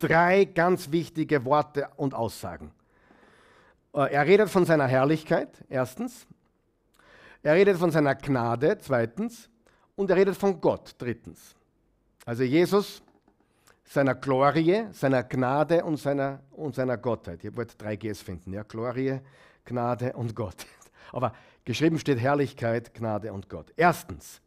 drei 0.00 0.44
ganz 0.44 0.90
wichtige 0.90 1.44
Worte 1.44 1.88
und 1.96 2.14
Aussagen. 2.14 2.72
Äh, 3.94 4.12
er 4.12 4.26
redet 4.26 4.50
von 4.50 4.64
seiner 4.64 4.86
Herrlichkeit, 4.86 5.64
erstens. 5.68 6.26
Er 7.42 7.54
redet 7.54 7.76
von 7.78 7.90
seiner 7.90 8.14
Gnade, 8.14 8.78
zweitens. 8.78 9.48
Und 9.96 10.10
er 10.10 10.16
redet 10.16 10.36
von 10.36 10.60
Gott, 10.60 10.94
drittens. 10.98 11.54
Also 12.24 12.42
Jesus, 12.42 13.02
seiner 13.84 14.14
Glorie, 14.14 14.86
seiner 14.92 15.22
Gnade 15.22 15.84
und 15.84 15.96
seiner, 15.96 16.40
und 16.52 16.74
seiner 16.74 16.96
Gottheit. 16.96 17.42
Ihr 17.44 17.56
wollt 17.56 17.80
drei 17.80 17.96
Gs 17.96 18.20
finden, 18.22 18.52
ja? 18.52 18.62
Glorie, 18.62 19.20
Gnade 19.64 20.12
und 20.12 20.34
Gott. 20.34 20.66
Aber 21.12 21.32
geschrieben 21.64 21.98
steht 21.98 22.20
Herrlichkeit, 22.20 22.94
Gnade 22.94 23.32
und 23.32 23.48
Gott. 23.48 23.72
Erstens, 23.76 24.40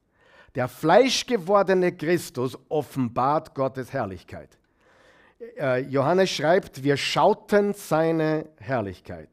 der 0.56 0.68
fleischgewordene 0.68 1.92
Christus 1.92 2.58
offenbart 2.70 3.54
Gottes 3.54 3.92
Herrlichkeit. 3.92 4.58
Äh, 5.58 5.82
Johannes 5.82 6.30
schreibt, 6.30 6.84
wir 6.84 6.96
schauten 6.96 7.74
seine 7.74 8.48
Herrlichkeit. 8.60 9.30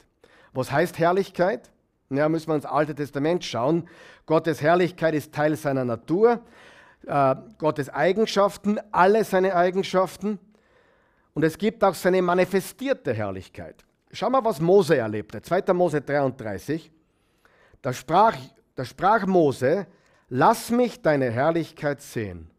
Was 0.52 0.72
heißt 0.72 0.98
Herrlichkeit? 0.98 1.70
Ja, 2.12 2.28
müssen 2.28 2.48
wir 2.48 2.56
ins 2.56 2.66
Alte 2.66 2.92
Testament 2.92 3.44
schauen. 3.44 3.88
Gottes 4.26 4.60
Herrlichkeit 4.60 5.14
ist 5.14 5.32
Teil 5.32 5.54
seiner 5.54 5.84
Natur, 5.84 6.40
äh, 7.06 7.36
Gottes 7.56 7.88
Eigenschaften, 7.88 8.80
alle 8.90 9.22
seine 9.22 9.54
Eigenschaften. 9.54 10.40
Und 11.34 11.44
es 11.44 11.56
gibt 11.56 11.84
auch 11.84 11.94
seine 11.94 12.20
manifestierte 12.20 13.14
Herrlichkeit. 13.14 13.84
Schau 14.10 14.28
mal, 14.28 14.44
was 14.44 14.60
Mose 14.60 14.96
erlebte. 14.96 15.40
2. 15.40 15.72
Mose 15.72 16.00
33. 16.00 16.90
Da 17.80 17.92
sprach, 17.92 18.36
da 18.74 18.84
sprach 18.84 19.24
Mose, 19.26 19.86
lass 20.28 20.72
mich 20.72 21.00
deine 21.00 21.30
Herrlichkeit 21.30 22.02
sehen. 22.02 22.50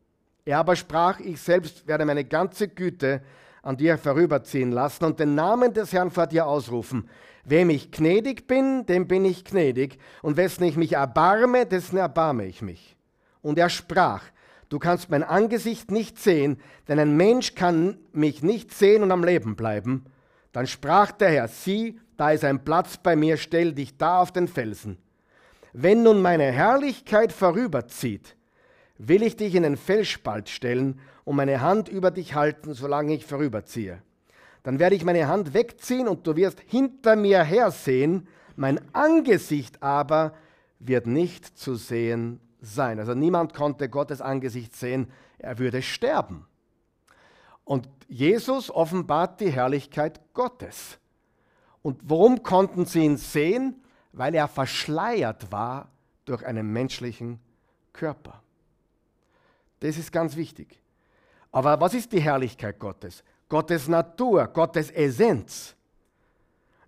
Er 0.46 0.60
aber 0.60 0.78
sprach, 0.78 1.20
ich 1.20 1.42
selbst 1.42 1.86
werde 1.88 2.06
meine 2.06 2.24
ganze 2.24 2.70
Güte 2.70 3.22
an 3.62 3.78
dir 3.78 3.98
vorüberziehen 3.98 4.72
lassen 4.72 5.06
und 5.06 5.20
den 5.20 5.36
Namen 5.36 5.74
des 5.74 5.94
Herrn 5.94 6.12
vor 6.12 6.28
dir 6.28 6.48
ausrufen. 6.48 7.08
Wem 7.44 7.70
ich 7.70 7.92
gnädig 7.92 8.48
bin, 8.48 8.86
dem 8.86 9.08
bin 9.08 9.26
ich 9.26 9.44
gnädig, 9.44 9.98
und 10.22 10.38
wessen 10.38 10.64
ich 10.64 10.78
mich 10.78 10.94
erbarme, 10.94 11.66
dessen 11.66 11.98
erbarme 11.98 12.46
ich 12.46 12.62
mich. 12.62 12.96
Und 13.42 13.58
er 13.58 13.70
sprach, 13.70 14.24
du 14.70 14.80
kannst 14.80 15.10
mein 15.10 15.24
Angesicht 15.24 15.92
nicht 15.92 16.20
sehen, 16.20 16.60
denn 16.88 17.00
ein 17.00 17.18
Mensch 17.18 17.56
kann 17.56 17.98
mich 18.14 18.44
nicht 18.44 18.74
sehen 18.74 19.04
und 19.04 19.12
am 19.12 19.24
Leben 19.24 19.56
bleiben. 19.56 20.06
Dann 20.52 20.68
sprach 20.68 21.12
der 21.12 21.30
Herr, 21.30 21.48
sieh, 21.48 22.00
da 22.18 22.32
ist 22.32 22.44
ein 22.44 22.64
Platz 22.64 22.98
bei 22.98 23.16
mir, 23.16 23.38
stell 23.38 23.74
dich 23.74 23.98
da 23.98 24.20
auf 24.20 24.32
den 24.32 24.48
Felsen. 24.48 24.98
Wenn 25.74 26.04
nun 26.04 26.22
meine 26.22 26.52
Herrlichkeit 26.52 27.32
vorüberzieht, 27.32 28.36
will 28.98 29.24
ich 29.24 29.38
dich 29.38 29.56
in 29.56 29.64
den 29.64 29.78
Felsspalt 29.78 30.50
stellen 30.50 31.00
und 31.24 31.36
meine 31.36 31.62
Hand 31.62 31.90
über 31.90 32.12
dich 32.12 32.36
halten, 32.36 32.74
solange 32.74 33.14
ich 33.14 33.26
vorüberziehe. 33.26 34.02
Dann 34.64 34.80
werde 34.80 34.96
ich 34.96 35.04
meine 35.04 35.28
Hand 35.28 35.54
wegziehen 35.54 36.08
und 36.08 36.26
du 36.28 36.36
wirst 36.36 36.60
hinter 36.62 37.16
mir 37.16 37.44
hersehen, 37.44 38.28
mein 38.56 38.80
Angesicht 38.94 39.82
aber 39.82 40.34
wird 40.80 41.08
nicht 41.08 41.58
zu 41.58 41.76
sehen 41.76 42.40
sein. 42.62 43.00
Also 43.00 43.14
niemand 43.14 43.54
konnte 43.54 43.90
Gottes 43.90 44.22
Angesicht 44.22 44.76
sehen, 44.76 45.08
er 45.40 45.58
würde 45.58 45.82
sterben. 45.82 46.46
Und 47.64 47.88
Jesus 48.08 48.70
offenbart 48.70 49.40
die 49.40 49.52
Herrlichkeit 49.52 50.20
Gottes. 50.34 51.00
Und 51.82 52.00
warum 52.04 52.44
konnten 52.44 52.86
sie 52.86 53.06
ihn 53.06 53.18
sehen? 53.18 53.76
Weil 54.12 54.36
er 54.36 54.48
verschleiert 54.48 55.52
war 55.52 55.90
durch 56.26 56.46
einen 56.46 56.72
menschlichen 56.72 57.40
Körper. 57.94 58.44
Das 59.80 59.98
ist 59.98 60.12
ganz 60.12 60.36
wichtig. 60.36 60.81
Aber 61.52 61.80
was 61.80 61.94
ist 61.94 62.12
die 62.12 62.22
Herrlichkeit 62.22 62.80
Gottes? 62.80 63.24
Gottes 63.50 63.88
Natur, 63.88 64.48
Gottes 64.48 64.90
Essenz. 64.92 65.76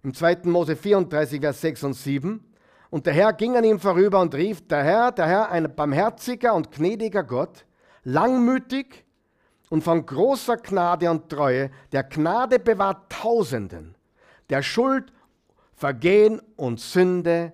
Im 0.03 0.13
2. 0.13 0.39
Mose 0.45 0.75
34, 0.75 1.41
Vers 1.41 1.61
6 1.61 1.83
und 1.83 1.93
7. 1.93 2.53
Und 2.89 3.05
der 3.05 3.13
Herr 3.13 3.33
ging 3.33 3.57
an 3.57 3.63
ihm 3.63 3.79
vorüber 3.79 4.21
und 4.21 4.35
rief, 4.35 4.67
der 4.67 4.83
Herr, 4.83 5.11
der 5.11 5.27
Herr, 5.27 5.51
ein 5.51 5.73
barmherziger 5.75 6.53
und 6.53 6.71
gnädiger 6.71 7.23
Gott, 7.23 7.65
langmütig 8.03 9.03
und 9.69 9.83
von 9.83 10.05
großer 10.05 10.57
Gnade 10.57 11.09
und 11.09 11.29
Treue, 11.29 11.71
der 11.91 12.03
Gnade 12.03 12.59
bewahrt 12.59 13.11
Tausenden, 13.11 13.95
der 14.49 14.61
Schuld, 14.61 15.11
Vergehen 15.73 16.39
und 16.55 16.79
Sünde 16.79 17.51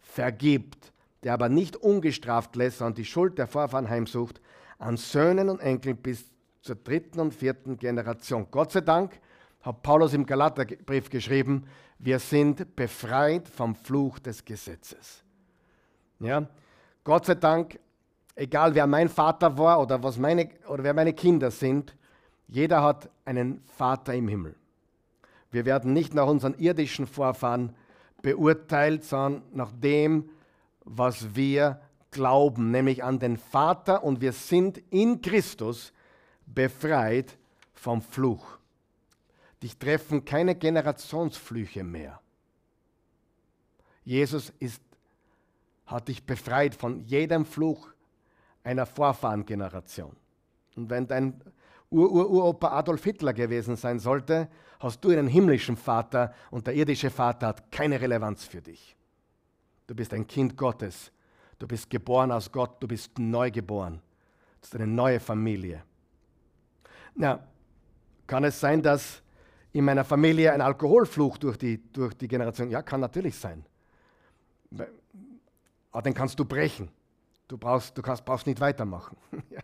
vergibt, 0.00 0.92
der 1.22 1.34
aber 1.34 1.48
nicht 1.48 1.76
ungestraft 1.76 2.56
lässt, 2.56 2.78
sondern 2.78 2.94
die 2.94 3.04
Schuld 3.04 3.38
der 3.38 3.46
Vorfahren 3.46 3.88
heimsucht, 3.88 4.40
an 4.78 4.96
Söhnen 4.96 5.50
und 5.50 5.60
Enkeln 5.60 5.96
bis 5.96 6.24
zur 6.60 6.76
dritten 6.76 7.20
und 7.20 7.34
vierten 7.34 7.78
Generation. 7.78 8.46
Gott 8.50 8.72
sei 8.72 8.80
Dank 8.80 9.18
hat 9.62 9.82
Paulus 9.82 10.14
im 10.14 10.26
Galaterbrief 10.26 11.10
geschrieben, 11.10 11.66
wir 11.98 12.18
sind 12.18 12.76
befreit 12.76 13.48
vom 13.48 13.74
Fluch 13.74 14.18
des 14.18 14.44
Gesetzes. 14.44 15.24
Ja? 16.20 16.46
Gott 17.04 17.26
sei 17.26 17.34
Dank, 17.34 17.78
egal 18.34 18.74
wer 18.74 18.86
mein 18.86 19.08
Vater 19.08 19.58
war 19.58 19.80
oder, 19.80 20.02
was 20.02 20.18
meine, 20.18 20.48
oder 20.68 20.84
wer 20.84 20.94
meine 20.94 21.12
Kinder 21.12 21.50
sind, 21.50 21.96
jeder 22.46 22.82
hat 22.82 23.10
einen 23.24 23.62
Vater 23.66 24.14
im 24.14 24.28
Himmel. 24.28 24.54
Wir 25.50 25.64
werden 25.64 25.92
nicht 25.92 26.14
nach 26.14 26.26
unseren 26.26 26.54
irdischen 26.54 27.06
Vorfahren 27.06 27.74
beurteilt, 28.22 29.04
sondern 29.04 29.42
nach 29.52 29.72
dem, 29.72 30.30
was 30.84 31.34
wir 31.34 31.80
glauben, 32.10 32.70
nämlich 32.70 33.04
an 33.04 33.18
den 33.18 33.36
Vater 33.36 34.02
und 34.02 34.20
wir 34.20 34.32
sind 34.32 34.78
in 34.90 35.20
Christus 35.20 35.92
befreit 36.54 37.36
vom 37.74 38.02
Fluch. 38.02 38.58
Dich 39.62 39.76
treffen 39.76 40.24
keine 40.24 40.54
Generationsflüche 40.54 41.84
mehr. 41.84 42.20
Jesus 44.04 44.52
ist, 44.58 44.82
hat 45.86 46.08
dich 46.08 46.24
befreit 46.24 46.74
von 46.74 47.00
jedem 47.04 47.44
Fluch 47.44 47.88
einer 48.62 48.86
Vorfahrengeneration. 48.86 50.16
Und 50.76 50.90
wenn 50.90 51.06
dein 51.06 51.40
Ur-Ur-Uropa 51.90 52.68
Adolf 52.68 53.04
Hitler 53.04 53.32
gewesen 53.32 53.76
sein 53.76 53.98
sollte, 53.98 54.48
hast 54.78 55.02
du 55.04 55.10
einen 55.10 55.26
himmlischen 55.26 55.76
Vater 55.76 56.34
und 56.50 56.66
der 56.66 56.74
irdische 56.74 57.10
Vater 57.10 57.48
hat 57.48 57.72
keine 57.72 58.00
Relevanz 58.00 58.44
für 58.44 58.62
dich. 58.62 58.96
Du 59.86 59.94
bist 59.94 60.12
ein 60.12 60.26
Kind 60.26 60.56
Gottes 60.56 61.10
Du 61.58 61.66
bist 61.66 61.90
geboren 61.90 62.30
aus 62.30 62.50
Gott, 62.52 62.80
du 62.80 62.86
bist 62.86 63.18
neu 63.18 63.50
geboren. 63.50 64.00
Das 64.60 64.70
ist 64.70 64.76
eine 64.76 64.86
neue 64.86 65.18
Familie. 65.18 65.82
Na, 67.18 67.40
kann 68.28 68.44
es 68.44 68.60
sein, 68.60 68.80
dass 68.80 69.22
in 69.72 69.84
meiner 69.84 70.04
Familie 70.04 70.52
ein 70.52 70.60
Alkoholfluch 70.60 71.36
durch 71.38 71.56
die, 71.56 71.82
durch 71.92 72.14
die 72.14 72.28
Generation, 72.28 72.70
ja, 72.70 72.80
kann 72.80 73.00
natürlich 73.00 73.36
sein. 73.36 73.64
Aber 75.90 76.02
den 76.02 76.14
kannst 76.14 76.38
du 76.38 76.44
brechen. 76.44 76.88
Du 77.48 77.58
brauchst, 77.58 77.96
du 77.98 78.02
kannst, 78.02 78.24
brauchst 78.24 78.46
nicht 78.46 78.60
weitermachen. 78.60 79.16
ja. 79.50 79.60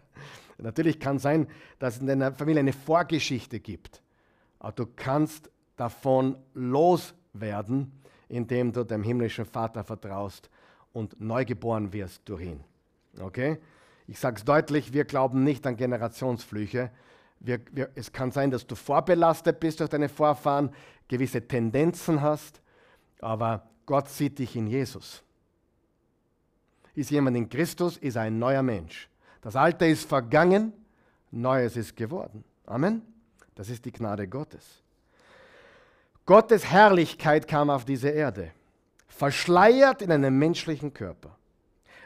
Natürlich 0.59 0.99
kann 0.99 1.19
sein, 1.19 1.47
dass 1.79 1.97
es 1.97 2.01
in 2.01 2.07
deiner 2.07 2.33
Familie 2.33 2.61
eine 2.61 2.73
Vorgeschichte 2.73 3.61
gibt. 3.61 4.03
Aber 4.59 4.73
du 4.73 4.87
kannst 4.87 5.51
davon 5.77 6.37
loswerden, 6.55 7.93
indem 8.29 8.73
du 8.73 8.85
dem 8.85 9.03
himmlischen 9.03 9.45
Vater 9.45 9.85
vertraust 9.85 10.51
und 10.93 11.21
neu 11.21 11.45
geboren 11.45 11.93
wirst 11.93 12.23
durch 12.29 12.43
ihn. 12.43 12.65
Okay? 13.21 13.59
Ich 14.07 14.19
sage 14.19 14.37
es 14.37 14.45
deutlich, 14.45 14.93
wir 14.93 15.05
glauben 15.05 15.45
nicht 15.45 15.67
an 15.67 15.77
Generationsflüche. 15.77 16.91
Wir, 17.45 17.61
wir, 17.73 17.91
es 17.95 18.11
kann 18.13 18.33
sein, 18.33 18.51
dass 18.51 18.67
du 18.67 18.75
vorbelastet 18.75 19.61
bist 19.61 19.81
durch 19.81 19.91
deine 19.91 20.09
Vorfahren, 20.09 20.71
gewisse 21.09 21.47
Tendenzen 21.47 22.21
hast, 22.21 22.61
aber 23.21 23.69
Gott 23.87 24.09
sieht 24.09 24.39
dich 24.39 24.57
in 24.57 24.67
Jesus. 24.67 25.23
Ist 26.95 27.11
jemand 27.11 27.37
in 27.37 27.49
Christus, 27.49 27.97
ist 27.99 28.17
ein 28.17 28.39
neuer 28.39 28.63
Mensch. 28.63 29.09
Das 29.43 29.57
Alte 29.57 29.87
ist 29.87 30.09
vergangen, 30.09 30.73
Neues 31.31 31.77
ist 31.77 31.97
geworden. 31.97 32.45
Amen. 32.65 33.03
Das 33.55 33.69
ist 33.69 33.85
die 33.85 33.93
Gnade 33.93 34.29
Gottes. 34.29 34.83
Gottes 36.25 36.65
Herrlichkeit 36.65 37.47
kam 37.47 37.71
auf 37.71 37.85
diese 37.85 38.09
Erde 38.09 38.53
verschleiert 39.15 40.03
in 40.03 40.11
einem 40.11 40.37
menschlichen 40.39 40.93
Körper. 40.93 41.37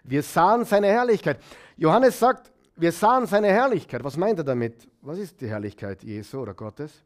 Wir 0.04 0.22
sahen 0.22 0.64
seine 0.64 0.88
Herrlichkeit. 0.88 1.40
Johannes 1.76 2.18
sagt, 2.18 2.50
wir 2.78 2.92
sahen 2.92 3.26
seine 3.26 3.48
Herrlichkeit. 3.48 4.04
Was 4.04 4.16
meint 4.16 4.38
er 4.38 4.44
damit? 4.44 4.88
Was 5.02 5.18
ist 5.18 5.40
die 5.40 5.48
Herrlichkeit 5.48 6.02
Jesu 6.02 6.40
oder 6.40 6.54
Gottes? 6.54 7.02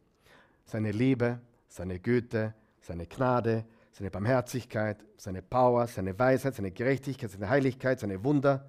Seine 0.64 0.93
Liebe, 0.93 1.41
seine 1.68 1.99
Güte, 1.99 2.55
seine 2.81 3.07
Gnade, 3.07 3.64
seine 3.93 4.11
Barmherzigkeit, 4.11 4.99
seine 5.16 5.43
Power, 5.43 5.87
seine 5.87 6.18
Weisheit, 6.18 6.55
seine 6.55 6.70
Gerechtigkeit, 6.70 7.31
seine 7.31 7.49
Heiligkeit, 7.49 8.01
seine 8.01 8.23
Wunder, 8.23 8.68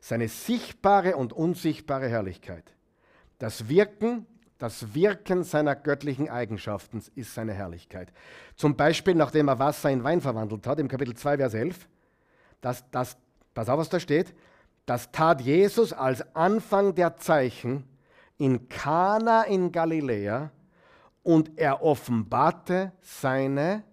seine 0.00 0.28
sichtbare 0.28 1.16
und 1.16 1.32
unsichtbare 1.32 2.08
Herrlichkeit. 2.08 2.74
Das 3.38 3.68
Wirken 3.68 4.26
das 4.60 4.94
Wirken 4.94 5.42
seiner 5.42 5.74
göttlichen 5.74 6.28
Eigenschaften 6.28 7.02
ist 7.14 7.34
seine 7.34 7.54
Herrlichkeit. 7.54 8.12
Zum 8.56 8.76
Beispiel, 8.76 9.14
nachdem 9.14 9.48
er 9.48 9.58
Wasser 9.58 9.90
in 9.90 10.04
Wein 10.04 10.20
verwandelt 10.20 10.66
hat, 10.66 10.78
im 10.78 10.86
Kapitel 10.86 11.14
2, 11.14 11.38
Vers 11.38 11.54
11, 11.54 11.88
das, 12.60 12.84
das, 12.90 13.16
pass 13.54 13.70
auf, 13.70 13.78
was 13.78 13.88
da 13.88 13.98
steht, 13.98 14.34
das 14.90 15.12
tat 15.12 15.40
Jesus 15.40 15.92
als 15.92 16.34
Anfang 16.34 16.96
der 16.96 17.16
Zeichen 17.16 17.84
in 18.38 18.68
Kana 18.68 19.44
in 19.44 19.70
Galiläa 19.70 20.50
und 21.22 21.56
er 21.56 21.84
offenbarte 21.84 22.90
seine 23.00 23.84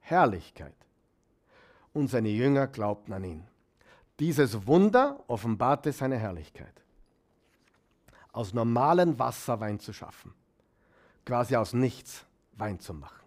Herrlichkeit. 0.00 0.72
Und 1.92 2.08
seine 2.08 2.30
Jünger 2.30 2.66
glaubten 2.66 3.12
an 3.12 3.24
ihn. 3.24 3.46
Dieses 4.20 4.66
Wunder 4.66 5.22
offenbarte 5.26 5.92
seine 5.92 6.16
Herrlichkeit 6.16 6.72
aus 8.32 8.54
normalem 8.54 9.18
Wasser 9.18 9.60
Wein 9.60 9.80
zu 9.80 9.92
schaffen. 9.92 10.32
Quasi 11.26 11.56
aus 11.56 11.74
nichts 11.74 12.24
Wein 12.52 12.80
zu 12.80 12.94
machen. 12.94 13.26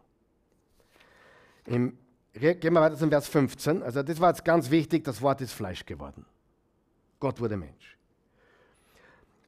Im, 1.68 2.00
gehen 2.34 2.74
wir 2.74 2.82
weiter 2.82 2.96
zum 2.96 3.10
Vers 3.10 3.28
15. 3.28 3.84
Also 3.84 4.04
das 4.04 4.20
war 4.20 4.30
jetzt 4.30 4.46
ganz 4.46 4.70
wichtig, 4.72 5.04
das 5.04 5.22
Wort 5.22 5.42
ist 5.42 5.54
Fleisch 5.54 5.86
geworden. 5.86 6.26
Gott 7.20 7.40
wurde 7.40 7.58
Mensch. 7.58 7.98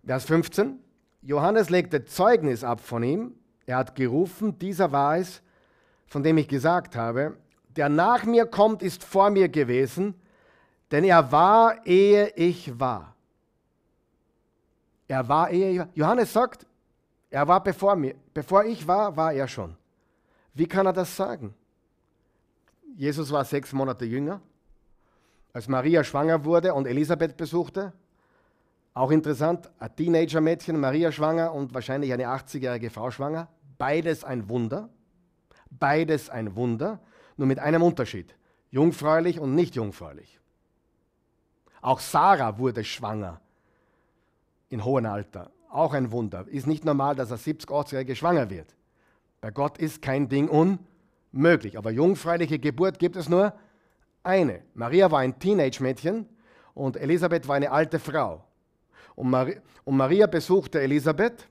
Vers 0.06 0.26
15. 0.26 0.80
Johannes 1.22 1.70
legte 1.70 2.04
Zeugnis 2.06 2.64
ab 2.64 2.82
von 2.82 3.04
ihm. 3.04 3.36
Er 3.66 3.78
hat 3.78 3.96
gerufen, 3.96 4.60
dieser 4.60 4.92
war 4.92 5.18
es, 5.18 5.42
von 6.06 6.22
dem 6.22 6.38
ich 6.38 6.48
gesagt 6.48 6.96
habe, 6.96 7.38
der 7.70 7.90
nach 7.90 8.26
mir 8.26 8.46
kommt, 8.46 8.84
ist 8.84 9.04
vor 9.04 9.30
mir 9.30 9.48
gewesen, 9.48 10.14
denn 10.92 11.06
er 11.06 11.32
war, 11.32 11.86
ehe 11.88 12.28
ich 12.36 12.78
war. 12.80 13.16
Er 15.08 15.28
war 15.28 15.50
ehe 15.50 15.88
Johannes 15.94 16.34
sagt, 16.34 16.66
er 17.30 17.48
war 17.48 17.64
bevor 17.64 17.96
mir, 17.96 18.16
bevor 18.34 18.66
ich 18.66 18.86
war, 18.86 19.16
war 19.16 19.34
er 19.34 19.48
schon. 19.48 19.76
Wie 20.54 20.68
kann 20.68 20.86
er 20.86 20.94
das 20.94 21.16
sagen? 21.16 21.56
Jesus 22.96 23.32
war 23.32 23.44
sechs 23.46 23.74
Monate 23.74 24.06
jünger, 24.06 24.42
als 25.52 25.68
Maria 25.68 26.04
schwanger 26.04 26.46
wurde 26.46 26.74
und 26.74 26.88
Elisabeth 26.88 27.38
besuchte. 27.38 27.94
Auch 28.94 29.12
interessant, 29.12 29.70
ein 29.80 29.96
Teenager-Mädchen, 29.96 30.80
Maria 30.80 31.12
schwanger 31.12 31.54
und 31.54 31.74
wahrscheinlich 31.74 32.14
eine 32.14 32.28
80-jährige 32.28 32.90
Frau 32.90 33.10
schwanger. 33.12 33.48
Beides 33.78 34.24
ein 34.24 34.50
Wunder. 34.50 34.90
Beides 35.72 36.30
ein 36.30 36.56
Wunder, 36.56 37.00
nur 37.36 37.48
mit 37.48 37.60
einem 37.60 37.82
Unterschied. 37.82 38.36
Jungfräulich 38.70 39.40
und 39.40 39.56
nicht 39.56 39.76
jungfräulich. 39.76 40.40
Auch 41.82 42.00
Sarah 42.00 42.58
wurde 42.60 42.84
schwanger 42.84 43.42
in 44.70 44.84
hohem 44.86 45.06
Alter. 45.06 45.52
Auch 45.70 45.94
ein 45.94 46.12
Wunder. 46.12 46.48
Ist 46.48 46.68
nicht 46.68 46.86
normal, 46.86 47.16
dass 47.16 47.30
eine 47.30 47.40
70, 47.40 47.70
80-Jährige 47.70 48.16
schwanger 48.16 48.50
wird. 48.50 48.76
Bei 49.42 49.52
Gott 49.52 49.78
ist 49.80 50.02
kein 50.02 50.30
Ding 50.30 50.48
unmöglich. 51.34 51.78
Aber 51.78 51.92
jungfräuliche 51.92 52.60
Geburt 52.60 53.00
gibt 53.00 53.16
es 53.16 53.28
nur 53.28 53.54
eine. 54.24 54.62
Maria 54.74 55.12
war 55.12 55.20
ein 55.20 55.38
Teenage-Mädchen 55.38 56.30
und 56.74 56.96
Elisabeth 56.96 57.48
war 57.48 57.56
eine 57.56 57.72
alte 57.72 58.00
Frau. 58.00 58.44
Und, 59.16 59.30
Mari 59.30 59.60
und 59.84 59.98
Maria 59.98 60.28
besuchte 60.28 60.82
Elisabeth 60.82 61.48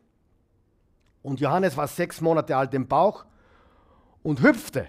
und 1.22 1.40
Johannes 1.40 1.76
war 1.76 1.86
sechs 1.86 2.20
Monate 2.20 2.56
alt 2.56 2.74
im 2.74 2.88
Bauch 2.88 3.24
und 4.22 4.42
hüpfte 4.42 4.88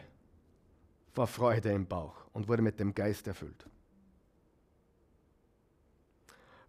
vor 1.11 1.27
Freude 1.27 1.71
im 1.71 1.85
Bauch 1.85 2.15
und 2.33 2.47
wurde 2.47 2.63
mit 2.63 2.79
dem 2.79 2.93
Geist 2.93 3.27
erfüllt. 3.27 3.65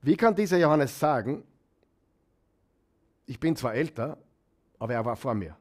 Wie 0.02 0.16
kann 0.16 0.34
dieser 0.34 0.58
Johannes 0.58 0.98
sagen, 0.98 1.44
ich 3.24 3.40
bin 3.40 3.56
zwar 3.56 3.74
älter, 3.74 4.18
aber 4.78 4.92
er 4.92 5.04
war 5.04 5.16
vor 5.16 5.32
mir? 5.32 5.56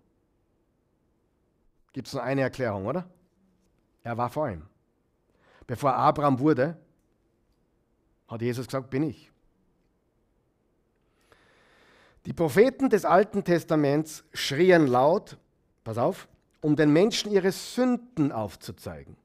Gibt 1.93 2.07
es 2.07 2.13
nur 2.13 2.23
eine 2.23 2.41
Erklärung, 2.41 2.85
oder? 2.85 3.05
Er 4.03 4.17
war 4.17 4.29
vor 4.29 4.49
ihm. 4.49 4.63
Bevor 5.65 5.93
Abraham 5.93 6.39
wurde, 6.39 6.75
hat 8.27 8.41
Jesus 8.41 8.65
gesagt, 8.65 8.89
bin 8.89 9.03
ich. 9.03 9.31
Die 12.25 12.33
Propheten 12.33 12.89
des 12.89 13.05
Alten 13.05 13.43
Testaments 13.43 14.23
schrien 14.33 14.87
laut, 14.87 15.37
pass 15.83 15.97
auf, 15.97 16.27
um 16.61 16.75
den 16.75 16.91
Menschen 16.91 17.31
ihre 17.31 17.51
Sünden 17.51 18.31
aufzuzeigen. 18.31 19.15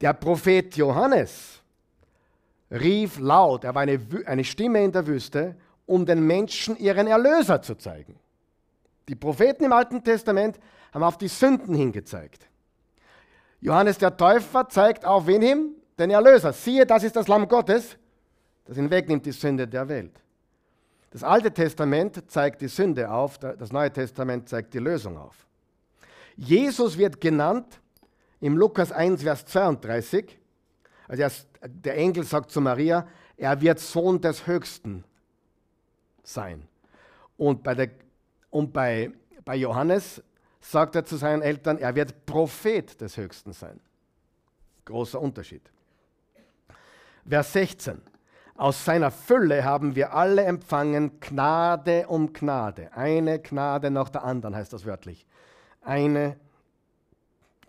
Der 0.00 0.12
Prophet 0.12 0.76
Johannes 0.76 1.60
rief 2.70 3.18
laut, 3.18 3.64
er 3.64 3.74
war 3.74 3.82
eine, 3.82 4.00
eine 4.26 4.44
Stimme 4.44 4.84
in 4.84 4.92
der 4.92 5.06
Wüste, 5.06 5.56
um 5.86 6.06
den 6.06 6.26
Menschen 6.26 6.76
ihren 6.76 7.06
Erlöser 7.06 7.62
zu 7.62 7.76
zeigen. 7.76 8.18
Die 9.08 9.14
Propheten 9.14 9.64
im 9.64 9.72
Alten 9.72 10.02
Testament 10.02 10.58
haben 10.92 11.02
auf 11.02 11.18
die 11.18 11.28
Sünden 11.28 11.74
hingezeigt. 11.74 12.48
Johannes 13.60 13.98
der 13.98 14.16
Täufer 14.16 14.68
zeigt 14.68 15.04
auf 15.04 15.26
wen 15.26 15.42
hin? 15.42 15.74
Den 15.98 16.10
Erlöser. 16.10 16.52
Siehe, 16.52 16.84
das 16.84 17.04
ist 17.04 17.16
das 17.16 17.26
Lamm 17.28 17.48
Gottes, 17.48 17.96
das 18.66 18.76
hinwegnimmt 18.76 19.24
die 19.24 19.32
Sünde 19.32 19.66
der 19.66 19.88
Welt. 19.88 20.12
Das 21.10 21.22
Alte 21.22 21.50
Testament 21.50 22.30
zeigt 22.30 22.60
die 22.60 22.68
Sünde 22.68 23.10
auf, 23.10 23.38
das 23.38 23.72
Neue 23.72 23.90
Testament 23.90 24.48
zeigt 24.48 24.74
die 24.74 24.78
Lösung 24.78 25.16
auf. 25.16 25.46
Jesus 26.36 26.98
wird 26.98 27.20
genannt 27.20 27.80
im 28.40 28.58
Lukas 28.58 28.92
1, 28.92 29.22
Vers 29.22 29.46
32. 29.46 30.38
Also 31.08 31.24
der 31.64 31.96
Engel 31.96 32.24
sagt 32.24 32.50
zu 32.50 32.60
Maria, 32.60 33.06
er 33.36 33.60
wird 33.60 33.78
Sohn 33.78 34.20
des 34.20 34.46
Höchsten 34.46 35.04
sein. 36.22 36.66
Und 37.36 37.62
bei, 37.62 37.74
der, 37.74 37.90
und 38.50 38.72
bei, 38.72 39.10
bei 39.44 39.56
Johannes 39.56 40.22
sagt 40.60 40.96
er 40.96 41.04
zu 41.04 41.16
seinen 41.16 41.42
Eltern, 41.42 41.78
er 41.78 41.94
wird 41.94 42.26
Prophet 42.26 43.00
des 43.00 43.16
Höchsten 43.16 43.52
sein. 43.52 43.80
Großer 44.84 45.20
Unterschied. 45.20 45.62
Vers 47.28 47.52
16. 47.52 48.00
Aus 48.56 48.84
seiner 48.84 49.10
Fülle 49.10 49.64
haben 49.64 49.94
wir 49.96 50.14
alle 50.14 50.44
empfangen 50.44 51.20
Gnade 51.20 52.06
um 52.08 52.32
Gnade. 52.32 52.90
Eine 52.94 53.38
Gnade 53.38 53.90
nach 53.90 54.08
der 54.08 54.24
anderen 54.24 54.56
heißt 54.56 54.72
das 54.72 54.86
wörtlich. 54.86 55.26
Eine 55.82 56.36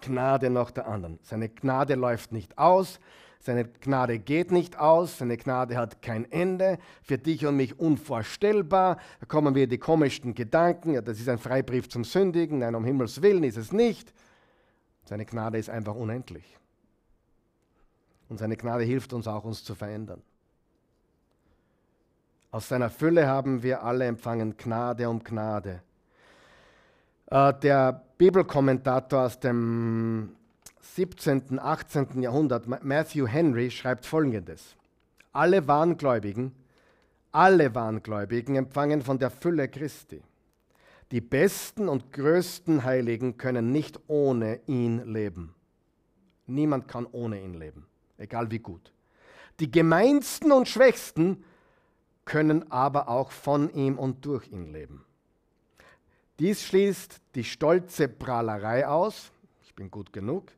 Gnade 0.02 0.50
nach 0.50 0.72
der 0.72 0.88
anderen. 0.88 1.20
Seine 1.24 1.50
Gnade 1.50 1.96
läuft 1.96 2.32
nicht 2.32 2.58
aus, 2.58 3.00
seine 3.40 3.66
Gnade 3.66 4.20
geht 4.20 4.52
nicht 4.52 4.78
aus, 4.78 5.20
seine 5.20 5.38
Gnade 5.38 5.78
hat 5.78 6.02
kein 6.02 6.30
Ende. 6.32 6.80
Für 7.02 7.18
dich 7.18 7.46
und 7.46 7.56
mich 7.56 7.80
unvorstellbar. 7.80 8.98
Da 9.20 9.26
kommen 9.26 9.56
wir 9.56 9.68
die 9.68 9.78
komischsten 9.78 10.34
Gedanken. 10.34 10.94
Ja, 10.94 11.02
das 11.02 11.20
ist 11.20 11.30
ein 11.30 11.38
Freibrief 11.38 11.88
zum 11.90 12.04
Sündigen. 12.04 12.60
Nein, 12.60 12.76
um 12.76 12.84
Himmels 12.84 13.22
Willen 13.22 13.44
ist 13.44 13.58
es 13.58 13.72
nicht. 13.72 14.14
Seine 15.06 15.26
Gnade 15.26 15.58
ist 15.58 15.70
einfach 15.70 15.96
unendlich. 15.96 16.58
Und 18.30 18.40
seine 18.40 18.58
Gnade 18.58 18.84
hilft 18.84 19.14
uns 19.14 19.28
auch, 19.28 19.46
uns 19.46 19.64
zu 19.64 19.76
verändern. 19.76 20.22
Aus 22.52 22.68
seiner 22.68 22.90
Fülle 22.90 23.28
haben 23.28 23.64
wir 23.64 23.84
alle 23.84 24.06
empfangen 24.06 24.58
Gnade 24.58 25.10
um 25.10 25.24
Gnade. 25.24 25.82
Äh, 27.28 27.54
der 27.62 28.04
Bibelkommentator 28.18 29.26
aus 29.26 29.40
dem 29.40 30.37
17., 30.96 31.60
18. 31.60 32.22
Jahrhundert, 32.22 32.68
Matthew 32.84 33.28
Henry, 33.28 33.70
schreibt 33.72 34.06
folgendes. 34.06 34.76
Alle 35.32 35.68
Wahngläubigen, 35.68 36.56
alle 37.32 37.76
Wahngläubigen 37.76 38.56
empfangen 38.56 39.02
von 39.02 39.20
der 39.20 39.30
Fülle 39.30 39.68
Christi. 39.68 40.24
Die 41.12 41.22
besten 41.22 41.88
und 41.88 42.12
größten 42.12 42.84
Heiligen 42.84 43.38
können 43.38 43.72
nicht 43.72 44.00
ohne 44.08 44.60
ihn 44.66 45.14
leben. 45.14 45.54
Niemand 46.48 46.88
kann 46.88 47.06
ohne 47.12 47.42
ihn 47.42 47.54
leben, 47.54 47.86
egal 48.18 48.52
wie 48.52 48.60
gut. 48.60 48.92
Die 49.60 49.72
gemeinsten 49.72 50.52
und 50.52 50.68
schwächsten 50.68 51.44
können 52.26 52.72
aber 52.72 53.08
auch 53.08 53.32
von 53.32 53.74
ihm 53.74 53.98
und 53.98 54.26
durch 54.26 54.48
ihn 54.52 54.72
leben. 54.74 55.06
Dies 56.40 56.64
schließt 56.64 57.22
die 57.36 57.44
stolze 57.44 58.08
Prahlerei 58.08 58.88
aus, 58.88 59.32
ich 59.64 59.74
bin 59.74 59.90
gut 59.90 60.14
genug, 60.14 60.52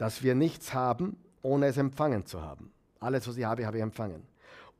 dass 0.00 0.22
wir 0.22 0.34
nichts 0.34 0.72
haben, 0.72 1.14
ohne 1.42 1.66
es 1.66 1.76
empfangen 1.76 2.24
zu 2.24 2.40
haben. 2.40 2.72
Alles, 3.00 3.28
was 3.28 3.36
ich 3.36 3.44
habe, 3.44 3.66
habe 3.66 3.76
ich 3.76 3.82
empfangen. 3.82 4.22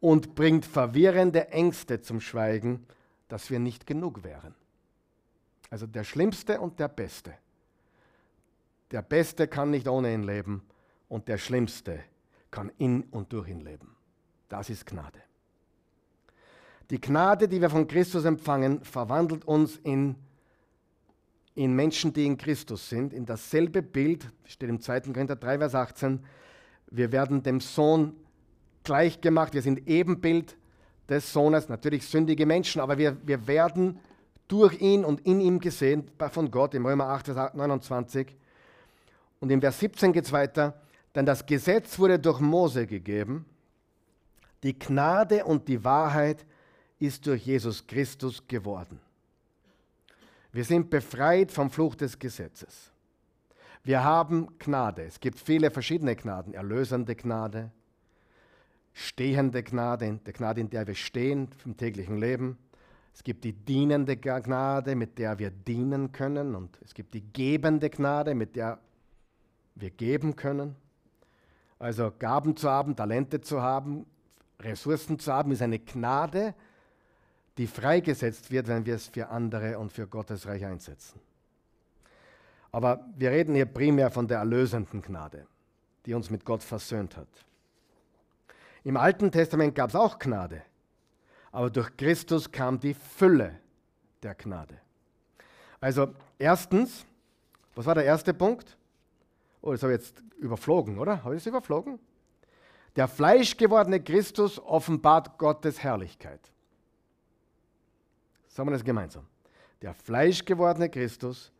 Und 0.00 0.34
bringt 0.34 0.64
verwirrende 0.64 1.48
Ängste 1.48 2.00
zum 2.00 2.22
Schweigen, 2.22 2.86
dass 3.28 3.50
wir 3.50 3.58
nicht 3.58 3.86
genug 3.86 4.24
wären. 4.24 4.54
Also 5.68 5.86
der 5.86 6.04
Schlimmste 6.04 6.58
und 6.58 6.80
der 6.80 6.88
Beste. 6.88 7.34
Der 8.92 9.02
Beste 9.02 9.46
kann 9.46 9.70
nicht 9.70 9.88
ohne 9.88 10.14
ihn 10.14 10.22
leben 10.22 10.62
und 11.10 11.28
der 11.28 11.36
Schlimmste 11.36 12.00
kann 12.50 12.72
in 12.78 13.02
und 13.10 13.30
durch 13.34 13.48
ihn 13.48 13.60
leben. 13.60 13.94
Das 14.48 14.70
ist 14.70 14.86
Gnade. 14.86 15.20
Die 16.88 16.98
Gnade, 16.98 17.46
die 17.46 17.60
wir 17.60 17.68
von 17.68 17.86
Christus 17.86 18.24
empfangen, 18.24 18.82
verwandelt 18.84 19.44
uns 19.44 19.76
in 19.76 20.16
in 21.54 21.74
Menschen, 21.74 22.12
die 22.12 22.26
in 22.26 22.38
Christus 22.38 22.88
sind, 22.88 23.12
in 23.12 23.26
dasselbe 23.26 23.82
Bild, 23.82 24.26
steht 24.44 24.68
im 24.68 24.80
2. 24.80 25.00
Korinther 25.00 25.36
3, 25.36 25.58
Vers 25.58 25.74
18, 25.74 26.20
wir 26.90 27.12
werden 27.12 27.42
dem 27.42 27.60
Sohn 27.60 28.14
gleich 28.84 29.20
gemacht, 29.20 29.54
wir 29.54 29.62
sind 29.62 29.86
Ebenbild 29.88 30.56
des 31.08 31.32
Sohnes, 31.32 31.68
natürlich 31.68 32.06
sündige 32.06 32.46
Menschen, 32.46 32.80
aber 32.80 32.98
wir, 32.98 33.16
wir 33.26 33.46
werden 33.46 33.98
durch 34.48 34.80
ihn 34.80 35.04
und 35.04 35.20
in 35.26 35.40
ihm 35.40 35.60
gesehen 35.60 36.10
von 36.30 36.50
Gott, 36.50 36.74
im 36.74 36.86
Römer 36.86 37.06
8, 37.06 37.26
Vers 37.26 37.54
29. 37.54 38.36
Und 39.40 39.50
im 39.50 39.60
Vers 39.60 39.78
17 39.80 40.12
geht 40.12 40.24
es 40.24 40.32
weiter, 40.32 40.80
denn 41.14 41.26
das 41.26 41.46
Gesetz 41.46 41.98
wurde 41.98 42.18
durch 42.18 42.40
Mose 42.40 42.86
gegeben, 42.86 43.46
die 44.62 44.78
Gnade 44.78 45.44
und 45.44 45.68
die 45.68 45.82
Wahrheit 45.84 46.44
ist 46.98 47.26
durch 47.26 47.46
Jesus 47.46 47.86
Christus 47.86 48.46
geworden. 48.46 49.00
Wir 50.52 50.64
sind 50.64 50.90
befreit 50.90 51.52
vom 51.52 51.70
Fluch 51.70 51.94
des 51.94 52.18
Gesetzes. 52.18 52.92
Wir 53.82 54.04
haben 54.04 54.58
Gnade. 54.58 55.04
Es 55.04 55.20
gibt 55.20 55.38
viele 55.38 55.70
verschiedene 55.70 56.16
Gnaden. 56.16 56.54
Erlösende 56.54 57.14
Gnade, 57.14 57.70
stehende 58.92 59.62
Gnade, 59.62 60.20
die 60.26 60.32
Gnade, 60.32 60.60
in 60.60 60.70
der 60.70 60.86
wir 60.86 60.94
stehen 60.94 61.48
im 61.64 61.76
täglichen 61.76 62.18
Leben. 62.18 62.58
Es 63.14 63.24
gibt 63.24 63.44
die 63.44 63.52
dienende 63.52 64.16
Gnade, 64.16 64.94
mit 64.94 65.18
der 65.18 65.38
wir 65.38 65.50
dienen 65.50 66.12
können. 66.12 66.54
Und 66.54 66.78
es 66.84 66.94
gibt 66.94 67.14
die 67.14 67.32
gebende 67.32 67.88
Gnade, 67.88 68.34
mit 68.34 68.56
der 68.56 68.78
wir 69.76 69.90
geben 69.90 70.36
können. 70.36 70.76
Also 71.78 72.12
Gaben 72.18 72.56
zu 72.56 72.68
haben, 72.68 72.96
Talente 72.96 73.40
zu 73.40 73.62
haben, 73.62 74.04
Ressourcen 74.60 75.18
zu 75.18 75.32
haben, 75.32 75.52
ist 75.52 75.62
eine 75.62 75.78
Gnade, 75.78 76.54
die 77.58 77.66
freigesetzt 77.66 78.50
wird, 78.50 78.68
wenn 78.68 78.86
wir 78.86 78.94
es 78.94 79.08
für 79.08 79.28
andere 79.28 79.78
und 79.78 79.92
für 79.92 80.06
Gottes 80.06 80.46
Reich 80.46 80.64
einsetzen. 80.64 81.20
Aber 82.72 83.04
wir 83.16 83.30
reden 83.30 83.54
hier 83.54 83.66
primär 83.66 84.10
von 84.10 84.28
der 84.28 84.38
erlösenden 84.38 85.02
Gnade, 85.02 85.46
die 86.06 86.14
uns 86.14 86.30
mit 86.30 86.44
Gott 86.44 86.62
versöhnt 86.62 87.16
hat. 87.16 87.28
Im 88.84 88.96
Alten 88.96 89.30
Testament 89.30 89.74
gab 89.74 89.90
es 89.90 89.96
auch 89.96 90.18
Gnade, 90.18 90.62
aber 91.52 91.70
durch 91.70 91.96
Christus 91.96 92.50
kam 92.50 92.78
die 92.78 92.94
Fülle 92.94 93.58
der 94.22 94.34
Gnade. 94.34 94.78
Also 95.80 96.14
erstens, 96.38 97.04
was 97.74 97.86
war 97.86 97.94
der 97.94 98.04
erste 98.04 98.32
Punkt? 98.32 98.76
Oh, 99.62 99.72
das 99.72 99.82
habe 99.82 99.94
ich 99.94 100.00
jetzt 100.00 100.22
überflogen, 100.38 100.98
oder? 100.98 101.24
Habe 101.24 101.34
ich 101.34 101.42
es 101.42 101.46
überflogen? 101.46 101.98
Der 102.96 103.08
fleischgewordene 103.08 104.00
Christus 104.02 104.58
offenbart 104.58 105.38
Gottes 105.38 105.82
Herrlichkeit. 105.82 106.40
Sagen 108.60 108.68
wir 108.68 108.74
das 108.74 108.84
gemeinsam. 108.84 109.26
Der 109.80 109.94
fleischgewordene 109.94 110.90
Christus 110.90 111.50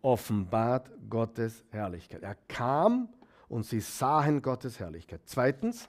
offenbart 0.00 0.90
Gottes 1.10 1.62
Herrlichkeit. 1.68 2.22
Er 2.22 2.34
kam 2.48 3.10
und 3.50 3.66
sie 3.66 3.80
sahen 3.80 4.40
Gottes 4.40 4.80
Herrlichkeit. 4.80 5.20
Zweitens, 5.26 5.86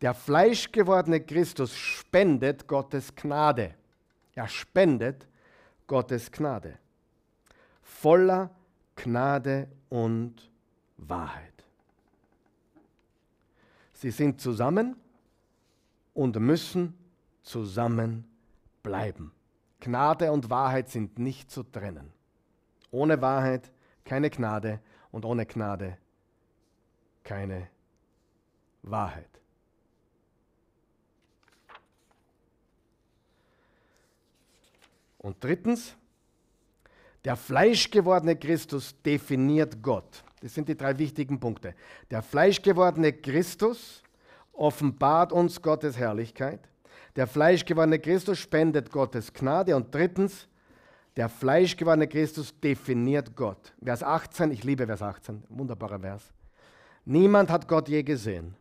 Der 0.00 0.14
fleischgewordene 0.14 1.20
Christus 1.20 1.76
spendet 1.76 2.66
Gottes 2.66 3.14
Gnade. 3.14 3.74
Er 4.34 4.48
spendet 4.48 5.26
Gottes 5.86 6.32
Gnade. 6.32 6.78
Voller 7.82 8.48
Gnade 8.96 9.68
und 9.90 10.50
Wahrheit. 10.96 11.66
Sie 13.92 14.10
sind 14.10 14.40
zusammen 14.40 14.96
und 16.14 16.40
müssen 16.40 16.94
zusammen 17.42 18.24
bleiben. 18.82 19.32
Gnade 19.82 20.30
und 20.30 20.48
Wahrheit 20.48 20.88
sind 20.88 21.18
nicht 21.18 21.50
zu 21.50 21.64
trennen. 21.64 22.12
Ohne 22.92 23.20
Wahrheit 23.20 23.70
keine 24.04 24.30
Gnade 24.30 24.78
und 25.10 25.24
ohne 25.24 25.44
Gnade 25.44 25.98
keine 27.24 27.68
Wahrheit. 28.82 29.28
Und 35.18 35.42
drittens, 35.42 35.96
der 37.24 37.36
fleischgewordene 37.36 38.36
Christus 38.36 38.94
definiert 39.02 39.82
Gott. 39.82 40.24
Das 40.40 40.54
sind 40.54 40.68
die 40.68 40.76
drei 40.76 40.96
wichtigen 40.98 41.38
Punkte. 41.40 41.74
Der 42.10 42.22
fleischgewordene 42.22 43.12
Christus 43.12 44.02
offenbart 44.52 45.32
uns 45.32 45.60
Gottes 45.60 45.96
Herrlichkeit. 45.96 46.68
Der 47.16 47.26
fleischgewordene 47.26 47.98
Christus 47.98 48.38
spendet 48.38 48.90
Gottes 48.90 49.32
Gnade. 49.32 49.76
Und 49.76 49.94
drittens, 49.94 50.48
der 51.16 51.28
fleischgewordene 51.28 52.08
Christus 52.08 52.58
definiert 52.58 53.36
Gott. 53.36 53.74
Vers 53.82 54.02
18, 54.02 54.50
ich 54.50 54.64
liebe 54.64 54.86
Vers 54.86 55.02
18, 55.02 55.42
wunderbarer 55.48 56.00
Vers. 56.00 56.32
Niemand 57.04 57.50
hat 57.50 57.68
Gott 57.68 57.88
je 57.88 58.02
gesehen. 58.02 58.54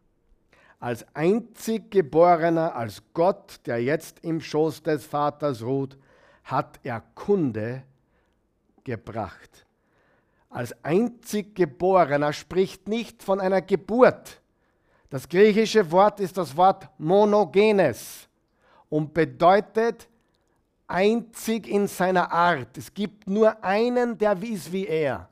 Als 0.80 1.06
einzig 1.14 1.92
Geborener, 1.92 2.76
als 2.76 3.02
Gott, 3.14 3.60
der 3.68 3.82
jetzt 3.82 4.20
im 4.24 4.42
Schoß 4.42 4.82
des 4.82 5.06
Vaters 5.06 5.62
ruht, 5.62 5.98
hat 6.44 6.80
er 6.84 7.04
Kunde 7.14 7.84
gebracht. 8.84 9.66
Als 10.50 10.74
einzig 10.84 11.56
Geborener 11.56 12.34
spricht 12.34 12.90
nicht 12.90 13.24
von 13.24 13.40
einer 13.40 13.62
Geburt. 13.62 14.42
Das 15.10 15.30
griechische 15.30 15.90
Wort 15.92 16.20
ist 16.20 16.38
das 16.38 16.58
Wort 16.58 16.90
monogenes 16.98 18.28
und 18.92 19.14
bedeutet 19.14 20.10
einzig 20.86 21.68
in 21.68 21.88
seiner 21.88 22.32
Art. 22.32 22.78
Es 22.78 22.94
gibt 22.94 23.28
nur 23.28 23.64
einen, 23.64 24.18
der 24.18 24.40
ist 24.44 24.72
wie 24.72 24.86
er. 24.86 25.30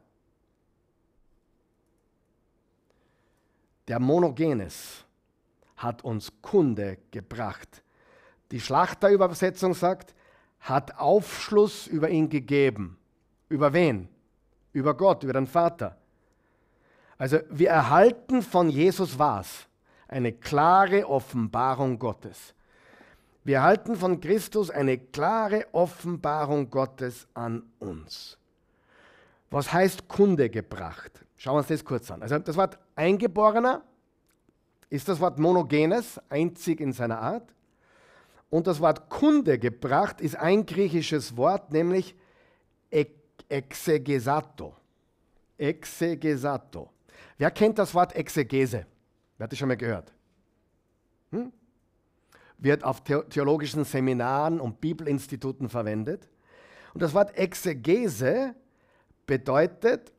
Der 3.87 3.99
Monogenes 3.99 5.03
hat 5.75 6.03
uns 6.03 6.31
Kunde 6.41 6.99
gebracht. 7.11 7.83
Die 8.51 8.61
Schlachterübersetzung 8.61 9.73
sagt, 9.73 10.15
hat 10.61 10.97
Aufschluss 10.97 11.85
über 11.85 12.09
ihn 12.09 12.29
gegeben. 12.29 12.97
Über 13.49 13.73
wen? 13.73 14.07
Über 14.71 14.95
Gott, 14.95 15.23
über 15.23 15.33
den 15.33 15.47
Vater. 15.47 15.97
Also 17.17 17.39
wir 17.49 17.71
erhalten 17.71 18.41
von 18.41 18.69
Jesus 18.69 19.19
was? 19.19 19.67
Eine 20.07 20.31
klare 20.31 21.09
Offenbarung 21.09 21.99
Gottes. 21.99 22.53
Wir 23.49 23.55
erhalten 23.55 23.95
von 23.95 24.21
Christus 24.21 24.69
eine 24.69 24.99
klare 24.99 25.65
Offenbarung 25.71 26.69
Gottes 26.69 27.27
an 27.33 27.63
uns. 27.79 28.37
Was 29.49 29.73
heißt 29.73 30.07
Kunde 30.07 30.51
gebracht? 30.51 31.25
Schauen 31.35 31.55
wir 31.55 31.57
uns 31.57 31.67
das 31.69 31.83
kurz 31.83 32.11
an. 32.11 32.21
Also 32.21 32.37
das 32.37 32.55
Wort 32.55 32.77
Eingeborener 32.95 33.81
ist 34.91 35.07
das 35.07 35.19
Wort 35.19 35.39
Monogenes, 35.39 36.21
einzig 36.29 36.79
in 36.79 36.93
seiner 36.93 37.19
Art. 37.19 37.51
Und 38.51 38.67
das 38.67 38.79
Wort 38.81 39.09
Kunde 39.09 39.57
gebracht 39.57 40.21
ist 40.21 40.35
ein 40.35 40.63
griechisches 40.63 41.35
Wort, 41.35 41.71
nämlich 41.71 42.13
Exegesato. 43.49 44.75
Exegesato. 45.57 46.91
Wer 47.39 47.49
kennt 47.49 47.79
das 47.79 47.95
Wort 47.95 48.15
Exegese? 48.15 48.85
Wer 49.39 49.45
hat 49.45 49.51
das 49.51 49.57
schon 49.57 49.69
mal 49.69 49.75
gehört? 49.75 50.13
Hm? 51.31 51.51
Wird 52.59 52.83
auf 52.83 53.03
theologischen 53.03 53.85
Seminaren 53.85 54.59
und 54.59 54.81
Bibelinstituten 54.81 55.69
verwendet. 55.69 56.29
Und 56.93 57.01
das 57.01 57.13
Wort 57.13 57.37
Exegese 57.37 58.53
bedeutet, 59.25 60.13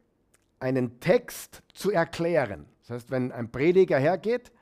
einen 0.59 1.01
Text 1.01 1.63
zu 1.73 1.91
erklären. 1.91 2.67
Das 2.81 2.91
heißt, 2.91 3.11
wenn 3.11 3.33
ein 3.33 3.51
Prediger 3.51 3.99
hergeht 3.99 4.53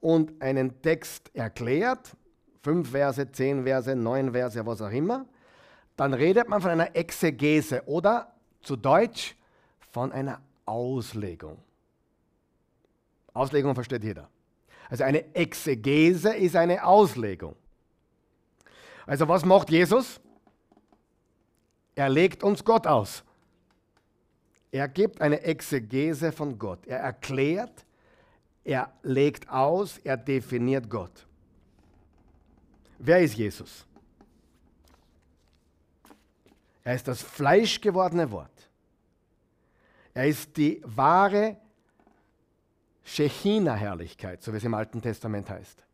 und 0.00 0.40
einen 0.42 0.82
Text 0.82 1.34
erklärt, 1.34 2.16
fünf 2.62 2.90
Verse, 2.90 3.30
zehn 3.30 3.64
Verse, 3.64 3.94
neun 3.94 4.32
Verse, 4.32 4.66
was 4.66 4.82
auch 4.82 4.90
immer, 4.90 5.26
dann 5.96 6.12
redet 6.12 6.48
man 6.48 6.60
von 6.60 6.70
einer 6.70 6.94
Exegese 6.96 7.82
oder 7.86 8.32
zu 8.62 8.76
Deutsch 8.76 9.36
von 9.92 10.12
einer 10.12 10.40
Auslegung. 10.66 11.58
Auslegung 13.32 13.74
versteht 13.74 14.02
jeder. 14.02 14.28
Also 14.90 15.04
eine 15.04 15.34
Exegese 15.34 16.34
ist 16.34 16.56
eine 16.56 16.84
Auslegung. 16.84 17.56
Also 19.06 19.28
was 19.28 19.44
macht 19.44 19.70
Jesus? 19.70 20.20
Er 21.94 22.08
legt 22.08 22.42
uns 22.42 22.64
Gott 22.64 22.86
aus. 22.86 23.22
Er 24.72 24.88
gibt 24.88 25.20
eine 25.20 25.40
Exegese 25.42 26.32
von 26.32 26.58
Gott. 26.58 26.86
Er 26.86 26.98
erklärt, 26.98 27.84
er 28.64 28.92
legt 29.02 29.48
aus, 29.48 29.98
er 29.98 30.16
definiert 30.16 30.90
Gott. 30.90 31.26
Wer 32.98 33.20
ist 33.20 33.34
Jesus? 33.34 33.86
Er 36.82 36.94
ist 36.94 37.06
das 37.06 37.22
fleischgewordene 37.22 38.30
Wort. 38.30 38.50
Er 40.12 40.26
ist 40.26 40.56
die 40.56 40.82
wahre 40.84 41.56
Shechina-Herrlichkeit, 43.04 44.42
so 44.42 44.52
wie 44.52 44.56
es 44.56 44.64
im 44.64 44.74
Alten 44.74 45.00
Testament 45.00 45.50
heißt. 45.50 45.84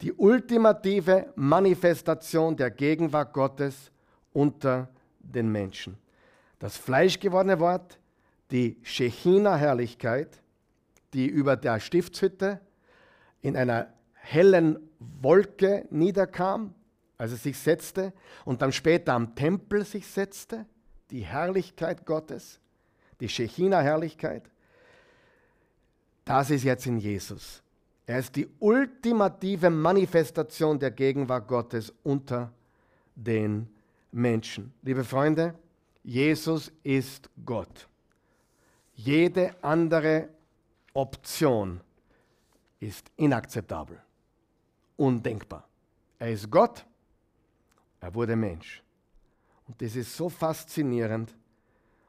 Die 0.00 0.12
ultimative 0.12 1.32
Manifestation 1.36 2.56
der 2.56 2.70
Gegenwart 2.70 3.32
Gottes 3.32 3.90
unter 4.32 4.88
den 5.18 5.50
Menschen. 5.50 5.98
Das 6.58 6.76
fleischgewordene 6.76 7.58
Wort, 7.60 7.98
die 8.50 8.78
Shechina-Herrlichkeit, 8.82 10.40
die 11.12 11.26
über 11.26 11.56
der 11.56 11.80
Stiftshütte 11.80 12.60
in 13.42 13.56
einer 13.56 13.92
hellen 14.14 14.78
Wolke 14.98 15.86
niederkam 15.90 16.74
als 17.20 17.32
er 17.32 17.36
sich 17.36 17.58
setzte 17.58 18.14
und 18.46 18.62
dann 18.62 18.72
später 18.72 19.12
am 19.12 19.34
Tempel 19.34 19.84
sich 19.84 20.06
setzte, 20.06 20.64
die 21.10 21.20
Herrlichkeit 21.20 22.06
Gottes, 22.06 22.60
die 23.20 23.28
Shechina-Herrlichkeit, 23.28 24.44
das 26.24 26.50
ist 26.50 26.64
jetzt 26.64 26.86
in 26.86 26.98
Jesus. 26.98 27.62
Er 28.06 28.18
ist 28.18 28.34
die 28.36 28.48
ultimative 28.58 29.70
Manifestation 29.70 30.78
der 30.78 30.90
Gegenwart 30.90 31.46
Gottes 31.46 31.92
unter 32.02 32.52
den 33.14 33.68
Menschen. 34.10 34.72
Liebe 34.82 35.04
Freunde, 35.04 35.54
Jesus 36.02 36.72
ist 36.82 37.30
Gott. 37.44 37.88
Jede 38.94 39.54
andere 39.62 40.28
Option 40.92 41.80
ist 42.80 43.10
inakzeptabel, 43.16 43.98
undenkbar. 44.96 45.68
Er 46.18 46.32
ist 46.32 46.50
Gott 46.50 46.84
er 48.00 48.14
wurde 48.14 48.34
Mensch. 48.34 48.82
Und 49.68 49.80
das 49.80 49.94
ist 49.94 50.16
so 50.16 50.28
faszinierend. 50.28 51.36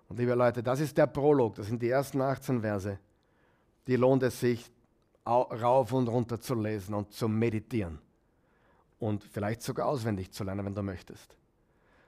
Und 0.07 0.17
liebe 0.17 0.33
Leute, 0.33 0.63
das 0.63 0.79
ist 0.79 0.97
der 0.97 1.07
Prolog, 1.07 1.55
das 1.55 1.67
sind 1.67 1.81
die 1.81 1.89
ersten 1.89 2.21
18 2.21 2.61
Verse. 2.61 2.97
Die 3.87 3.95
lohnt 3.95 4.23
es 4.23 4.39
sich, 4.39 4.71
rauf 5.25 5.93
und 5.93 6.07
runter 6.07 6.39
zu 6.39 6.55
lesen 6.55 6.93
und 6.93 7.13
zu 7.13 7.27
meditieren. 7.27 7.99
Und 8.99 9.23
vielleicht 9.23 9.61
sogar 9.61 9.87
auswendig 9.87 10.31
zu 10.31 10.43
lernen, 10.43 10.65
wenn 10.65 10.75
du 10.75 10.83
möchtest. 10.83 11.35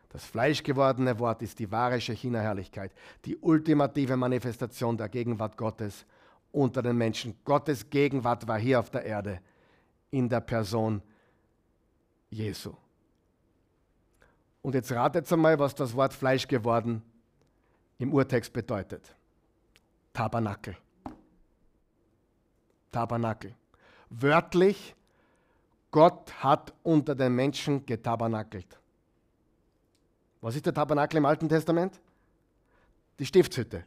Das 0.10 0.24
fleischgewordene 0.26 1.18
Wort 1.18 1.42
ist 1.42 1.58
die 1.58 1.72
wahre 1.72 2.00
Shechina-Herrlichkeit, 2.00 2.92
die 3.26 3.36
ultimative 3.38 4.16
Manifestation 4.16 4.96
der 4.96 5.10
Gegenwart 5.10 5.58
Gottes 5.58 6.06
unter 6.52 6.84
den 6.84 6.98
Menschen. 6.98 7.36
Gottes 7.44 7.90
Gegenwart 7.90 8.48
war 8.48 8.60
hier 8.60 8.80
auf 8.80 8.92
der 8.92 9.04
Erde 9.06 9.42
in 10.12 10.30
der 10.30 10.42
Person 10.42 11.02
Jesu. 12.30 12.74
Und 14.62 14.76
jetzt 14.76 14.92
ratet 14.92 15.32
einmal, 15.34 15.58
was 15.58 15.74
das 15.74 15.96
Wort 15.96 16.14
Fleisch 16.14 16.48
geworden 16.48 17.02
im 17.98 18.14
Urtext 18.14 18.54
bedeutet. 18.54 19.16
Tabernakel. 20.14 20.78
Tabernakel. 22.94 23.54
Wörtlich, 24.10 24.96
Gott 25.92 26.34
hat 26.42 26.74
unter 26.84 27.14
den 27.14 27.36
Menschen 27.36 27.86
getabernakelt. 27.86 28.80
Was 30.40 30.56
ist 30.56 30.66
der 30.66 30.74
Tabernakel 30.74 31.18
im 31.18 31.26
Alten 31.26 31.50
Testament? 31.50 32.00
Die 33.20 33.26
Stiftshütte, 33.26 33.86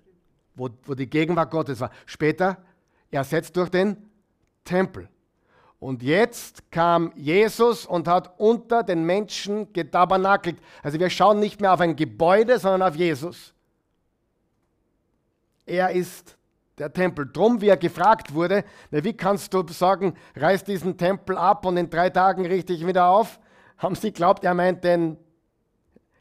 wo, 0.55 0.69
wo 0.85 0.95
die 0.95 1.09
Gegenwart 1.09 1.51
Gottes 1.51 1.81
war. 1.81 1.91
Später 2.05 2.59
ersetzt 3.11 3.57
durch 3.57 3.71
den 3.71 3.97
Tempel. 4.65 5.09
Und 5.79 6.03
jetzt 6.03 6.71
kam 6.71 7.13
Jesus 7.17 7.85
und 7.87 8.09
hat 8.09 8.39
unter 8.39 8.83
den 8.83 9.05
Menschen 9.05 9.73
getabernakelt. 9.73 10.59
Also 10.83 10.99
wir 10.99 11.11
schauen 11.11 11.39
nicht 11.39 11.61
mehr 11.61 11.73
auf 11.73 11.81
ein 11.81 11.97
Gebäude, 11.97 12.59
sondern 12.59 12.89
auf 12.89 12.97
Jesus. 12.97 13.53
Er 15.67 15.91
ist 15.91 16.37
der 16.79 16.93
Tempel. 16.93 17.29
Drum, 17.33 17.61
wie 17.61 17.69
er 17.69 17.77
gefragt 17.77 18.35
wurde, 18.35 18.65
na, 18.91 19.03
wie 19.03 19.17
kannst 19.17 19.53
du 19.55 19.67
sagen, 19.69 20.15
reiß 20.35 20.65
diesen 20.65 20.97
Tempel 20.97 21.37
ab 21.37 21.65
und 21.67 21.77
in 21.77 21.89
drei 21.89 22.11
Tagen 22.11 22.47
richte 22.47 22.73
ich 22.73 22.87
wieder 22.87 23.07
auf? 23.09 23.41
Haben 23.79 23.95
sie 23.95 24.13
geglaubt, 24.13 24.45
er 24.45 24.55
meint 24.55 24.85
den 24.85 25.17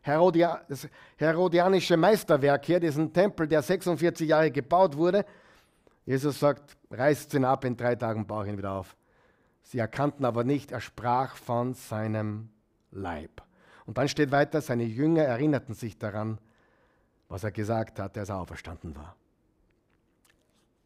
Herodia, 0.01 0.61
das 0.69 0.87
herodianische 1.17 1.97
Meisterwerk 1.97 2.65
hier, 2.65 2.79
diesen 2.79 3.11
Tempel, 3.11 3.47
der 3.47 3.61
46 3.61 4.29
Jahre 4.29 4.51
gebaut 4.51 4.95
wurde. 4.95 5.25
Jesus 6.05 6.39
sagt, 6.39 6.77
reißt 6.91 7.33
ihn 7.33 7.45
ab, 7.45 7.65
in 7.65 7.75
drei 7.75 7.95
Tagen 7.95 8.27
baue 8.27 8.45
ich 8.45 8.51
ihn 8.51 8.57
wieder 8.57 8.73
auf. 8.73 8.95
Sie 9.63 9.79
erkannten 9.79 10.23
aber 10.25 10.43
nicht, 10.43 10.71
er 10.71 10.79
sprach 10.79 11.35
von 11.35 11.73
seinem 11.73 12.49
Leib. 12.91 13.41
Und 13.87 13.97
dann 13.97 14.07
steht 14.07 14.31
weiter, 14.31 14.61
seine 14.61 14.83
Jünger 14.83 15.23
erinnerten 15.23 15.73
sich 15.73 15.97
daran, 15.97 16.39
was 17.27 17.43
er 17.43 17.51
gesagt 17.51 17.99
hat, 17.99 18.15
als 18.17 18.29
er 18.29 18.37
auferstanden 18.37 18.95
war. 18.95 19.15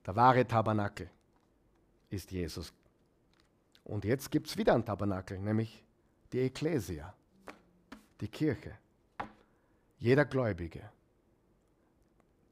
Der 0.09 0.15
wahre 0.15 0.43
Tabernakel 0.43 1.07
ist 2.09 2.31
Jesus. 2.31 2.73
Und 3.83 4.03
jetzt 4.05 4.31
gibt 4.31 4.47
es 4.47 4.57
wieder 4.57 4.73
ein 4.73 4.83
Tabernakel, 4.83 5.37
nämlich 5.37 5.85
die 6.33 6.39
Ekklesia, 6.39 7.13
die 8.19 8.27
Kirche. 8.27 8.75
Jeder 9.99 10.25
Gläubige. 10.25 10.81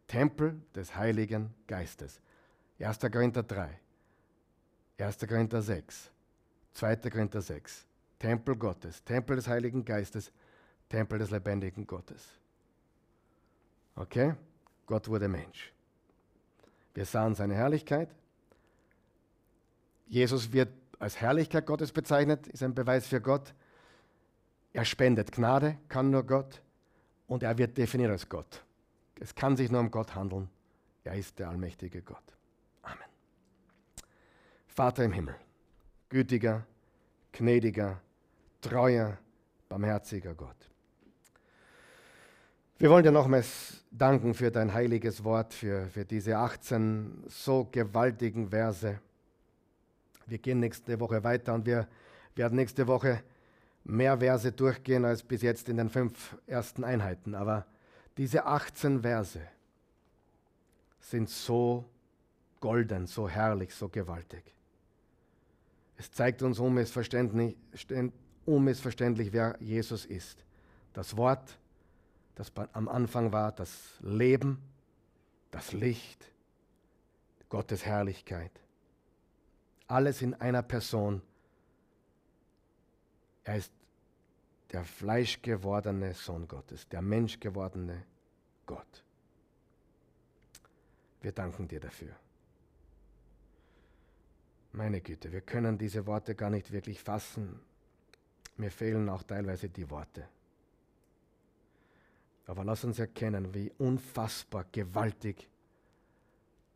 Tempel 0.05 0.61
des 0.75 0.95
Heiligen 0.95 1.51
Geistes. 1.65 2.21
1. 2.77 2.99
Korinther 2.99 3.41
3, 3.41 3.79
1. 4.99 5.17
Korinther 5.27 5.63
6, 5.63 6.11
2. 6.73 6.95
Korinther 7.09 7.41
6. 7.41 7.87
Tempel 8.19 8.55
Gottes, 8.55 9.03
Tempel 9.03 9.35
des 9.35 9.47
Heiligen 9.47 9.83
Geistes, 9.83 10.31
Tempel 10.87 11.17
des 11.17 11.31
lebendigen 11.31 11.87
Gottes. 11.87 12.39
Okay? 13.95 14.35
Gott 14.85 15.07
wurde 15.07 15.27
Mensch. 15.27 15.73
Wir 16.97 17.05
sahen 17.05 17.35
seine 17.35 17.53
Herrlichkeit. 17.53 18.09
Jesus 20.07 20.51
wird 20.51 20.69
als 20.97 21.21
Herrlichkeit 21.21 21.67
Gottes 21.67 21.91
bezeichnet, 21.91 22.47
ist 22.47 22.63
ein 22.63 22.73
Beweis 22.73 23.05
für 23.05 23.21
Gott. 23.21 23.53
Er 24.73 24.83
spendet 24.83 25.31
Gnade, 25.31 25.77
kann 25.89 26.09
nur 26.09 26.23
Gott. 26.23 26.59
Und 27.27 27.43
er 27.43 27.55
wird 27.59 27.77
definiert 27.77 28.09
als 28.09 28.27
Gott. 28.27 28.63
Es 29.19 29.35
kann 29.35 29.55
sich 29.55 29.69
nur 29.69 29.81
um 29.81 29.91
Gott 29.91 30.15
handeln. 30.15 30.49
Er 31.03 31.13
ist 31.13 31.37
der 31.37 31.49
allmächtige 31.49 32.01
Gott. 32.01 32.35
Amen. 32.81 32.97
Vater 34.65 35.03
im 35.03 35.11
Himmel, 35.11 35.35
gütiger, 36.09 36.65
gnädiger, 37.31 38.01
treuer, 38.59 39.19
barmherziger 39.69 40.33
Gott. 40.33 40.71
Wir 42.79 42.91
wollen 42.91 43.03
dir 43.03 43.11
nochmals 43.11 43.83
danken 43.89 44.35
für 44.35 44.51
dein 44.51 44.71
heiliges 44.71 45.23
Wort, 45.23 45.55
für, 45.55 45.87
für 45.87 46.05
diese 46.05 46.37
18 46.37 47.23
so 47.27 47.67
gewaltigen 47.71 48.49
Verse. 48.49 48.99
Wir 50.27 50.37
gehen 50.37 50.59
nächste 50.59 50.99
Woche 50.99 51.23
weiter 51.23 51.55
und 51.55 51.65
wir 51.65 51.87
werden 52.35 52.55
nächste 52.55 52.85
Woche 52.85 53.23
mehr 53.83 54.19
Verse 54.19 54.51
durchgehen 54.51 55.05
als 55.05 55.23
bis 55.23 55.41
jetzt 55.41 55.69
in 55.69 55.77
den 55.77 55.89
fünf 55.89 56.37
ersten 56.45 56.83
Einheiten. 56.83 57.33
Aber 57.33 57.65
diese 58.15 58.45
18 58.45 59.01
Verse 59.01 59.41
sind 60.99 61.31
so 61.31 61.83
golden, 62.59 63.07
so 63.07 63.27
herrlich, 63.27 63.73
so 63.73 63.89
gewaltig. 63.89 64.53
Es 65.97 66.11
zeigt 66.11 66.43
uns 66.43 66.59
unmissverständlich, 66.59 67.57
unmissverständlich, 68.45 69.33
wer 69.33 69.55
Jesus 69.59 70.05
ist. 70.05 70.45
Das 70.93 71.17
Wort, 71.17 71.57
das 72.37 72.51
am 72.73 72.87
Anfang 72.87 73.31
war, 73.31 73.51
das 73.51 73.95
Leben, 73.99 74.61
das 75.49 75.73
Licht, 75.73 76.31
Gottes 77.49 77.83
Herrlichkeit. 77.83 78.51
Alles 79.87 80.21
in 80.21 80.35
einer 80.35 80.61
Person. 80.61 81.23
Er 83.43 83.57
ist 83.57 83.73
der 84.71 84.83
fleischgewordene 84.83 86.13
Sohn 86.13 86.47
Gottes, 86.47 86.87
der 86.89 87.01
menschgewordene 87.01 88.03
Gott. 88.67 89.03
Wir 91.21 91.31
danken 91.31 91.67
dir 91.67 91.79
dafür. 91.79 92.15
Meine 94.73 95.01
Güte, 95.01 95.31
wir 95.31 95.41
können 95.41 95.79
diese 95.79 96.05
Worte 96.05 96.35
gar 96.35 96.51
nicht 96.51 96.71
wirklich 96.71 97.01
fassen. 97.01 97.59
Mir 98.57 98.69
fehlen 98.69 99.09
auch 99.09 99.23
teilweise 99.23 99.69
die 99.69 99.89
Worte. 99.89 100.27
Aber 102.47 102.63
lass 102.63 102.83
uns 102.83 102.97
erkennen, 102.97 103.53
wie 103.53 103.71
unfassbar 103.77 104.65
gewaltig 104.71 105.47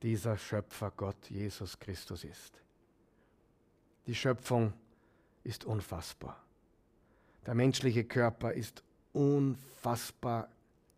dieser 0.01 0.37
Schöpfer 0.37 0.91
Gott 0.95 1.29
Jesus 1.29 1.79
Christus 1.79 2.23
ist. 2.23 2.61
Die 4.05 4.15
Schöpfung 4.15 4.73
ist 5.43 5.63
unfassbar. 5.63 6.37
Der 7.45 7.55
menschliche 7.55 8.03
Körper 8.03 8.51
ist 8.51 8.83
unfassbar 9.13 10.49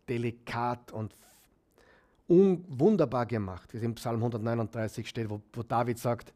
delikat 0.10 0.92
und 0.92 1.16
wunderbar 2.28 3.26
gemacht, 3.26 3.72
wie 3.74 3.78
es 3.78 3.84
im 3.84 3.96
Psalm 3.96 4.18
139 4.18 5.08
steht, 5.08 5.30
wo, 5.30 5.42
wo 5.54 5.64
David 5.64 6.00
sagt, 6.00 6.34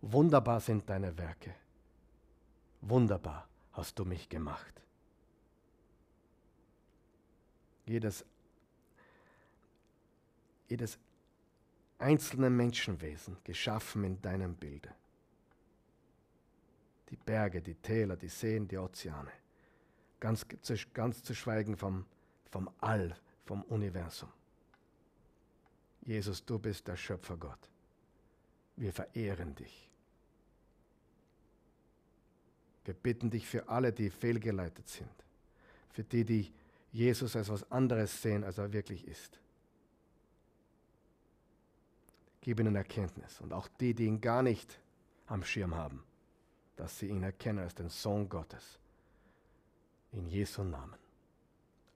wunderbar 0.00 0.60
sind 0.60 0.88
deine 0.88 1.16
Werke. 1.18 1.54
Wunderbar 2.80 3.46
hast 3.72 3.98
du 3.98 4.04
mich 4.04 4.28
gemacht. 4.28 4.83
Jedes, 7.86 8.24
jedes 10.68 10.98
einzelne 11.98 12.50
Menschenwesen 12.50 13.36
geschaffen 13.44 14.04
in 14.04 14.22
deinem 14.22 14.54
Bilde. 14.54 14.94
Die 17.10 17.16
Berge, 17.16 17.60
die 17.60 17.74
Täler, 17.74 18.16
die 18.16 18.28
Seen, 18.28 18.66
die 18.66 18.78
Ozeane 18.78 19.30
ganz, 20.24 20.46
ganz 20.94 21.22
zu 21.22 21.34
schweigen 21.34 21.76
vom, 21.76 22.06
vom 22.50 22.70
All, 22.80 23.14
vom 23.44 23.62
Universum. 23.64 24.30
Jesus, 26.00 26.42
du 26.46 26.58
bist 26.58 26.88
der 26.88 26.96
Schöpfer 26.96 27.36
Gott. 27.36 27.58
Wir 28.76 28.90
verehren 28.90 29.54
dich. 29.54 29.90
Wir 32.86 32.94
bitten 32.94 33.28
dich 33.28 33.46
für 33.46 33.68
alle, 33.68 33.92
die 33.92 34.08
fehlgeleitet 34.08 34.88
sind, 34.88 35.12
für 35.90 36.04
die, 36.04 36.24
die 36.24 36.52
Jesus 36.94 37.34
als 37.34 37.48
was 37.48 37.68
anderes 37.72 38.22
sehen, 38.22 38.44
als 38.44 38.56
er 38.56 38.72
wirklich 38.72 39.06
ist. 39.08 39.40
Gib 42.40 42.60
ihnen 42.60 42.76
Erkenntnis 42.76 43.40
und 43.40 43.52
auch 43.52 43.66
die, 43.80 43.94
die 43.94 44.04
ihn 44.04 44.20
gar 44.20 44.42
nicht 44.42 44.78
am 45.26 45.42
Schirm 45.42 45.74
haben, 45.74 46.04
dass 46.76 46.96
sie 46.98 47.08
ihn 47.08 47.24
erkennen 47.24 47.58
als 47.58 47.74
den 47.74 47.88
Sohn 47.88 48.28
Gottes 48.28 48.78
in 50.12 50.28
Jesu 50.28 50.62
Namen. 50.62 50.98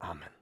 Amen. 0.01 0.38